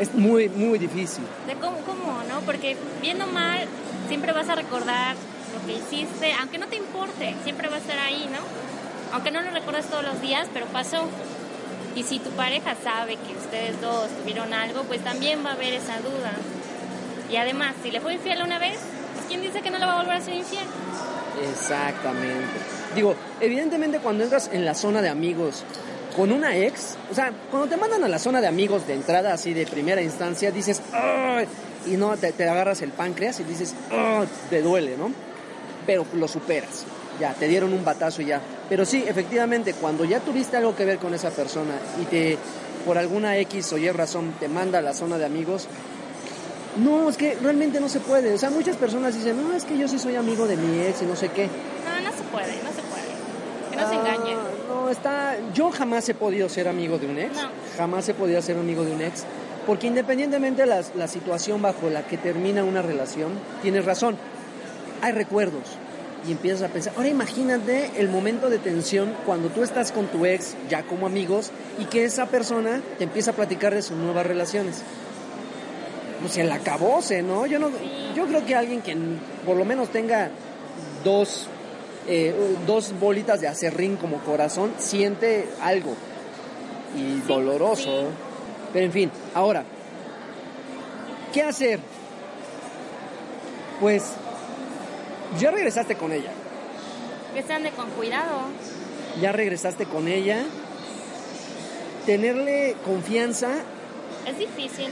Es 0.00 0.14
muy, 0.14 0.48
muy 0.48 0.78
difícil. 0.78 1.24
De 1.46 1.54
cómo, 1.56 1.76
cómo, 1.84 2.22
¿no? 2.26 2.40
Porque 2.46 2.78
viendo 3.02 3.26
mal, 3.26 3.68
siempre 4.08 4.32
vas 4.32 4.48
a 4.48 4.54
recordar 4.54 5.16
lo 5.52 5.66
que 5.66 5.78
hiciste, 5.78 6.32
aunque 6.40 6.56
no 6.56 6.66
te 6.68 6.76
importe, 6.76 7.34
siempre 7.44 7.68
va 7.68 7.76
a 7.76 7.78
estar 7.78 7.98
ahí, 7.98 8.26
¿no? 8.32 8.38
Aunque 9.12 9.30
no 9.30 9.42
lo 9.42 9.50
recuerdas 9.50 9.84
todos 9.84 10.02
los 10.02 10.22
días, 10.22 10.48
pero 10.54 10.64
pasó. 10.66 11.10
Y 11.96 12.02
si 12.02 12.18
tu 12.18 12.30
pareja 12.30 12.74
sabe 12.82 13.16
que 13.16 13.36
ustedes 13.36 13.80
dos 13.80 14.08
tuvieron 14.20 14.52
algo, 14.52 14.82
pues 14.84 15.02
también 15.02 15.44
va 15.44 15.50
a 15.50 15.52
haber 15.54 15.74
esa 15.74 15.98
duda. 16.00 16.32
Y 17.30 17.36
además, 17.36 17.74
si 17.82 17.90
le 17.90 18.00
fue 18.00 18.14
infiel 18.14 18.42
una 18.42 18.58
vez, 18.58 18.78
pues 19.14 19.26
¿quién 19.28 19.40
dice 19.42 19.62
que 19.62 19.70
no 19.70 19.78
le 19.78 19.86
va 19.86 19.94
a 19.94 20.02
volver 20.02 20.16
a 20.16 20.20
ser 20.20 20.34
infiel? 20.34 20.64
Exactamente. 21.50 22.58
Digo, 22.94 23.14
evidentemente 23.40 23.98
cuando 23.98 24.24
entras 24.24 24.50
en 24.52 24.64
la 24.64 24.74
zona 24.74 25.02
de 25.02 25.08
amigos 25.08 25.64
con 26.16 26.30
una 26.30 26.56
ex, 26.56 26.96
o 27.10 27.14
sea, 27.14 27.32
cuando 27.50 27.68
te 27.68 27.76
mandan 27.76 28.04
a 28.04 28.08
la 28.08 28.18
zona 28.18 28.40
de 28.40 28.46
amigos 28.46 28.86
de 28.86 28.94
entrada 28.94 29.32
así 29.32 29.52
de 29.52 29.66
primera 29.66 30.00
instancia, 30.00 30.52
dices, 30.52 30.80
"Ay", 30.92 31.46
y 31.86 31.96
no, 31.96 32.16
te, 32.16 32.28
agarras 32.28 32.82
el 32.82 32.90
páncreas 32.90 33.40
y 33.40 33.44
dices, 33.44 33.74
"Ay", 33.90 34.28
te 34.48 34.62
duele, 34.62 34.96
¿no? 34.96 35.10
Pero 35.86 36.06
lo 36.14 36.28
superas. 36.28 36.84
Ya, 37.20 37.32
te 37.34 37.46
dieron 37.48 37.72
un 37.72 37.84
batazo 37.84 38.22
y 38.22 38.26
ya. 38.26 38.40
Pero 38.68 38.84
sí, 38.84 39.04
efectivamente, 39.06 39.74
cuando 39.74 40.04
ya 40.04 40.20
tuviste 40.20 40.56
algo 40.56 40.74
que 40.74 40.84
ver 40.84 40.98
con 40.98 41.12
esa 41.14 41.30
persona 41.30 41.72
y 42.00 42.04
te, 42.06 42.38
por 42.86 42.96
alguna 42.98 43.36
X 43.38 43.72
o 43.72 43.78
Y 43.78 43.90
razón, 43.90 44.34
te 44.40 44.48
manda 44.48 44.78
a 44.78 44.82
la 44.82 44.94
zona 44.94 45.18
de 45.18 45.26
amigos, 45.26 45.68
no, 46.82 47.08
es 47.08 47.16
que 47.16 47.36
realmente 47.40 47.78
no 47.80 47.88
se 47.88 48.00
puede. 48.00 48.32
O 48.34 48.38
sea, 48.38 48.50
muchas 48.50 48.76
personas 48.76 49.14
dicen, 49.14 49.36
no, 49.40 49.54
es 49.54 49.64
que 49.64 49.78
yo 49.78 49.86
sí 49.86 49.98
soy 49.98 50.16
amigo 50.16 50.46
de 50.46 50.56
mi 50.56 50.80
ex 50.80 51.02
y 51.02 51.04
no 51.04 51.14
sé 51.14 51.28
qué. 51.28 51.46
No, 51.46 52.10
no 52.10 52.16
se 52.16 52.22
puede, 52.24 52.62
no 52.62 52.70
se 52.70 52.82
puede. 52.82 53.70
Que 53.70 53.76
no 53.76 53.88
se 53.88 53.94
Ah, 53.94 53.98
engañen. 54.14 54.38
No, 54.68 54.88
está. 54.90 55.36
Yo 55.54 55.70
jamás 55.70 56.08
he 56.08 56.14
podido 56.14 56.48
ser 56.48 56.66
amigo 56.66 56.98
de 56.98 57.06
un 57.06 57.18
ex. 57.18 57.36
No. 57.36 57.48
Jamás 57.76 58.08
he 58.08 58.14
podido 58.14 58.40
ser 58.42 58.56
amigo 58.56 58.84
de 58.84 58.92
un 58.92 59.02
ex. 59.02 59.24
Porque 59.66 59.86
independientemente 59.86 60.62
de 60.62 60.66
la, 60.68 60.82
la 60.96 61.06
situación 61.06 61.62
bajo 61.62 61.88
la 61.90 62.06
que 62.06 62.16
termina 62.18 62.64
una 62.64 62.82
relación, 62.82 63.32
tienes 63.62 63.84
razón. 63.84 64.16
Hay 65.00 65.12
recuerdos. 65.12 65.62
Y 66.26 66.32
empiezas 66.32 66.62
a 66.62 66.72
pensar. 66.72 66.94
Ahora 66.96 67.08
imagínate 67.08 67.90
el 67.96 68.08
momento 68.08 68.48
de 68.48 68.58
tensión 68.58 69.14
cuando 69.26 69.48
tú 69.48 69.62
estás 69.62 69.92
con 69.92 70.06
tu 70.06 70.24
ex, 70.24 70.56
ya 70.70 70.82
como 70.82 71.06
amigos, 71.06 71.50
y 71.78 71.84
que 71.84 72.04
esa 72.04 72.26
persona 72.26 72.80
te 72.98 73.04
empieza 73.04 73.32
a 73.32 73.34
platicar 73.34 73.74
de 73.74 73.82
sus 73.82 73.96
nuevas 73.96 74.26
relaciones. 74.26 74.82
Sea, 76.28 76.44
el 76.44 76.52
acabose, 76.52 77.22
¿no? 77.22 77.44
Yo 77.44 77.58
no, 77.58 77.68
yo 78.16 78.24
creo 78.26 78.46
que 78.46 78.54
alguien 78.54 78.80
que 78.80 78.96
por 79.44 79.56
lo 79.56 79.66
menos 79.66 79.90
tenga 79.90 80.30
dos, 81.04 81.48
eh, 82.08 82.34
dos 82.66 82.98
bolitas 82.98 83.42
de 83.42 83.48
acerrín 83.48 83.96
como 83.96 84.18
corazón 84.20 84.72
siente 84.78 85.46
algo 85.60 85.94
y 86.96 87.20
doloroso. 87.28 87.82
sí. 87.82 88.06
Pero 88.74 88.86
en 88.86 88.92
fin, 88.92 89.10
ahora, 89.34 89.62
¿qué 91.32 91.42
hacer? 91.42 91.78
Pues 93.80 94.02
ya 95.38 95.50
regresaste 95.50 95.96
con 95.96 96.12
ella, 96.12 96.30
Que 97.34 97.42
se 97.42 97.52
ande 97.52 97.70
con 97.70 97.90
cuidado. 97.90 98.40
ya 99.20 99.32
regresaste 99.32 99.86
con 99.86 100.08
ella. 100.08 100.44
Tenerle 102.06 102.76
confianza. 102.84 103.48
Es 104.26 104.38
difícil. 104.38 104.88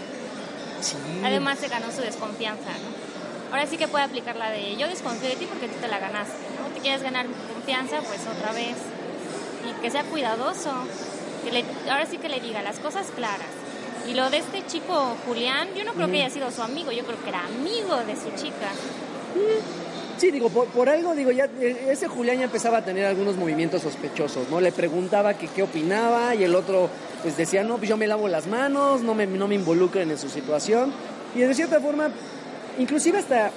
Sí. 0.80 0.96
Además 1.24 1.58
se 1.58 1.68
ganó 1.68 1.90
su 1.92 2.00
desconfianza, 2.00 2.70
¿no? 2.70 3.52
Ahora 3.52 3.66
sí 3.66 3.76
que 3.76 3.86
puede 3.86 4.04
aplicar 4.04 4.34
la 4.36 4.50
de 4.50 4.76
yo 4.76 4.88
desconfío 4.88 5.28
de 5.28 5.36
ti 5.36 5.44
porque 5.46 5.68
tú 5.68 5.74
te 5.80 5.88
la 5.88 5.98
ganaste, 5.98 6.32
¿no? 6.58 6.74
Te 6.74 6.80
quieres 6.80 7.02
ganar 7.02 7.28
mi 7.28 7.34
confianza, 7.52 7.98
pues 8.00 8.20
otra 8.26 8.52
vez. 8.52 8.76
Y 9.68 9.80
que 9.82 9.90
sea 9.90 10.04
cuidadoso. 10.04 10.72
Que 11.44 11.52
le- 11.52 11.64
ahora 11.90 12.06
sí 12.06 12.16
que 12.18 12.28
le 12.30 12.40
diga 12.40 12.62
las 12.62 12.78
cosas 12.78 13.08
claras. 13.14 13.46
Y 14.08 14.14
lo 14.14 14.30
de 14.30 14.38
este 14.38 14.64
chico 14.66 15.16
Julián, 15.26 15.68
yo 15.76 15.84
no 15.84 15.92
creo 15.92 16.08
que 16.10 16.16
haya 16.22 16.30
sido 16.30 16.50
su 16.50 16.62
amigo, 16.62 16.90
yo 16.92 17.04
creo 17.04 17.22
que 17.22 17.28
era 17.28 17.44
amigo 17.44 17.96
de 18.06 18.16
su 18.16 18.30
chica. 18.42 18.70
Sí, 20.22 20.30
digo, 20.30 20.50
por, 20.50 20.88
algo, 20.88 21.16
digo, 21.16 21.32
ya 21.32 21.46
eh, 21.60 21.88
ese 21.90 22.06
Julián 22.06 22.38
ya 22.38 22.44
empezaba 22.44 22.78
a 22.78 22.84
tener 22.84 23.06
algunos 23.06 23.34
movimientos 23.34 23.82
sospechosos, 23.82 24.48
¿no? 24.50 24.60
Le 24.60 24.70
preguntaba 24.70 25.34
que 25.34 25.48
qué 25.48 25.64
opinaba 25.64 26.36
y 26.36 26.44
el 26.44 26.54
otro 26.54 26.88
pues 27.22 27.36
decía, 27.36 27.64
no, 27.64 27.78
pues 27.78 27.88
yo 27.88 27.96
me 27.96 28.06
lavo 28.06 28.28
las 28.28 28.46
manos, 28.46 29.02
no 29.02 29.14
me, 29.16 29.26
no 29.26 29.48
me 29.48 29.56
involucren 29.56 30.12
en 30.12 30.18
su 30.18 30.28
situación. 30.28 30.92
Y 31.34 31.40
de 31.40 31.52
cierta 31.54 31.80
forma, 31.80 32.08
inclusive 32.78 33.18
hasta 33.18 33.50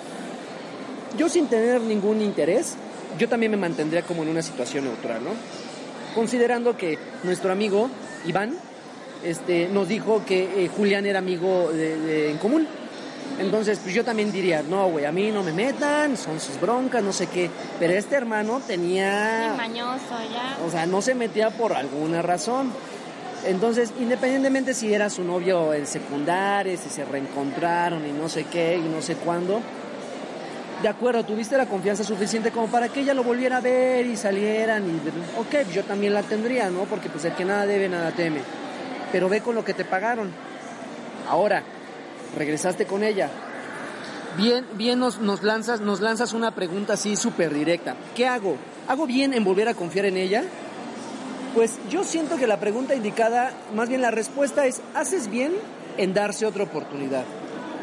yo 1.16 1.30
sin 1.30 1.46
tener 1.50 1.82
ningún 1.82 2.20
interés, 2.20 2.74
yo 3.20 3.30
también 3.30 3.52
me 3.52 3.58
mantendría 3.58 4.02
como 4.02 4.24
en 4.24 4.30
una 4.30 4.42
situación 4.42 4.86
neutral, 4.86 5.24
¿no? 5.24 5.34
Considerando 6.16 6.76
que 6.76 6.98
nuestro 7.24 7.52
amigo 7.52 7.92
Iván 8.26 8.56
este, 9.24 9.68
nos 9.68 9.88
dijo 9.88 10.24
que 10.26 10.66
eh, 10.66 10.70
Julián 10.76 11.06
era 11.06 11.20
amigo 11.20 11.70
de- 11.72 12.32
en 12.32 12.38
común. 12.40 12.68
Entonces, 13.40 13.80
pues 13.84 13.94
yo 13.94 14.06
también 14.06 14.32
diría, 14.32 14.64
no, 14.64 14.88
güey, 14.90 15.06
a 15.06 15.12
mí 15.12 15.32
no 15.32 15.44
me 15.44 15.52
metan, 15.52 16.16
son 16.16 16.40
sus 16.40 16.60
broncas, 16.60 17.04
no 17.04 17.12
sé 17.12 17.28
qué. 17.28 17.50
Pero 17.80 17.94
este 17.94 18.16
hermano 18.16 18.62
tenía... 18.66 19.52
Sí, 19.52 19.58
mañoso 19.58 20.16
ya. 20.32 20.58
O 20.66 20.72
sea, 20.72 20.86
no 20.86 21.02
se 21.02 21.16
metía 21.16 21.50
por 21.50 21.74
alguna 21.74 22.22
razón. 22.22 22.72
Entonces, 23.46 23.92
independientemente 24.00 24.74
si 24.74 24.94
era 24.94 25.10
su 25.10 25.24
novio 25.24 25.74
en 25.74 25.86
secundaria, 25.86 26.76
si 26.78 26.90
se 26.90 27.06
reencontraron 27.06 28.08
y 28.08 28.12
no 28.12 28.30
sé 28.30 28.46
qué 28.46 28.78
y 28.78 28.90
no 28.90 29.02
sé 29.02 29.16
cuándo, 29.16 29.62
de 30.82 30.88
acuerdo, 30.90 31.24
tuviste 31.24 31.58
la 31.58 31.68
confianza 31.68 32.04
suficiente 32.04 32.52
como 32.52 32.68
para 32.68 32.90
que 32.90 33.02
ella 33.02 33.14
lo 33.14 33.24
volviera 33.24 33.58
a 33.58 33.62
ver 33.62 34.06
y 34.06 34.16
salieran 34.16 34.84
y, 34.88 35.40
ok, 35.40 35.72
yo 35.72 35.84
también 35.84 36.14
la 36.14 36.24
tendría, 36.24 36.70
¿no? 36.70 36.84
Porque 36.84 37.10
pues 37.10 37.26
el 37.26 37.34
que 37.34 37.46
nada 37.46 37.66
debe, 37.66 37.88
nada 37.88 38.12
teme. 38.12 38.40
Pero 39.12 39.30
ve 39.30 39.42
con 39.42 39.56
lo 39.56 39.64
que 39.64 39.74
te 39.74 39.86
pagaron. 39.86 40.32
Ahora, 41.30 41.64
regresaste 42.36 42.86
con 42.86 43.04
ella. 43.04 43.30
Bien, 44.38 44.66
bien 44.74 45.00
nos, 45.00 45.20
nos 45.20 45.44
lanzas, 45.44 45.80
nos 45.80 46.02
lanzas 46.02 46.34
una 46.34 46.52
pregunta 46.52 46.94
así 46.94 47.16
súper 47.16 47.54
directa. 47.54 47.96
¿Qué 48.16 48.28
hago? 48.28 48.58
¿Hago 48.88 49.08
bien 49.08 49.34
en 49.34 49.44
volver 49.44 49.70
a 49.70 49.74
confiar 49.74 50.06
en 50.06 50.18
ella? 50.18 50.44
Pues 51.54 51.78
yo 51.90 52.04
siento 52.04 52.36
que 52.36 52.48
la 52.48 52.60
pregunta 52.60 52.96
indicada, 52.96 53.52
más 53.74 53.88
bien 53.88 54.02
la 54.02 54.12
respuesta 54.12 54.66
es, 54.66 54.82
haces 54.94 55.30
bien 55.30 55.54
en 55.98 56.14
darse 56.14 56.46
otra 56.46 56.64
oportunidad. 56.64 57.24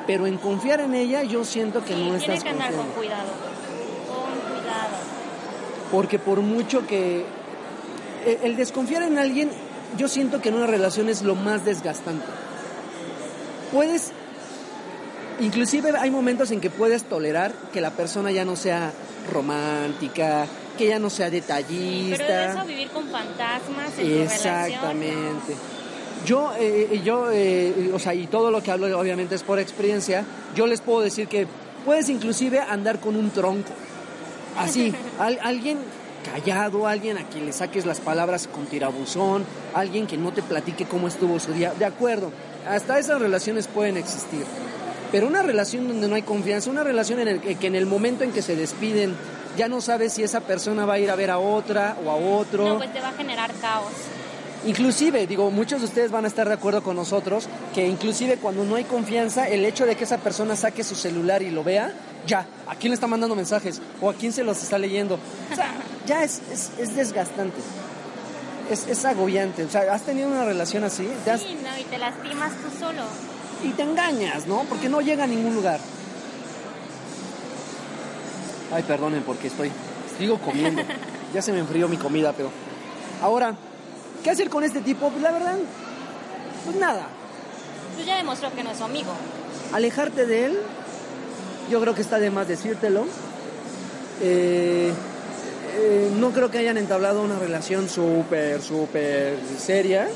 Pero 0.06 0.26
en 0.26 0.36
confiar 0.36 0.80
en 0.80 0.94
ella 0.94 1.22
yo 1.22 1.44
siento 1.44 1.82
que 1.82 1.94
Sí, 1.94 2.00
no 2.00 2.18
tienes 2.18 2.22
estás 2.28 2.44
que 2.44 2.50
andar 2.50 2.72
con 2.74 2.86
cuidado. 2.88 3.30
Con 4.08 4.56
cuidado. 4.58 4.96
Porque 5.90 6.18
por 6.18 6.40
mucho 6.40 6.86
que... 6.86 7.24
eh, 8.26 8.40
El 8.42 8.56
desconfiar 8.56 9.04
en 9.04 9.16
alguien, 9.16 9.50
yo 9.96 10.06
siento 10.08 10.42
que 10.42 10.50
en 10.50 10.56
una 10.56 10.66
relación 10.66 11.08
es 11.08 11.22
lo 11.22 11.34
más 11.34 11.64
desgastante. 11.64 12.26
Puedes... 13.72 14.12
Inclusive 15.40 15.92
hay 15.98 16.10
momentos 16.10 16.50
en 16.50 16.60
que 16.60 16.70
puedes 16.70 17.04
tolerar 17.04 17.52
que 17.72 17.80
la 17.80 17.90
persona 17.90 18.30
ya 18.30 18.44
no 18.44 18.54
sea 18.56 18.92
romántica, 19.32 20.46
que 20.78 20.86
ya 20.88 20.98
no 20.98 21.10
sea 21.10 21.30
detallista. 21.30 22.24
Pero 22.26 22.38
de 22.38 22.46
eso 22.46 22.64
vivir 22.66 22.88
con 22.90 23.08
fantasmas 23.08 23.98
en 23.98 24.08
tu 24.08 24.14
relación. 24.18 24.22
Exactamente. 24.22 25.54
Yo, 26.26 26.52
eh, 26.58 27.00
yo 27.04 27.30
eh, 27.32 27.90
o 27.92 27.98
sea, 27.98 28.14
y 28.14 28.26
todo 28.28 28.50
lo 28.50 28.62
que 28.62 28.70
hablo 28.70 28.96
obviamente 28.98 29.34
es 29.34 29.42
por 29.42 29.58
experiencia, 29.58 30.24
yo 30.54 30.66
les 30.68 30.80
puedo 30.80 31.00
decir 31.00 31.26
que 31.26 31.46
puedes 31.84 32.08
inclusive 32.08 32.60
andar 32.60 33.00
con 33.00 33.16
un 33.16 33.30
tronco. 33.30 33.70
Así, 34.56 34.94
al- 35.18 35.40
alguien 35.42 35.78
callado, 36.32 36.86
alguien 36.86 37.18
a 37.18 37.24
quien 37.28 37.46
le 37.46 37.52
saques 37.52 37.84
las 37.86 37.98
palabras 38.00 38.46
con 38.46 38.66
tirabuzón, 38.66 39.44
alguien 39.74 40.06
que 40.06 40.16
no 40.16 40.32
te 40.32 40.42
platique 40.42 40.84
cómo 40.84 41.08
estuvo 41.08 41.40
su 41.40 41.52
día. 41.52 41.72
De 41.76 41.84
acuerdo, 41.84 42.30
hasta 42.68 43.00
esas 43.00 43.20
relaciones 43.20 43.66
pueden 43.66 43.96
existir. 43.96 44.44
Pero 45.12 45.26
una 45.28 45.42
relación 45.42 45.86
donde 45.86 46.08
no 46.08 46.14
hay 46.16 46.22
confianza, 46.22 46.70
una 46.70 46.82
relación 46.82 47.20
en 47.20 47.28
el 47.28 47.40
que, 47.40 47.54
que 47.56 47.66
en 47.68 47.74
el 47.76 47.86
momento 47.86 48.24
en 48.24 48.32
que 48.32 48.42
se 48.42 48.56
despiden 48.56 49.14
ya 49.56 49.68
no 49.68 49.80
sabes 49.82 50.14
si 50.14 50.22
esa 50.22 50.40
persona 50.40 50.86
va 50.86 50.94
a 50.94 50.98
ir 50.98 51.10
a 51.10 51.14
ver 51.14 51.30
a 51.30 51.38
otra 51.38 51.96
o 52.04 52.10
a 52.10 52.14
otro. 52.16 52.66
No, 52.66 52.78
pues 52.78 52.92
te 52.92 53.00
va 53.00 53.10
a 53.10 53.12
generar 53.12 53.52
caos. 53.60 53.92
Inclusive, 54.64 55.26
digo, 55.26 55.50
muchos 55.50 55.80
de 55.80 55.86
ustedes 55.86 56.10
van 56.12 56.24
a 56.24 56.28
estar 56.28 56.46
de 56.48 56.54
acuerdo 56.54 56.82
con 56.84 56.94
nosotros 56.96 57.48
que 57.74 57.86
inclusive 57.86 58.36
cuando 58.36 58.64
no 58.64 58.76
hay 58.76 58.84
confianza, 58.84 59.48
el 59.48 59.64
hecho 59.64 59.84
de 59.86 59.96
que 59.96 60.04
esa 60.04 60.18
persona 60.18 60.54
saque 60.56 60.84
su 60.84 60.94
celular 60.94 61.42
y 61.42 61.50
lo 61.50 61.64
vea, 61.64 61.92
ya, 62.26 62.46
¿a 62.68 62.76
quién 62.76 62.90
le 62.92 62.94
está 62.94 63.08
mandando 63.08 63.34
mensajes? 63.34 63.82
¿O 64.00 64.08
a 64.08 64.14
quién 64.14 64.32
se 64.32 64.44
los 64.44 64.62
está 64.62 64.78
leyendo? 64.78 65.18
O 65.52 65.54
sea, 65.56 65.72
ya 66.06 66.22
es, 66.22 66.40
es, 66.52 66.70
es 66.78 66.94
desgastante. 66.94 67.56
Es, 68.70 68.86
es 68.86 69.04
agobiante. 69.04 69.64
O 69.64 69.68
sea, 69.68 69.92
¿has 69.92 70.02
tenido 70.02 70.28
una 70.28 70.44
relación 70.44 70.84
así? 70.84 71.08
¿Te 71.24 71.32
has- 71.32 71.40
Sí, 71.42 71.58
no, 71.60 71.78
y 71.78 71.82
te 71.84 71.98
lastimas 71.98 72.52
tú 72.52 72.78
solo. 72.78 73.02
Y 73.62 73.70
te 73.70 73.82
engañas, 73.82 74.46
¿no? 74.46 74.64
Porque 74.68 74.88
no 74.88 75.00
llega 75.00 75.24
a 75.24 75.26
ningún 75.26 75.54
lugar. 75.54 75.80
Ay, 78.72 78.82
perdonen 78.82 79.22
porque 79.22 79.48
estoy, 79.48 79.70
sigo 80.18 80.38
comiendo. 80.38 80.82
Ya 81.34 81.42
se 81.42 81.52
me 81.52 81.60
enfrió 81.60 81.88
mi 81.88 81.96
comida, 81.96 82.32
pero... 82.32 82.50
Ahora, 83.22 83.54
¿qué 84.22 84.30
hacer 84.30 84.50
con 84.50 84.64
este 84.64 84.80
tipo? 84.80 85.08
Pues 85.08 85.22
la 85.22 85.30
verdad, 85.30 85.56
pues 86.64 86.76
nada. 86.76 87.06
Pues 87.94 88.06
ya 88.06 88.16
demostró 88.16 88.52
que 88.54 88.62
no 88.62 88.70
es 88.70 88.78
su 88.78 88.84
amigo. 88.84 89.12
Alejarte 89.72 90.26
de 90.26 90.46
él, 90.46 90.58
yo 91.70 91.80
creo 91.80 91.94
que 91.94 92.02
está 92.02 92.18
de 92.18 92.30
más 92.30 92.48
decírtelo. 92.48 93.06
Eh, 94.20 94.92
eh, 95.74 96.10
no 96.18 96.30
creo 96.32 96.50
que 96.50 96.58
hayan 96.58 96.76
entablado 96.76 97.22
una 97.22 97.38
relación 97.38 97.88
súper, 97.88 98.60
súper 98.60 99.38
seria, 99.58 100.08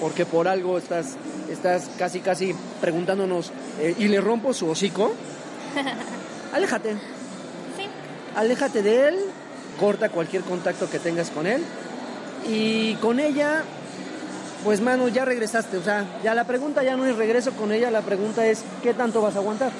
porque 0.00 0.24
por 0.26 0.46
algo 0.46 0.78
estás, 0.78 1.16
estás 1.52 1.90
casi, 1.98 2.20
casi 2.20 2.54
preguntándonos, 2.80 3.50
eh, 3.80 3.94
¿y 3.98 4.08
le 4.08 4.20
rompo 4.20 4.52
su 4.54 4.68
hocico? 4.68 5.12
Aléjate, 6.54 6.90
Sí. 7.76 7.86
aléjate 8.36 8.82
de 8.82 9.08
él, 9.08 9.16
corta 9.80 10.08
cualquier 10.10 10.42
contacto 10.42 10.88
que 10.90 10.98
tengas 10.98 11.30
con 11.30 11.46
él, 11.46 11.62
y 12.46 12.94
con 12.96 13.20
ella, 13.20 13.62
pues 14.64 14.80
mano, 14.80 15.08
ya 15.08 15.24
regresaste, 15.24 15.76
o 15.78 15.82
sea, 15.82 16.04
ya 16.22 16.34
la 16.34 16.44
pregunta 16.44 16.82
ya 16.82 16.96
no 16.96 17.06
es 17.06 17.16
regreso 17.16 17.52
con 17.52 17.72
ella, 17.72 17.90
la 17.90 18.02
pregunta 18.02 18.46
es, 18.46 18.64
¿qué 18.82 18.92
tanto 18.94 19.22
vas 19.22 19.36
a 19.36 19.38
aguantar? 19.38 19.70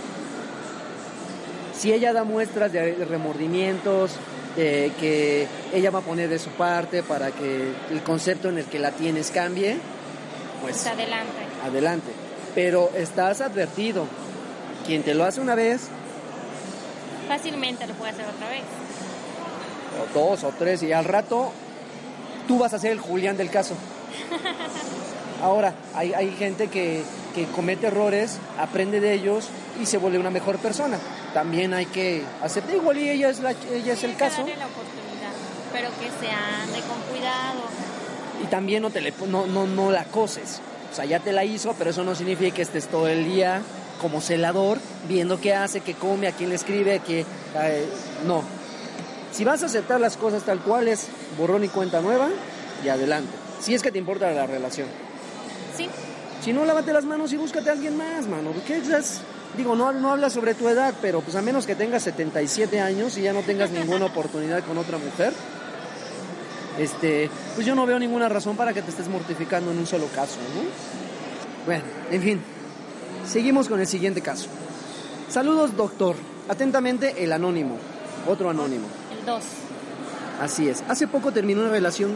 si 1.74 1.92
ella 1.92 2.12
da 2.12 2.22
muestras 2.22 2.70
de 2.72 2.94
remordimientos, 3.06 4.12
que 4.54 5.48
ella 5.72 5.90
va 5.90 5.98
a 5.98 6.02
poner 6.02 6.28
de 6.28 6.38
su 6.38 6.50
parte 6.50 7.02
para 7.02 7.32
que 7.32 7.72
el 7.90 8.02
concepto 8.04 8.50
en 8.50 8.58
el 8.58 8.66
que 8.66 8.78
la 8.78 8.92
tienes 8.92 9.32
cambie, 9.32 9.78
pues 10.62 10.76
Pues 10.76 10.86
adelante. 10.86 11.40
Adelante. 11.62 12.12
Pero 12.54 12.90
estás 12.94 13.40
advertido, 13.40 14.06
quien 14.86 15.02
te 15.02 15.14
lo 15.14 15.24
hace 15.24 15.40
una 15.40 15.54
vez, 15.54 15.88
Fácilmente 17.28 17.86
lo 17.86 17.94
puede 17.94 18.10
hacer 18.12 18.26
otra 18.26 18.48
vez. 18.50 18.62
o 20.00 20.18
dos 20.18 20.44
o 20.44 20.52
tres, 20.58 20.82
y 20.82 20.92
al 20.92 21.04
rato 21.04 21.52
tú 22.46 22.58
vas 22.58 22.74
a 22.74 22.78
ser 22.78 22.92
el 22.92 23.00
Julián 23.00 23.36
del 23.36 23.48
caso. 23.48 23.74
Ahora, 25.42 25.74
hay, 25.94 26.12
hay 26.12 26.30
gente 26.32 26.68
que, 26.68 27.02
que 27.34 27.46
comete 27.46 27.86
errores, 27.86 28.38
aprende 28.58 29.00
de 29.00 29.14
ellos 29.14 29.48
y 29.80 29.86
se 29.86 29.96
vuelve 29.98 30.18
una 30.18 30.30
mejor 30.30 30.58
persona. 30.58 30.98
También 31.32 31.72
hay 31.74 31.86
que 31.86 32.22
aceptar, 32.42 32.74
igual 32.74 32.98
y 32.98 33.08
ella 33.08 33.30
es, 33.30 33.40
la, 33.40 33.52
ella 33.72 33.94
es 33.94 34.04
el 34.04 34.14
caso. 34.16 34.38
darle 34.38 34.56
la 34.56 34.66
oportunidad, 34.66 35.32
pero 35.72 35.88
que 35.88 36.10
se 36.24 36.30
ande 36.30 36.80
con 36.86 37.00
cuidado. 37.10 37.62
y 38.44 38.46
también 38.48 38.82
no, 38.82 38.90
te 38.90 39.00
le, 39.00 39.14
no, 39.26 39.46
no, 39.46 39.66
no 39.66 39.90
la 39.90 40.02
acoses. 40.02 40.60
O 40.92 40.94
sea, 40.94 41.04
ya 41.06 41.20
te 41.20 41.32
la 41.32 41.44
hizo, 41.44 41.74
pero 41.78 41.90
eso 41.90 42.04
no 42.04 42.14
significa 42.14 42.54
que 42.54 42.62
estés 42.62 42.86
todo 42.86 43.08
el 43.08 43.24
día 43.24 43.62
como 44.00 44.20
celador, 44.20 44.78
viendo 45.08 45.40
qué 45.40 45.54
hace, 45.54 45.80
qué 45.80 45.94
come, 45.94 46.26
a 46.28 46.32
quién 46.32 46.50
le 46.50 46.56
escribe, 46.56 46.96
a 46.96 46.98
qué... 47.02 47.20
eh, 47.20 47.86
no. 48.26 48.42
Si 49.32 49.44
vas 49.44 49.62
a 49.62 49.66
aceptar 49.66 50.00
las 50.00 50.16
cosas 50.18 50.42
tal 50.42 50.60
cual 50.60 50.88
es, 50.88 51.06
borrón 51.38 51.64
y 51.64 51.68
cuenta 51.68 52.00
nueva, 52.02 52.28
y 52.84 52.88
adelante. 52.88 53.30
Si 53.60 53.74
es 53.74 53.82
que 53.82 53.90
te 53.90 53.98
importa 53.98 54.30
la 54.32 54.46
relación. 54.46 54.88
Sí, 55.76 55.88
Si 56.44 56.52
no, 56.52 56.64
lávate 56.64 56.92
las 56.92 57.04
manos 57.04 57.32
y 57.32 57.36
búscate 57.36 57.70
a 57.70 57.72
alguien 57.72 57.96
más, 57.96 58.26
mano. 58.26 58.52
¿Qué 58.66 58.76
es? 58.76 59.20
Digo, 59.56 59.76
no, 59.76 59.92
no 59.92 60.12
habla 60.12 60.28
sobre 60.28 60.54
tu 60.54 60.68
edad, 60.68 60.92
pero 61.00 61.20
pues 61.20 61.36
a 61.36 61.42
menos 61.42 61.66
que 61.66 61.74
tengas 61.74 62.02
77 62.02 62.80
años 62.80 63.16
y 63.16 63.22
ya 63.22 63.32
no 63.32 63.40
tengas 63.42 63.70
ninguna 63.70 64.06
oportunidad 64.06 64.64
con 64.64 64.76
otra 64.78 64.98
mujer, 64.98 65.32
este, 66.78 67.30
pues 67.54 67.66
yo 67.66 67.74
no 67.74 67.86
veo 67.86 67.98
ninguna 67.98 68.28
razón 68.28 68.56
para 68.56 68.72
que 68.72 68.82
te 68.82 68.90
estés 68.90 69.08
mortificando 69.08 69.70
en 69.70 69.78
un 69.78 69.86
solo 69.86 70.06
caso, 70.14 70.38
¿no? 70.54 70.62
Bueno, 71.66 71.84
en 72.10 72.22
fin, 72.22 72.40
seguimos 73.26 73.68
con 73.68 73.80
el 73.80 73.86
siguiente 73.86 74.20
caso. 74.20 74.48
Saludos, 75.28 75.76
doctor. 75.76 76.16
Atentamente, 76.48 77.24
el 77.24 77.32
anónimo. 77.32 77.76
Otro 78.26 78.50
anónimo. 78.50 78.86
el 79.18 79.24
2. 79.24 79.42
Así 80.40 80.68
es. 80.68 80.82
Hace 80.88 81.06
poco 81.06 81.32
terminó 81.32 81.60
una 81.60 81.70
relación. 81.70 82.12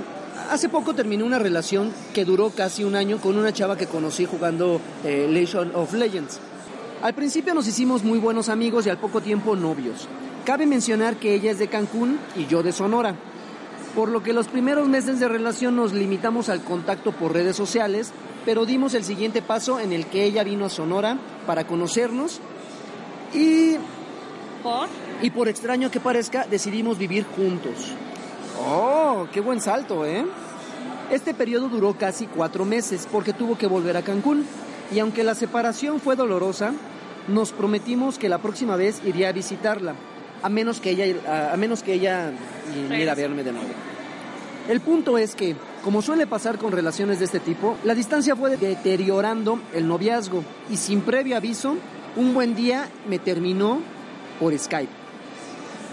Hace 0.50 0.68
poco 0.68 0.94
terminé 0.94 1.22
una 1.22 1.38
relación 1.38 1.92
que 2.12 2.24
duró 2.24 2.50
casi 2.50 2.84
un 2.84 2.94
año 2.94 3.18
con 3.18 3.38
una 3.38 3.52
chava 3.52 3.76
que 3.76 3.86
conocí 3.86 4.26
jugando 4.26 4.80
eh, 5.04 5.26
Legion 5.30 5.72
of 5.74 5.94
Legends. 5.94 6.40
Al 7.02 7.14
principio 7.14 7.54
nos 7.54 7.66
hicimos 7.66 8.04
muy 8.04 8.18
buenos 8.18 8.48
amigos 8.48 8.86
y 8.86 8.90
al 8.90 8.98
poco 8.98 9.20
tiempo 9.20 9.56
novios. 9.56 10.08
Cabe 10.44 10.66
mencionar 10.66 11.16
que 11.16 11.34
ella 11.34 11.50
es 11.50 11.58
de 11.58 11.68
Cancún 11.68 12.18
y 12.36 12.46
yo 12.46 12.62
de 12.62 12.72
Sonora. 12.72 13.14
Por 13.96 14.10
lo 14.10 14.22
que 14.22 14.34
los 14.34 14.46
primeros 14.46 14.88
meses 14.88 15.18
de 15.18 15.26
relación 15.26 15.74
nos 15.74 15.94
limitamos 15.94 16.50
al 16.50 16.62
contacto 16.62 17.12
por 17.12 17.32
redes 17.32 17.56
sociales, 17.56 18.12
pero 18.44 18.66
dimos 18.66 18.92
el 18.94 19.04
siguiente 19.04 19.40
paso 19.40 19.80
en 19.80 19.92
el 19.92 20.06
que 20.06 20.24
ella 20.24 20.44
vino 20.44 20.66
a 20.66 20.68
Sonora 20.68 21.18
para 21.46 21.66
conocernos 21.66 22.40
y 23.32 23.76
¿Por? 24.62 24.88
Y 25.22 25.30
por 25.30 25.48
extraño 25.48 25.90
que 25.90 26.00
parezca, 26.00 26.46
decidimos 26.46 26.98
vivir 26.98 27.24
juntos. 27.24 27.94
Oh, 28.60 29.26
qué 29.32 29.40
buen 29.40 29.60
salto, 29.60 30.04
¿eh? 30.04 30.26
Este 31.10 31.34
periodo 31.34 31.68
duró 31.68 31.94
casi 31.94 32.26
cuatro 32.26 32.64
meses 32.64 33.08
porque 33.10 33.32
tuvo 33.32 33.56
que 33.56 33.66
volver 33.66 33.96
a 33.96 34.02
Cancún. 34.02 34.44
Y 34.92 34.98
aunque 34.98 35.24
la 35.24 35.34
separación 35.34 36.00
fue 36.00 36.16
dolorosa, 36.16 36.72
nos 37.28 37.52
prometimos 37.52 38.18
que 38.18 38.28
la 38.28 38.38
próxima 38.38 38.76
vez 38.76 39.00
iría 39.04 39.30
a 39.30 39.32
visitarla, 39.32 39.94
a 40.46 40.48
menos 40.48 40.78
que 40.78 40.90
ella, 40.90 41.52
a, 41.52 41.56
menos 41.56 41.82
que 41.82 41.94
ella 41.94 42.30
viniera 42.72 43.10
a 43.10 43.14
verme 43.16 43.42
de 43.42 43.50
nuevo. 43.50 43.66
El 44.68 44.80
punto 44.80 45.18
es 45.18 45.34
que, 45.34 45.56
como 45.82 46.02
suele 46.02 46.28
pasar 46.28 46.56
con 46.56 46.70
relaciones 46.70 47.18
de 47.18 47.24
este 47.24 47.40
tipo, 47.40 47.76
la 47.82 47.96
distancia 47.96 48.36
fue 48.36 48.56
deteriorando 48.56 49.60
el 49.74 49.88
noviazgo 49.88 50.44
y 50.70 50.76
sin 50.76 51.00
previo 51.00 51.36
aviso, 51.36 51.74
un 52.14 52.32
buen 52.32 52.54
día 52.54 52.88
me 53.08 53.18
terminó 53.18 53.80
por 54.38 54.56
Skype. 54.56 54.92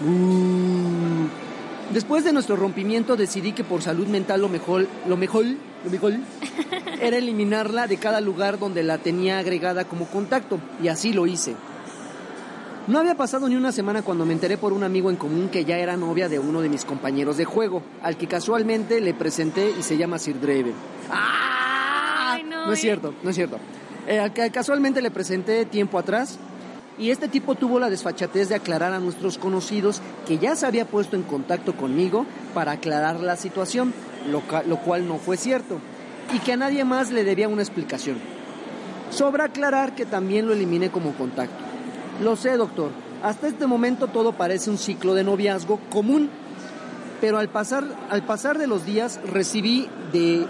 Uh. 0.06 1.26
Después 1.92 2.22
de 2.22 2.32
nuestro 2.32 2.54
rompimiento 2.54 3.16
decidí 3.16 3.54
que 3.54 3.64
por 3.64 3.82
salud 3.82 4.06
mental 4.06 4.40
lo 4.40 4.48
mejor, 4.48 4.86
lo 5.08 5.16
mejor, 5.16 5.46
lo 5.84 5.90
mejor 5.90 6.12
era 7.00 7.16
eliminarla 7.16 7.88
de 7.88 7.96
cada 7.96 8.20
lugar 8.20 8.60
donde 8.60 8.84
la 8.84 8.98
tenía 8.98 9.38
agregada 9.38 9.84
como 9.84 10.06
contacto 10.06 10.60
y 10.80 10.86
así 10.86 11.12
lo 11.12 11.26
hice. 11.26 11.56
No 12.86 12.98
había 12.98 13.14
pasado 13.14 13.48
ni 13.48 13.56
una 13.56 13.72
semana 13.72 14.02
cuando 14.02 14.26
me 14.26 14.34
enteré 14.34 14.58
por 14.58 14.74
un 14.74 14.84
amigo 14.84 15.08
en 15.08 15.16
común 15.16 15.48
que 15.48 15.64
ya 15.64 15.78
era 15.78 15.96
novia 15.96 16.28
de 16.28 16.38
uno 16.38 16.60
de 16.60 16.68
mis 16.68 16.84
compañeros 16.84 17.38
de 17.38 17.46
juego, 17.46 17.82
al 18.02 18.18
que 18.18 18.26
casualmente 18.26 19.00
le 19.00 19.14
presenté 19.14 19.72
y 19.78 19.82
se 19.82 19.96
llama 19.96 20.18
Sir 20.18 20.38
Draven. 20.38 20.74
¡Ah! 21.10 22.36
No, 22.46 22.66
no 22.66 22.72
es 22.74 22.78
eh. 22.80 22.82
cierto, 22.82 23.14
no 23.22 23.30
es 23.30 23.36
cierto. 23.36 23.56
Eh, 24.06 24.18
al 24.18 24.34
que 24.34 24.50
casualmente 24.50 25.00
le 25.00 25.10
presenté 25.10 25.64
tiempo 25.64 25.98
atrás 25.98 26.38
y 26.98 27.08
este 27.08 27.26
tipo 27.26 27.54
tuvo 27.54 27.80
la 27.80 27.88
desfachatez 27.88 28.50
de 28.50 28.56
aclarar 28.56 28.92
a 28.92 29.00
nuestros 29.00 29.38
conocidos 29.38 30.02
que 30.26 30.36
ya 30.36 30.54
se 30.54 30.66
había 30.66 30.84
puesto 30.84 31.16
en 31.16 31.22
contacto 31.22 31.74
conmigo 31.74 32.26
para 32.52 32.72
aclarar 32.72 33.18
la 33.18 33.36
situación, 33.36 33.94
lo, 34.30 34.42
lo 34.66 34.76
cual 34.76 35.08
no 35.08 35.16
fue 35.16 35.38
cierto, 35.38 35.78
y 36.34 36.38
que 36.40 36.52
a 36.52 36.58
nadie 36.58 36.84
más 36.84 37.10
le 37.10 37.24
debía 37.24 37.48
una 37.48 37.62
explicación. 37.62 38.18
Sobra 39.08 39.44
aclarar 39.44 39.94
que 39.94 40.04
también 40.04 40.46
lo 40.46 40.52
eliminé 40.52 40.90
como 40.90 41.14
contacto. 41.14 41.63
Lo 42.22 42.36
sé, 42.36 42.56
doctor, 42.56 42.90
hasta 43.22 43.48
este 43.48 43.66
momento 43.66 44.06
todo 44.06 44.32
parece 44.32 44.70
un 44.70 44.78
ciclo 44.78 45.14
de 45.14 45.24
noviazgo 45.24 45.80
común, 45.90 46.30
pero 47.20 47.38
al 47.38 47.48
pasar, 47.48 47.84
al 48.10 48.24
pasar 48.24 48.58
de 48.58 48.66
los 48.66 48.86
días 48.86 49.20
recibí 49.32 49.88
de, 50.12 50.46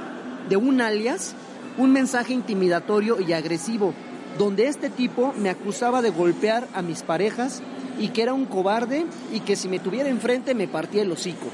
de 0.49 0.57
un 0.57 0.81
alias 0.81 1.35
un 1.77 1.93
mensaje 1.93 2.33
intimidatorio 2.33 3.21
y 3.21 3.33
agresivo, 3.33 3.95
donde 4.39 4.67
este 4.67 4.91
tipo 4.91 5.33
me 5.39 5.51
acusaba 5.51 6.03
de 6.03 6.11
golpear 6.11 6.69
a 6.75 6.83
mis 6.83 7.03
parejas 7.03 7.63
y 7.99 8.09
que 8.09 8.23
era 8.23 8.35
un 8.35 8.47
cobarde 8.47 9.07
y 9.33 9.41
que 9.41 9.57
si 9.57 9.69
me 9.69 9.79
tuviera 9.79 10.09
enfrente 10.09 10.55
me 10.55 10.69
partía 10.69 11.03
el 11.03 11.13
hocico 11.13 11.47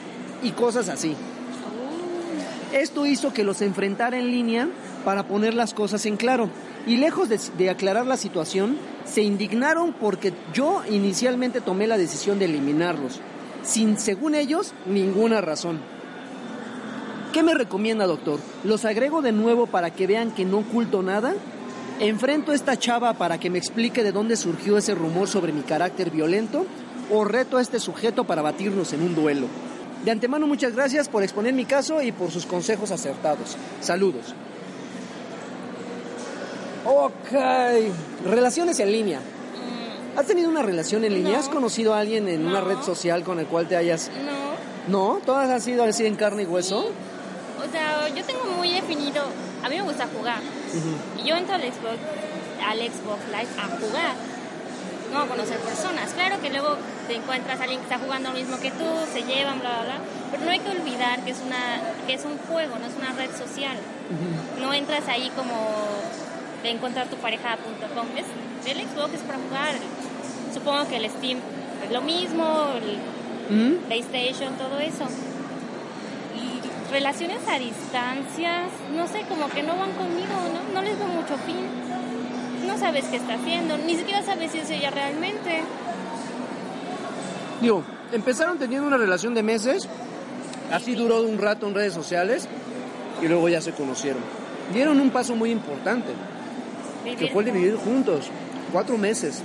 y 0.42 0.50
cosas 0.50 0.88
así. 0.88 1.14
Esto 2.72 3.04
hizo 3.04 3.32
que 3.32 3.44
los 3.44 3.62
enfrentara 3.62 4.18
en 4.18 4.30
línea 4.30 4.68
para 5.04 5.24
poner 5.24 5.54
las 5.54 5.74
cosas 5.74 6.06
en 6.06 6.16
claro. 6.16 6.48
Y 6.86 6.96
lejos 6.96 7.28
de, 7.28 7.38
de 7.58 7.68
aclarar 7.68 8.06
la 8.06 8.16
situación, 8.16 8.76
se 9.04 9.22
indignaron 9.22 9.92
porque 9.92 10.32
yo 10.52 10.82
inicialmente 10.88 11.60
tomé 11.60 11.86
la 11.86 11.98
decisión 11.98 12.38
de 12.38 12.46
eliminarlos, 12.46 13.20
sin, 13.62 13.98
según 13.98 14.34
ellos, 14.34 14.72
ninguna 14.86 15.40
razón. 15.40 15.78
¿Qué 17.32 17.42
me 17.42 17.54
recomienda, 17.54 18.06
doctor? 18.06 18.40
¿Los 18.64 18.84
agrego 18.84 19.22
de 19.22 19.32
nuevo 19.32 19.66
para 19.66 19.90
que 19.90 20.06
vean 20.06 20.32
que 20.32 20.44
no 20.44 20.58
oculto 20.58 21.02
nada? 21.02 21.34
¿Enfrento 22.00 22.50
a 22.50 22.54
esta 22.54 22.76
chava 22.76 23.12
para 23.14 23.38
que 23.38 23.50
me 23.50 23.58
explique 23.58 24.02
de 24.02 24.10
dónde 24.10 24.36
surgió 24.36 24.78
ese 24.78 24.94
rumor 24.94 25.28
sobre 25.28 25.52
mi 25.52 25.62
carácter 25.62 26.10
violento? 26.10 26.66
¿O 27.12 27.24
reto 27.24 27.58
a 27.58 27.62
este 27.62 27.78
sujeto 27.78 28.24
para 28.24 28.42
batirnos 28.42 28.92
en 28.92 29.02
un 29.02 29.14
duelo? 29.14 29.46
De 30.04 30.10
antemano, 30.10 30.46
muchas 30.46 30.74
gracias 30.74 31.08
por 31.08 31.22
exponer 31.22 31.52
mi 31.52 31.66
caso 31.66 32.00
y 32.02 32.10
por 32.10 32.30
sus 32.30 32.46
consejos 32.46 32.90
acertados. 32.90 33.56
Saludos. 33.80 34.34
Ok. 36.92 37.30
Relaciones 38.26 38.80
en 38.80 38.90
línea. 38.90 39.20
¿Has 40.16 40.26
tenido 40.26 40.50
una 40.50 40.62
relación 40.62 41.04
en 41.04 41.14
línea? 41.14 41.34
No. 41.34 41.38
¿Has 41.38 41.48
conocido 41.48 41.94
a 41.94 42.00
alguien 42.00 42.28
en 42.28 42.44
una 42.44 42.60
red 42.60 42.80
social 42.82 43.22
con 43.22 43.38
el 43.38 43.46
cual 43.46 43.68
te 43.68 43.76
hayas... 43.76 44.10
No. 44.88 45.14
¿No? 45.14 45.20
¿Todas 45.24 45.48
han 45.48 45.60
sido 45.60 45.84
así 45.84 46.04
en 46.04 46.16
carne 46.16 46.42
y 46.42 46.46
hueso? 46.46 46.78
O 46.78 47.70
sea, 47.70 48.08
yo 48.08 48.24
tengo 48.24 48.44
muy 48.56 48.72
definido. 48.72 49.22
A 49.62 49.68
mí 49.68 49.76
me 49.76 49.82
gusta 49.82 50.08
jugar. 50.16 50.40
Y 51.22 51.28
yo 51.28 51.36
entro 51.36 51.54
al 51.54 51.62
Xbox, 51.62 51.96
al 52.66 52.78
Xbox 52.78 53.20
Live 53.28 53.54
a 53.56 53.68
jugar. 53.78 54.14
No 55.12 55.20
a 55.20 55.26
conocer 55.28 55.58
personas. 55.58 56.10
Claro 56.12 56.40
que 56.40 56.50
luego 56.50 56.76
te 57.06 57.14
encuentras 57.14 57.60
a 57.60 57.62
alguien 57.62 57.80
que 57.80 57.86
está 57.86 57.98
jugando 57.98 58.30
lo 58.30 58.38
mismo 58.38 58.58
que 58.58 58.70
tú, 58.72 58.84
se 59.12 59.22
llevan, 59.22 59.60
bla, 59.60 59.82
bla, 59.82 59.84
bla. 59.84 59.98
Pero 60.32 60.44
no 60.44 60.50
hay 60.50 60.58
que 60.58 60.70
olvidar 60.70 61.24
que 61.24 61.30
es, 61.30 61.38
una, 61.46 61.80
que 62.06 62.14
es 62.14 62.24
un 62.24 62.36
juego, 62.38 62.78
no 62.78 62.86
es 62.86 62.96
una 62.96 63.12
red 63.12 63.30
social. 63.36 63.76
No 64.60 64.72
entras 64.72 65.06
ahí 65.06 65.30
como 65.36 65.54
de 66.62 66.70
encontrar 66.70 67.08
tu 67.08 67.16
pareja.com. 67.16 68.06
Es, 68.16 68.26
el 68.70 68.78
Xbox 68.88 69.14
es 69.14 69.20
para 69.20 69.38
jugar. 69.38 69.74
Supongo 70.52 70.88
que 70.88 70.96
el 70.96 71.10
Steam 71.10 71.38
es 71.84 71.92
lo 71.92 72.02
mismo, 72.02 72.68
el 72.76 72.98
¿Mm? 73.50 73.74
PlayStation, 73.86 74.54
todo 74.54 74.78
eso. 74.78 75.04
Y 76.36 76.92
relaciones 76.92 77.38
a 77.48 77.58
distancias, 77.58 78.70
no 78.94 79.06
sé, 79.06 79.22
como 79.28 79.48
que 79.48 79.62
no 79.62 79.76
van 79.76 79.92
conmigo, 79.92 80.34
¿no? 80.52 80.74
No 80.74 80.82
les 80.82 80.98
veo 80.98 81.08
mucho 81.08 81.36
fin. 81.38 81.66
No 82.66 82.78
sabes 82.78 83.06
qué 83.06 83.16
está 83.16 83.34
haciendo, 83.34 83.76
ni 83.78 83.96
siquiera 83.96 84.22
sabes 84.22 84.52
si 84.52 84.58
es 84.58 84.70
ella 84.70 84.90
realmente. 84.90 85.62
Digo, 87.60 87.82
empezaron 88.12 88.58
teniendo 88.58 88.86
una 88.86 88.96
relación 88.96 89.34
de 89.34 89.42
meses, 89.42 89.88
así 90.72 90.94
duró 90.94 91.22
un 91.22 91.38
rato 91.38 91.66
en 91.66 91.74
redes 91.74 91.92
sociales 91.92 92.48
y 93.22 93.28
luego 93.28 93.48
ya 93.48 93.60
se 93.60 93.72
conocieron. 93.72 94.22
Dieron 94.72 95.00
un 95.00 95.10
paso 95.10 95.34
muy 95.34 95.50
importante, 95.50 96.10
que 97.04 97.10
Vivir 97.10 97.30
fue 97.32 97.42
el 97.42 97.46
de 97.46 97.52
vivir 97.52 97.76
juntos, 97.76 98.26
cuatro 98.72 98.96
meses. 98.98 99.42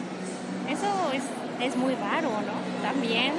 Eso 0.70 0.88
es, 1.14 1.68
es 1.72 1.76
muy 1.78 1.94
raro, 1.96 2.30
¿no? 2.30 2.88
También. 2.88 3.34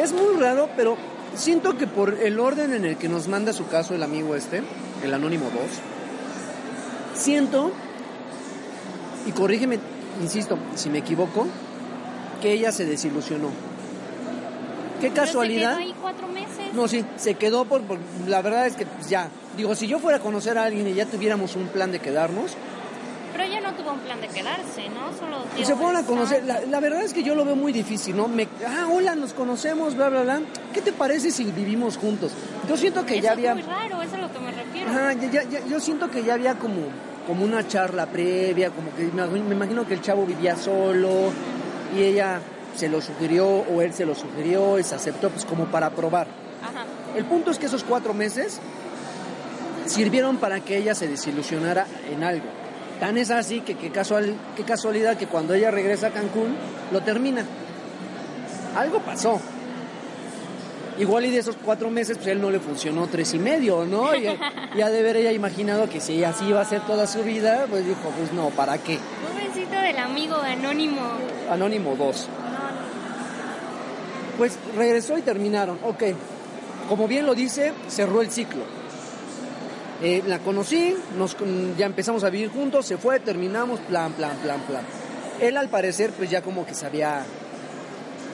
Es 0.00 0.12
muy 0.12 0.40
raro, 0.40 0.68
pero 0.76 0.96
siento 1.34 1.76
que 1.76 1.86
por 1.86 2.14
el 2.14 2.38
orden 2.40 2.72
en 2.72 2.84
el 2.84 2.96
que 2.96 3.08
nos 3.08 3.28
manda 3.28 3.52
su 3.52 3.66
caso 3.68 3.94
el 3.94 4.02
amigo 4.02 4.34
este, 4.34 4.62
el 5.04 5.12
Anónimo 5.14 5.44
2, 5.46 5.52
siento, 7.14 7.72
y 9.26 9.32
corrígeme, 9.32 9.78
insisto, 10.20 10.58
si 10.74 10.88
me 10.90 10.98
equivoco, 10.98 11.46
que 12.40 12.52
ella 12.52 12.72
se 12.72 12.84
desilusionó. 12.86 13.48
Qué 15.00 15.08
Pero 15.08 15.14
se 15.14 15.20
casualidad. 15.20 15.70
quedó 15.76 15.78
ahí 15.80 15.94
cuatro 16.00 16.28
meses. 16.28 16.74
No, 16.74 16.88
sí, 16.88 17.04
se 17.16 17.34
quedó 17.34 17.64
por, 17.64 17.82
por- 17.82 17.98
La 18.28 18.40
verdad 18.42 18.66
es 18.66 18.76
que 18.76 18.86
pues, 18.86 19.08
ya. 19.08 19.28
Digo, 19.56 19.74
si 19.74 19.86
yo 19.86 19.98
fuera 19.98 20.18
a 20.18 20.20
conocer 20.20 20.56
a 20.58 20.64
alguien 20.64 20.86
y 20.88 20.94
ya 20.94 21.06
tuviéramos 21.06 21.56
un 21.56 21.66
plan 21.68 21.92
de 21.92 21.98
quedarnos, 21.98 22.52
Pero 23.32 23.44
ella 23.44 23.60
no 23.60 23.72
tuvo 23.74 23.92
un 23.92 23.98
plan 24.00 24.20
de 24.20 24.28
quedarse, 24.28 24.88
¿no? 24.90 25.16
Solo 25.18 25.38
y 25.54 25.58
dio 25.58 25.66
se 25.66 25.74
fueron 25.74 25.96
a 25.96 26.02
conocer. 26.04 26.44
La, 26.44 26.60
la 26.60 26.80
verdad 26.80 27.02
es 27.02 27.14
que 27.14 27.22
yo 27.22 27.34
lo 27.34 27.44
veo 27.44 27.56
muy 27.56 27.72
difícil, 27.72 28.16
¿no? 28.16 28.28
Me, 28.28 28.46
ah, 28.66 28.88
hola, 28.92 29.14
nos 29.14 29.32
conocemos, 29.32 29.96
bla, 29.96 30.08
bla, 30.10 30.22
bla. 30.22 30.40
¿Qué 30.74 30.82
te 30.82 30.92
parece 30.92 31.30
si 31.30 31.44
vivimos 31.44 31.96
juntos? 31.96 32.32
Yo 32.68 32.76
siento 32.76 33.06
que 33.06 33.14
Eso 33.14 33.22
ya 33.22 33.28
es 33.30 33.38
había. 33.38 33.54
muy 33.54 33.62
raro, 33.62 34.02
eso 34.02 34.14
es 34.16 34.22
a 34.22 34.26
lo 34.26 34.32
que 34.32 34.38
me 34.40 34.50
refiero. 34.52 34.90
Ajá, 34.90 35.12
ya- 35.14 35.30
ya- 35.30 35.42
ya- 35.44 35.66
yo 35.66 35.80
siento 35.80 36.10
que 36.10 36.22
ya 36.22 36.34
había 36.34 36.54
como, 36.58 36.82
como 37.26 37.44
una 37.44 37.66
charla 37.66 38.06
previa, 38.06 38.70
como 38.70 38.94
que 38.94 39.04
me, 39.04 39.26
me 39.42 39.54
imagino 39.54 39.86
que 39.86 39.94
el 39.94 40.02
chavo 40.02 40.26
vivía 40.26 40.54
solo 40.56 41.32
y 41.96 42.02
ella 42.02 42.40
se 42.76 42.88
lo 42.88 43.00
sugirió 43.00 43.46
o 43.48 43.80
él 43.82 43.92
se 43.94 44.04
lo 44.06 44.14
sugirió 44.14 44.78
y 44.78 44.84
se 44.84 44.94
aceptó, 44.94 45.30
pues 45.30 45.44
como 45.44 45.66
para 45.66 45.90
probar. 45.90 46.26
Ajá. 46.62 46.84
El 47.16 47.24
punto 47.24 47.50
es 47.50 47.58
que 47.58 47.66
esos 47.66 47.82
cuatro 47.84 48.12
meses 48.14 48.60
sirvieron 49.86 50.36
para 50.36 50.60
que 50.60 50.76
ella 50.78 50.94
se 50.94 51.08
desilusionara 51.08 51.86
en 52.10 52.24
algo. 52.24 52.46
Tan 53.02 53.18
es 53.18 53.32
así 53.32 53.62
que 53.62 53.74
qué 53.74 53.90
casual, 53.90 54.32
qué 54.56 54.62
casualidad 54.62 55.16
que 55.16 55.26
cuando 55.26 55.54
ella 55.54 55.72
regresa 55.72 56.06
a 56.06 56.10
Cancún 56.10 56.54
lo 56.92 57.00
termina. 57.00 57.44
Algo 58.76 59.00
pasó. 59.00 59.40
Igual 61.00 61.26
y 61.26 61.32
de 61.32 61.38
esos 61.38 61.56
cuatro 61.64 61.90
meses, 61.90 62.16
pues 62.16 62.28
él 62.28 62.40
no 62.40 62.48
le 62.48 62.60
funcionó 62.60 63.08
tres 63.08 63.34
y 63.34 63.40
medio, 63.40 63.84
¿no? 63.84 64.14
Y, 64.14 64.28
y 64.76 64.82
ha 64.82 64.88
de 64.88 65.00
haber 65.00 65.16
ella 65.16 65.32
imaginado 65.32 65.88
que 65.88 65.98
si 66.00 66.22
así 66.22 66.44
iba 66.44 66.60
a 66.60 66.64
ser 66.64 66.82
toda 66.82 67.08
su 67.08 67.24
vida, 67.24 67.66
pues 67.68 67.84
dijo, 67.84 68.08
pues 68.16 68.32
no, 68.32 68.50
¿para 68.50 68.78
qué? 68.78 69.00
Pobrecito 69.28 69.80
del 69.80 69.98
amigo 69.98 70.36
anónimo. 70.36 71.02
Anónimo 71.50 71.96
2. 71.96 72.28
No, 72.28 72.58
Pues 74.38 74.56
regresó 74.76 75.18
y 75.18 75.22
terminaron. 75.22 75.76
Ok, 75.82 76.04
como 76.88 77.08
bien 77.08 77.26
lo 77.26 77.34
dice, 77.34 77.72
cerró 77.88 78.22
el 78.22 78.30
ciclo. 78.30 78.62
Eh, 80.02 80.22
la 80.26 80.38
conocí, 80.40 80.96
nos, 81.16 81.34
con- 81.34 81.76
ya 81.76 81.86
empezamos 81.86 82.24
a 82.24 82.30
vivir 82.30 82.50
juntos, 82.50 82.86
se 82.86 82.96
fue, 82.96 83.20
terminamos, 83.20 83.78
plan, 83.80 84.12
plan, 84.12 84.36
plan, 84.38 84.60
plan. 84.62 84.82
Él 85.40 85.56
al 85.56 85.68
parecer 85.68 86.10
pues 86.10 86.28
ya 86.30 86.42
como 86.42 86.66
que 86.66 86.74
se 86.74 86.86
había, 86.86 87.22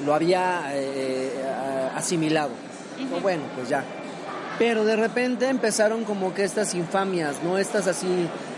lo 0.05 0.15
había 0.15 0.63
eh, 0.75 1.31
a- 1.47 1.97
asimilado. 1.99 2.51
Bueno, 3.23 3.43
pues 3.55 3.69
ya. 3.69 3.85
Pero 4.59 4.85
de 4.85 4.97
repente 4.97 5.47
empezaron 5.49 6.05
como 6.05 6.35
que 6.35 6.43
estas 6.45 6.75
infamias, 6.75 7.37
¿no? 7.45 7.59
Estas 7.59 7.87
así, 7.87 8.09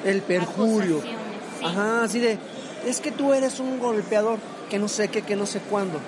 el 0.05 0.23
perjurio. 0.23 1.03
Sí. 1.03 1.65
Ajá, 1.65 2.05
así 2.05 2.21
de, 2.21 2.39
es 2.87 3.01
que 3.01 3.11
tú 3.11 3.33
eres 3.35 3.61
un 3.61 3.79
golpeador. 3.79 4.39
que 4.71 4.79
no 4.79 4.87
sé 4.87 5.09
qué, 5.09 5.23
que 5.23 5.35
no 5.35 5.47
sé 5.47 5.59
cuándo. 5.69 5.99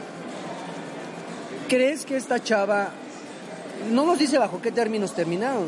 ¿Crees 1.68 2.04
que 2.06 2.16
esta 2.16 2.38
chava, 2.42 2.90
no 3.90 4.06
nos 4.06 4.18
dice 4.18 4.38
bajo 4.38 4.60
qué 4.62 4.70
términos 4.70 5.14
terminaron, 5.14 5.66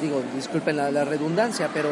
digo, 0.00 0.22
disculpen 0.34 0.76
la, 0.76 0.90
la 0.90 1.04
redundancia, 1.04 1.70
pero 1.72 1.90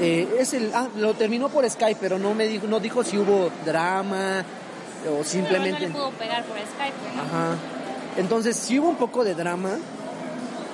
eh, 0.00 0.36
es 0.38 0.54
el, 0.54 0.70
ah, 0.74 0.88
lo 0.96 1.14
terminó 1.14 1.48
por 1.48 1.68
Skype, 1.68 1.98
pero 2.00 2.18
no 2.18 2.34
me 2.34 2.46
dijo, 2.46 2.66
no 2.66 2.78
dijo 2.78 3.02
si 3.02 3.18
hubo 3.18 3.50
drama 3.64 4.44
o 5.18 5.24
simplemente... 5.24 5.88
No 5.88 5.88
le 5.88 5.94
pudo 5.94 6.10
pegar 6.12 6.44
por 6.44 6.56
Skype. 6.56 7.16
¿no? 7.16 7.22
Ajá. 7.22 7.56
Entonces, 8.16 8.56
si 8.56 8.78
hubo 8.78 8.88
un 8.88 8.96
poco 8.96 9.24
de 9.24 9.34
drama, 9.34 9.78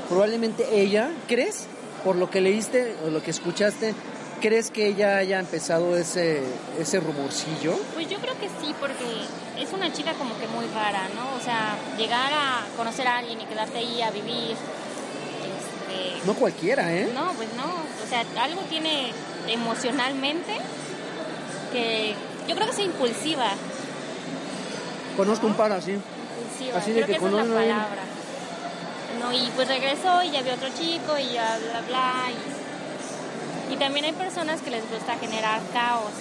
probablemente 0.08 0.80
ella, 0.80 1.10
¿crees? 1.26 1.66
Por 2.04 2.16
lo 2.16 2.30
que 2.30 2.40
leíste 2.40 2.96
o 3.06 3.10
lo 3.10 3.22
que 3.22 3.30
escuchaste, 3.30 3.94
¿crees 4.42 4.70
que 4.70 4.86
ella 4.86 5.16
haya 5.16 5.40
empezado 5.40 5.96
ese, 5.96 6.42
ese 6.78 7.00
rumorcillo? 7.00 7.74
Pues 7.94 8.08
yo 8.10 8.18
creo 8.18 8.38
que 8.38 8.48
sí, 8.60 8.74
porque 8.78 9.04
es 9.58 9.72
una 9.72 9.90
chica 9.90 10.12
como 10.14 10.38
que 10.38 10.46
muy 10.48 10.66
rara, 10.66 11.08
¿no? 11.14 11.34
O 11.36 11.40
sea, 11.40 11.76
llegar 11.96 12.30
a 12.32 12.66
conocer 12.76 13.06
a 13.06 13.18
alguien 13.18 13.40
y 13.40 13.46
quedarte 13.46 13.78
ahí 13.78 14.02
a 14.02 14.10
vivir. 14.10 14.56
No 16.26 16.34
cualquiera, 16.34 16.92
¿eh? 16.92 17.10
no, 17.14 17.32
pues 17.32 17.48
no. 17.56 17.64
O 17.64 18.08
sea, 18.08 18.24
algo 18.42 18.62
tiene 18.62 19.12
emocionalmente 19.48 20.56
que 21.72 22.14
yo 22.48 22.54
creo 22.54 22.66
que 22.66 22.72
es 22.72 22.78
impulsiva. 22.78 23.50
Conozco 25.16 25.46
un 25.46 25.54
par 25.54 25.72
así. 25.72 25.92
impulsiva. 25.92 26.78
Así 26.78 26.92
de 26.92 27.02
creo 27.02 27.06
que 27.06 27.12
que, 27.12 27.18
esa 27.18 27.26
es 27.28 27.32
la 27.48 27.54
palabra. 27.54 28.02
No, 29.20 29.32
y 29.32 29.50
pues 29.54 29.68
regresó 29.68 30.22
y 30.22 30.30
ya 30.30 30.42
vio 30.42 30.54
otro 30.54 30.68
chico 30.70 31.18
y 31.18 31.32
ya 31.32 31.58
bla 31.58 31.80
bla. 31.82 32.12
Y, 33.70 33.74
y 33.74 33.76
también 33.76 34.06
hay 34.06 34.12
personas 34.12 34.60
que 34.60 34.70
les 34.70 34.88
gusta 34.90 35.16
generar 35.16 35.60
caos. 35.72 36.12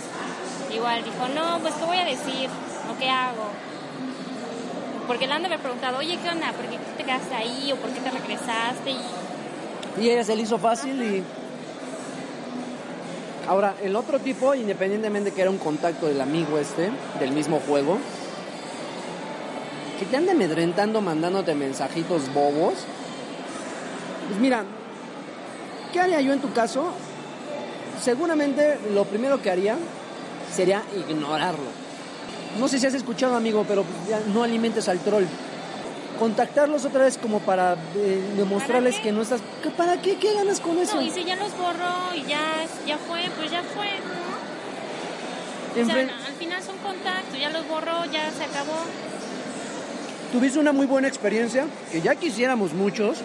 Igual 0.74 1.04
dijo, 1.04 1.28
no, 1.34 1.60
pues 1.60 1.74
qué 1.76 1.86
voy 1.86 1.98
a 1.98 2.06
decir 2.06 2.50
o 2.92 2.98
qué 3.00 3.10
hago. 3.10 3.48
Porque 5.08 5.28
le 5.28 5.34
han 5.34 5.42
de 5.42 5.48
haber 5.48 5.60
preguntado, 5.60 5.98
oye, 5.98 6.18
¿qué 6.18 6.30
onda? 6.30 6.52
¿Por 6.54 6.66
qué 6.66 6.78
te 6.98 7.04
quedaste 7.04 7.36
ahí? 7.36 7.72
¿O 7.72 7.76
por 7.76 7.90
qué 7.92 8.00
te 8.00 8.10
regresaste? 8.10 8.92
Y 8.92 9.02
Y 10.00 10.10
ella 10.10 10.24
se 10.24 10.36
le 10.36 10.44
hizo 10.44 10.58
fácil 10.58 11.02
y... 11.02 11.24
Ahora, 13.48 13.76
el 13.84 13.96
otro 13.96 14.20
tipo, 14.20 14.56
independientemente 14.56 15.32
que 15.32 15.42
era 15.42 15.50
un 15.50 15.58
contacto 15.58 16.08
del 16.08 16.22
amigo 16.22 16.58
este, 16.58 16.90
del 17.20 17.32
mismo 17.32 17.60
juego, 17.60 17.98
que 20.00 20.06
te 20.06 20.16
ande 20.16 20.32
amedrentando 20.32 21.02
mandándote 21.02 21.54
mensajitos 21.54 22.34
bobos, 22.34 22.74
pues 24.28 24.40
mira, 24.40 24.64
¿qué 25.92 26.00
haría 26.00 26.22
yo 26.22 26.32
en 26.32 26.40
tu 26.40 26.54
caso? 26.54 26.94
Seguramente 28.02 28.80
lo 28.94 29.04
primero 29.04 29.42
que 29.42 29.52
haría 29.52 29.78
sería 30.54 30.82
ignorarlo. 31.10 31.84
No 32.60 32.68
sé 32.68 32.80
si 32.80 32.88
has 32.88 32.94
escuchado, 32.94 33.36
amigo, 33.36 33.66
pero 33.68 33.84
no 34.34 34.44
alimentes 34.44 34.88
al 34.88 35.00
troll. 35.00 35.26
Contactarlos 36.20 36.86
otra 36.86 37.04
vez 37.06 37.18
como 37.18 37.40
para 37.40 37.74
eh, 37.96 38.22
demostrarles 38.38 39.00
que 39.00 39.12
no 39.12 39.22
estás... 39.24 39.42
¿Qué- 39.62 39.70
¿Para 39.72 40.00
qué? 40.02 40.18
¿Qué 40.18 40.34
ganas 40.34 40.60
con 40.60 40.78
eso? 40.78 40.96
no, 40.96 41.02
y 41.02 41.10
si 41.10 41.24
ya 41.24 41.36
los 41.36 41.52
borró 41.58 42.14
y 42.16 42.22
ya, 42.30 42.40
ya 42.88 42.98
fue, 42.98 43.22
pues 43.38 43.52
ya 43.52 43.62
fue, 43.64 43.88
¿no? 43.88 45.82
O 45.82 45.86
sea, 45.86 45.96
al 46.28 46.34
final 46.36 46.62
son 46.62 46.78
contactos, 46.78 47.40
ya 47.40 47.50
los 47.50 47.68
borró, 47.68 48.06
ya 48.12 48.30
se 48.32 48.44
acabó. 48.44 48.74
Tuviste 50.32 50.60
una 50.60 50.72
muy 50.72 50.86
buena 50.86 51.08
experiencia, 51.08 51.66
que 51.92 52.00
ya 52.02 52.16
quisiéramos 52.16 52.74
muchos. 52.74 53.18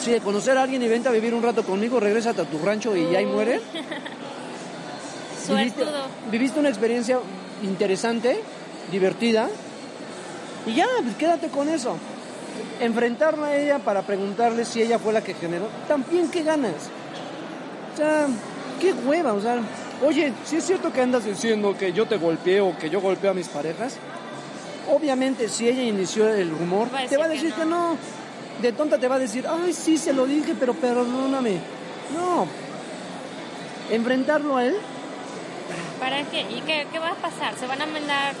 Sí, 0.00 0.10
de 0.10 0.20
conocer 0.20 0.58
a 0.58 0.62
alguien 0.64 0.82
y 0.82 0.88
vente 0.88 1.08
a 1.08 1.12
vivir 1.12 1.32
un 1.34 1.42
rato 1.42 1.62
conmigo, 1.64 2.00
regrésate 2.00 2.40
a 2.42 2.44
tu 2.44 2.58
rancho 2.58 2.96
y 2.96 3.10
ya 3.12 3.18
ahí 3.20 3.26
muere. 3.26 3.60
Viviste, 5.48 5.84
viviste 6.30 6.58
una 6.58 6.68
experiencia 6.70 7.18
interesante, 7.62 8.40
divertida, 8.90 9.48
y 10.66 10.74
ya, 10.74 10.86
pues 11.02 11.16
quédate 11.16 11.48
con 11.48 11.68
eso. 11.68 11.96
Enfrentarla 12.80 13.48
a 13.48 13.56
ella 13.56 13.78
para 13.78 14.02
preguntarle 14.02 14.64
si 14.64 14.82
ella 14.82 14.98
fue 14.98 15.12
la 15.12 15.22
que 15.22 15.34
generó, 15.34 15.68
también 15.88 16.30
qué 16.30 16.42
ganas. 16.42 16.90
O 17.92 17.96
sea, 17.96 18.26
qué 18.80 18.92
hueva, 18.92 19.32
o 19.32 19.40
sea, 19.40 19.58
oye, 20.04 20.32
si 20.44 20.56
es 20.56 20.64
cierto 20.64 20.92
que 20.92 21.00
andas 21.00 21.24
diciendo 21.24 21.76
que 21.76 21.92
yo 21.92 22.06
te 22.06 22.16
golpeo 22.16 22.68
o 22.68 22.78
que 22.78 22.90
yo 22.90 23.00
golpeo 23.00 23.30
a 23.30 23.34
mis 23.34 23.48
parejas, 23.48 23.96
obviamente 24.90 25.48
si 25.48 25.68
ella 25.68 25.82
inició 25.82 26.28
el 26.28 26.50
rumor, 26.50 26.88
Va 26.92 27.06
te 27.06 27.16
va 27.16 27.26
a 27.26 27.28
decir 27.28 27.52
que 27.52 27.64
no. 27.64 27.92
no. 27.92 27.96
De 28.62 28.72
tonta 28.72 28.98
te 28.98 29.08
va 29.08 29.16
a 29.16 29.18
decir, 29.18 29.46
ay, 29.48 29.72
sí, 29.72 29.98
se 29.98 30.12
lo 30.12 30.26
dije, 30.26 30.54
pero 30.58 30.74
perdóname. 30.74 31.58
No. 32.16 32.46
Enfrentarlo 33.90 34.56
a 34.56 34.64
él, 34.64 34.76
¿Para 35.98 36.22
qué? 36.24 36.42
¿Y 36.42 36.60
qué, 36.66 36.86
qué 36.92 36.98
va 36.98 37.10
a 37.10 37.14
pasar? 37.14 37.54
¿Se 37.58 37.66
van 37.66 37.80
a 37.80 37.86
mandar 37.86 38.34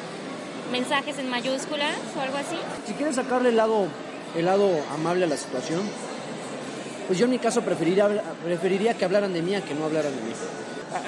mensajes 0.78 1.18
en 1.18 1.30
mayúsculas 1.30 1.94
o 2.16 2.20
algo 2.20 2.36
así? 2.36 2.56
si 2.86 2.92
quieres 2.94 3.14
sacarle 3.16 3.50
el 3.50 3.56
lado, 3.56 3.86
el 4.36 4.44
lado 4.44 4.68
amable 4.92 5.24
a 5.24 5.28
la 5.28 5.36
situación, 5.36 5.82
pues 7.06 7.18
yo 7.18 7.26
en 7.26 7.30
mi 7.30 7.38
caso 7.38 7.62
preferiría, 7.62 8.08
preferiría 8.44 8.94
que 8.94 9.04
hablaran 9.04 9.32
de 9.32 9.40
mí 9.42 9.54
a 9.54 9.60
que 9.64 9.74
no 9.74 9.84
hablaran 9.84 10.12
de 10.16 10.22
mí. 10.22 10.32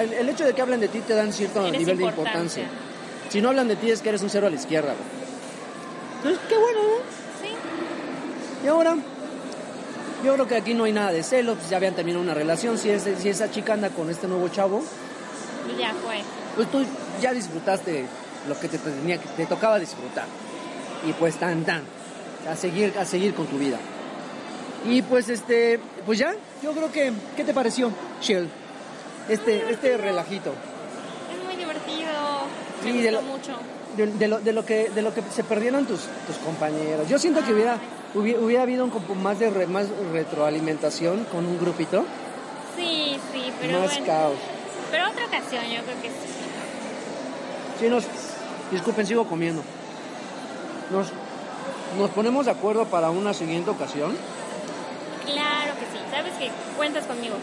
El, 0.00 0.12
el 0.12 0.28
hecho 0.28 0.44
de 0.44 0.52
que 0.52 0.62
hablen 0.62 0.80
de 0.80 0.88
ti 0.88 1.00
te 1.00 1.14
dan 1.14 1.32
cierto 1.32 1.66
Eres 1.66 1.78
nivel 1.80 1.98
de 1.98 2.04
importancia. 2.04 2.64
Si 3.28 3.40
no 3.40 3.48
hablan 3.48 3.66
de 3.68 3.76
ti 3.76 3.90
es 3.90 4.00
que 4.02 4.08
eres 4.10 4.22
un 4.22 4.30
cero 4.30 4.46
a 4.46 4.50
la 4.50 4.56
izquierda. 4.56 4.94
Entonces, 6.18 6.40
qué 6.48 6.56
bueno, 6.58 6.78
¿no? 6.82 6.96
Sí. 7.42 7.54
Y 8.64 8.68
ahora, 8.68 8.96
yo 10.24 10.34
creo 10.34 10.46
que 10.48 10.56
aquí 10.56 10.74
no 10.74 10.84
hay 10.84 10.92
nada 10.92 11.12
de 11.12 11.22
celos, 11.22 11.56
pues 11.58 11.70
ya 11.70 11.76
habían 11.78 11.94
terminado 11.94 12.22
una 12.22 12.34
relación. 12.34 12.78
Si, 12.78 12.90
ese- 12.90 13.16
si 13.16 13.28
esa 13.28 13.50
chica 13.50 13.74
anda 13.74 13.90
con 13.90 14.10
este 14.10 14.26
nuevo 14.28 14.48
chavo, 14.48 14.82
pues 15.66 15.78
Ya 15.78 15.92
fue. 16.04 16.16
pues 16.56 16.70
tú 16.70 16.84
ya 17.20 17.32
disfrutaste 17.32 18.06
lo 18.48 18.58
que 18.58 18.68
te, 18.68 18.78
tenía, 18.78 19.18
que 19.18 19.28
te 19.28 19.46
tocaba 19.46 19.78
disfrutar. 19.78 20.26
Y 21.06 21.12
pues 21.12 21.36
tan 21.36 21.64
tan, 21.64 21.82
a 22.50 22.56
seguir, 22.56 22.92
a 22.98 23.04
seguir 23.04 23.34
con 23.34 23.46
tu 23.46 23.58
vida. 23.58 23.78
Y 24.84 25.02
pues 25.02 25.28
este, 25.28 25.80
pues 26.04 26.18
ya, 26.18 26.34
yo 26.62 26.72
creo 26.72 26.90
que, 26.92 27.12
¿qué 27.36 27.44
te 27.44 27.52
pareció, 27.54 27.90
Shell? 28.22 28.48
Este, 29.28 29.70
este 29.72 29.96
relajito. 29.96 30.52
Es 31.36 31.44
muy 31.44 31.56
divertido. 31.56 32.12
Me 32.84 32.92
Sí, 32.92 32.92
gustó 32.98 33.04
de 33.04 33.10
lo- 33.12 33.22
mucho. 33.22 33.52
De, 33.96 34.06
de 34.06 34.28
lo, 34.28 34.40
de 34.40 34.52
lo 34.52 34.64
que 34.66 34.90
de 34.90 35.00
lo 35.00 35.14
que 35.14 35.22
se 35.34 35.42
perdieron 35.42 35.86
tus, 35.86 36.00
tus 36.26 36.36
compañeros. 36.44 37.08
Yo 37.08 37.18
siento 37.18 37.42
que 37.42 37.52
hubiera 37.54 37.78
hubiera, 38.14 38.40
hubiera 38.40 38.62
habido 38.62 38.84
un 38.84 39.22
más 39.22 39.38
de 39.38 39.48
re- 39.48 39.66
más 39.66 39.86
retroalimentación 40.12 41.24
con 41.32 41.46
un 41.46 41.58
grupito, 41.58 42.04
Sí, 42.76 43.16
sí, 43.32 43.50
pero 43.58 43.80
más 43.80 43.90
bueno. 43.92 44.06
caos. 44.06 44.36
Pero 44.90 45.08
otra 45.08 45.24
ocasión 45.24 45.64
yo 45.64 45.82
creo 45.82 46.02
que 46.02 46.08
sí. 46.10 46.14
Sí, 47.80 47.88
nos 47.88 48.04
disculpen, 48.70 49.06
sigo 49.06 49.26
comiendo. 49.26 49.62
Nos 50.90 51.08
nos 51.98 52.10
ponemos 52.10 52.44
de 52.46 52.50
acuerdo 52.52 52.84
para 52.86 53.10
una 53.10 53.32
siguiente 53.32 53.70
ocasión 53.70 54.14
Claro 55.24 55.72
que 55.78 55.86
sí. 55.96 56.02
Sabes 56.10 56.32
que 56.34 56.50
cuentas 56.76 57.04
conmigo. 57.06 57.34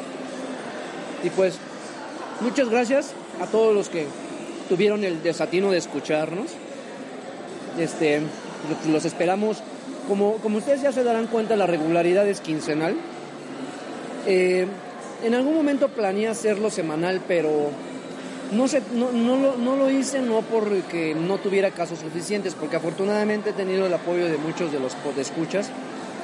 y 1.23 1.29
pues 1.29 1.57
muchas 2.41 2.69
gracias 2.69 3.11
a 3.41 3.47
todos 3.47 3.73
los 3.73 3.89
que 3.89 4.07
tuvieron 4.69 5.03
el 5.03 5.21
desatino 5.23 5.71
de 5.71 5.77
escucharnos. 5.77 6.47
Este, 7.79 8.19
lo- 8.19 8.91
los 8.91 9.05
esperamos. 9.05 9.57
Como, 10.07 10.33
como 10.37 10.57
ustedes 10.57 10.81
ya 10.81 10.91
se 10.91 11.03
darán 11.03 11.27
cuenta, 11.27 11.55
la 11.55 11.65
regularidad 11.65 12.27
es 12.27 12.39
quincenal. 12.41 12.95
Eh, 14.25 14.67
en 15.23 15.33
algún 15.33 15.55
momento 15.55 15.87
planeé 15.89 16.27
hacerlo 16.27 16.69
semanal, 16.69 17.21
pero 17.27 17.69
no, 18.53 18.65
no, 18.93 19.11
no, 19.11 19.35
lo, 19.37 19.57
no 19.57 19.75
lo 19.75 19.89
hice 19.89 20.21
no 20.21 20.41
porque 20.41 21.15
no 21.15 21.37
tuviera 21.37 21.71
casos 21.71 21.99
suficientes, 21.99 22.53
porque 22.55 22.75
afortunadamente 22.77 23.49
he 23.51 23.53
tenido 23.53 23.85
el 23.85 23.93
apoyo 23.93 24.25
de 24.25 24.37
muchos 24.37 24.71
de 24.71 24.79
los 24.79 24.95
escuchas 25.17 25.69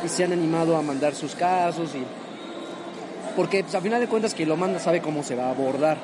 y 0.06 0.08
se 0.10 0.24
han 0.24 0.32
animado 0.34 0.76
a 0.78 0.82
mandar 0.82 1.16
sus 1.16 1.36
casos 1.36 1.94
y 1.96 2.04
porque 3.36 3.64
pues, 3.64 3.76
a 3.76 3.82
final 3.82 4.00
de 4.02 4.08
cuentas 4.08 4.34
quien 4.34 4.50
lo 4.50 4.58
manda 4.58 4.80
sabe 4.80 5.02
cómo 5.02 5.24
se 5.24 5.36
va 5.36 5.48
a 5.48 5.52
abordar. 5.52 5.98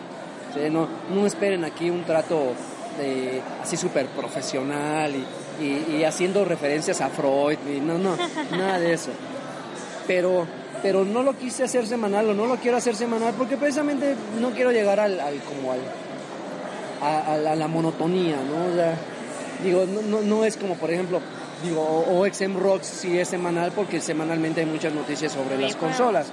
No, 0.72 0.88
no 1.14 1.26
esperen 1.26 1.66
aquí 1.66 1.90
un 1.90 2.04
trato 2.06 2.54
eh, 3.00 3.42
así 3.62 3.76
súper 3.76 4.06
profesional 4.08 5.12
y, 5.14 5.64
y- 5.64 5.98
y 5.98 6.04
haciendo 6.06 6.46
referencias 6.46 7.02
a 7.02 7.10
Freud. 7.10 7.58
y 7.70 7.82
no, 7.82 7.98
no, 7.98 8.16
nada 8.52 8.80
de 8.80 8.94
eso. 8.94 9.10
Pero, 10.08 10.46
pero 10.82 11.04
no 11.04 11.24
lo 11.24 11.38
quise 11.38 11.64
hacer 11.66 11.86
semanal 11.88 12.30
o 12.30 12.34
no 12.34 12.46
lo 12.46 12.56
quiero 12.56 12.78
hacer 12.78 12.96
semanal 12.96 13.34
porque 13.38 13.58
precisamente 13.58 14.16
no 14.40 14.52
quiero 14.52 14.72
llegar 14.72 15.00
al, 15.02 15.20
al- 15.20 15.40
como 15.42 15.74
al, 15.74 15.80
a, 17.06 17.34
a 17.34 17.38
la, 17.38 17.52
a 17.54 17.56
la 17.56 17.68
monotonía, 17.68 18.38
¿no? 18.38 18.72
O 18.72 18.76
sea, 18.76 18.98
digo, 19.64 19.86
no, 19.86 20.02
no, 20.02 20.22
no 20.22 20.46
es 20.46 20.58
como 20.58 20.76
por 20.76 20.92
ejemplo, 20.92 21.22
digo, 21.64 21.82
o, 21.82 22.20
o 22.22 22.34
XM 22.34 22.58
Rocks 22.58 22.88
si 22.88 23.18
es 23.18 23.28
semanal 23.30 23.72
porque 23.72 24.02
semanalmente 24.02 24.62
hay 24.62 24.68
muchas 24.68 24.94
noticias 24.94 25.32
sobre 25.32 25.58
las 25.58 25.76
consolas. 25.76 26.28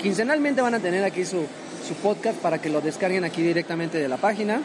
Quincenalmente 0.00 0.62
van 0.62 0.74
a 0.74 0.80
tener 0.80 1.04
aquí 1.04 1.24
su, 1.24 1.46
su 1.86 1.94
podcast 1.94 2.38
para 2.38 2.58
que 2.60 2.68
lo 2.68 2.80
descarguen 2.80 3.24
aquí 3.24 3.42
directamente 3.42 3.98
de 3.98 4.08
la 4.08 4.16
página. 4.16 4.60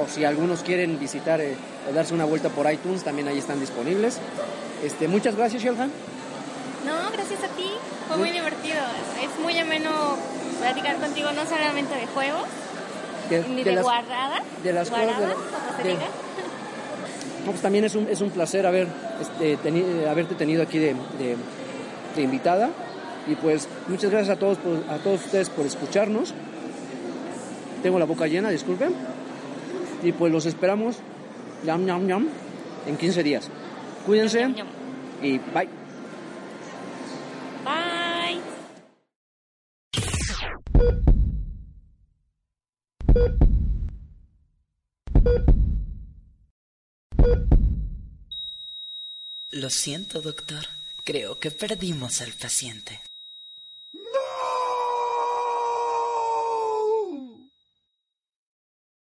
O 0.00 0.06
si 0.06 0.24
algunos 0.24 0.62
quieren 0.62 0.98
visitar 0.98 1.40
eh, 1.40 1.56
o 1.90 1.92
darse 1.92 2.14
una 2.14 2.24
vuelta 2.24 2.50
por 2.50 2.70
iTunes, 2.70 3.02
también 3.02 3.26
ahí 3.26 3.38
están 3.38 3.58
disponibles. 3.58 4.18
Este, 4.84 5.08
muchas 5.08 5.34
gracias, 5.34 5.62
Shelhan. 5.62 5.90
No, 6.86 7.10
gracias 7.12 7.42
a 7.42 7.48
ti. 7.56 7.68
Fue 8.06 8.16
muy 8.16 8.30
divertido. 8.30 8.78
Es 9.20 9.42
muy 9.42 9.58
ameno 9.58 10.16
platicar 10.60 10.96
contigo 10.96 11.32
no 11.32 11.44
solamente 11.46 11.94
de 11.96 12.06
juegos, 12.06 12.46
De, 13.30 13.44
ni 13.48 13.56
de 13.56 13.64
de, 13.70 13.76
las, 13.76 13.84
guardadas. 13.84 14.42
de 14.62 14.72
las 14.72 14.90
cosas 14.90 15.06
de 15.06 15.26
la- 15.26 15.34
como 15.34 15.82
se 15.82 15.88
diga. 15.88 16.00
pues 17.46 17.60
también 17.60 17.84
es 17.84 17.94
un, 17.94 18.08
es 18.08 18.20
un 18.20 18.30
placer 18.30 18.66
haber, 18.66 18.86
este, 19.20 19.58
teni- 19.58 20.06
haberte 20.06 20.34
tenido 20.34 20.62
aquí 20.62 20.78
de, 20.78 20.94
invitada. 22.16 22.70
Y 23.26 23.34
pues 23.34 23.68
muchas 23.88 24.10
gracias 24.10 24.36
a 24.36 24.38
todos, 24.40 24.58
por- 24.58 24.82
a 24.92 24.96
todos 24.98 25.24
ustedes 25.24 25.50
por 25.50 25.66
escucharnos. 25.66 26.34
Tengo 27.82 27.98
la 27.98 28.06
boca 28.06 28.26
llena, 28.26 28.50
disculpen. 28.50 28.92
Y 30.02 30.12
pues 30.12 30.32
los 30.32 30.46
esperamos, 30.46 30.96
yam, 31.64 31.84
yam, 31.86 32.06
yam, 32.08 32.28
en 32.86 32.96
15 32.96 33.22
días. 33.22 33.48
Cuídense 34.06 34.48
y. 35.22 35.38
Bye. 35.38 35.68
Lo 49.58 49.70
siento, 49.70 50.22
doctor. 50.22 50.68
Creo 51.02 51.40
que 51.40 51.50
perdimos 51.50 52.20
al 52.20 52.30
paciente. 52.30 53.00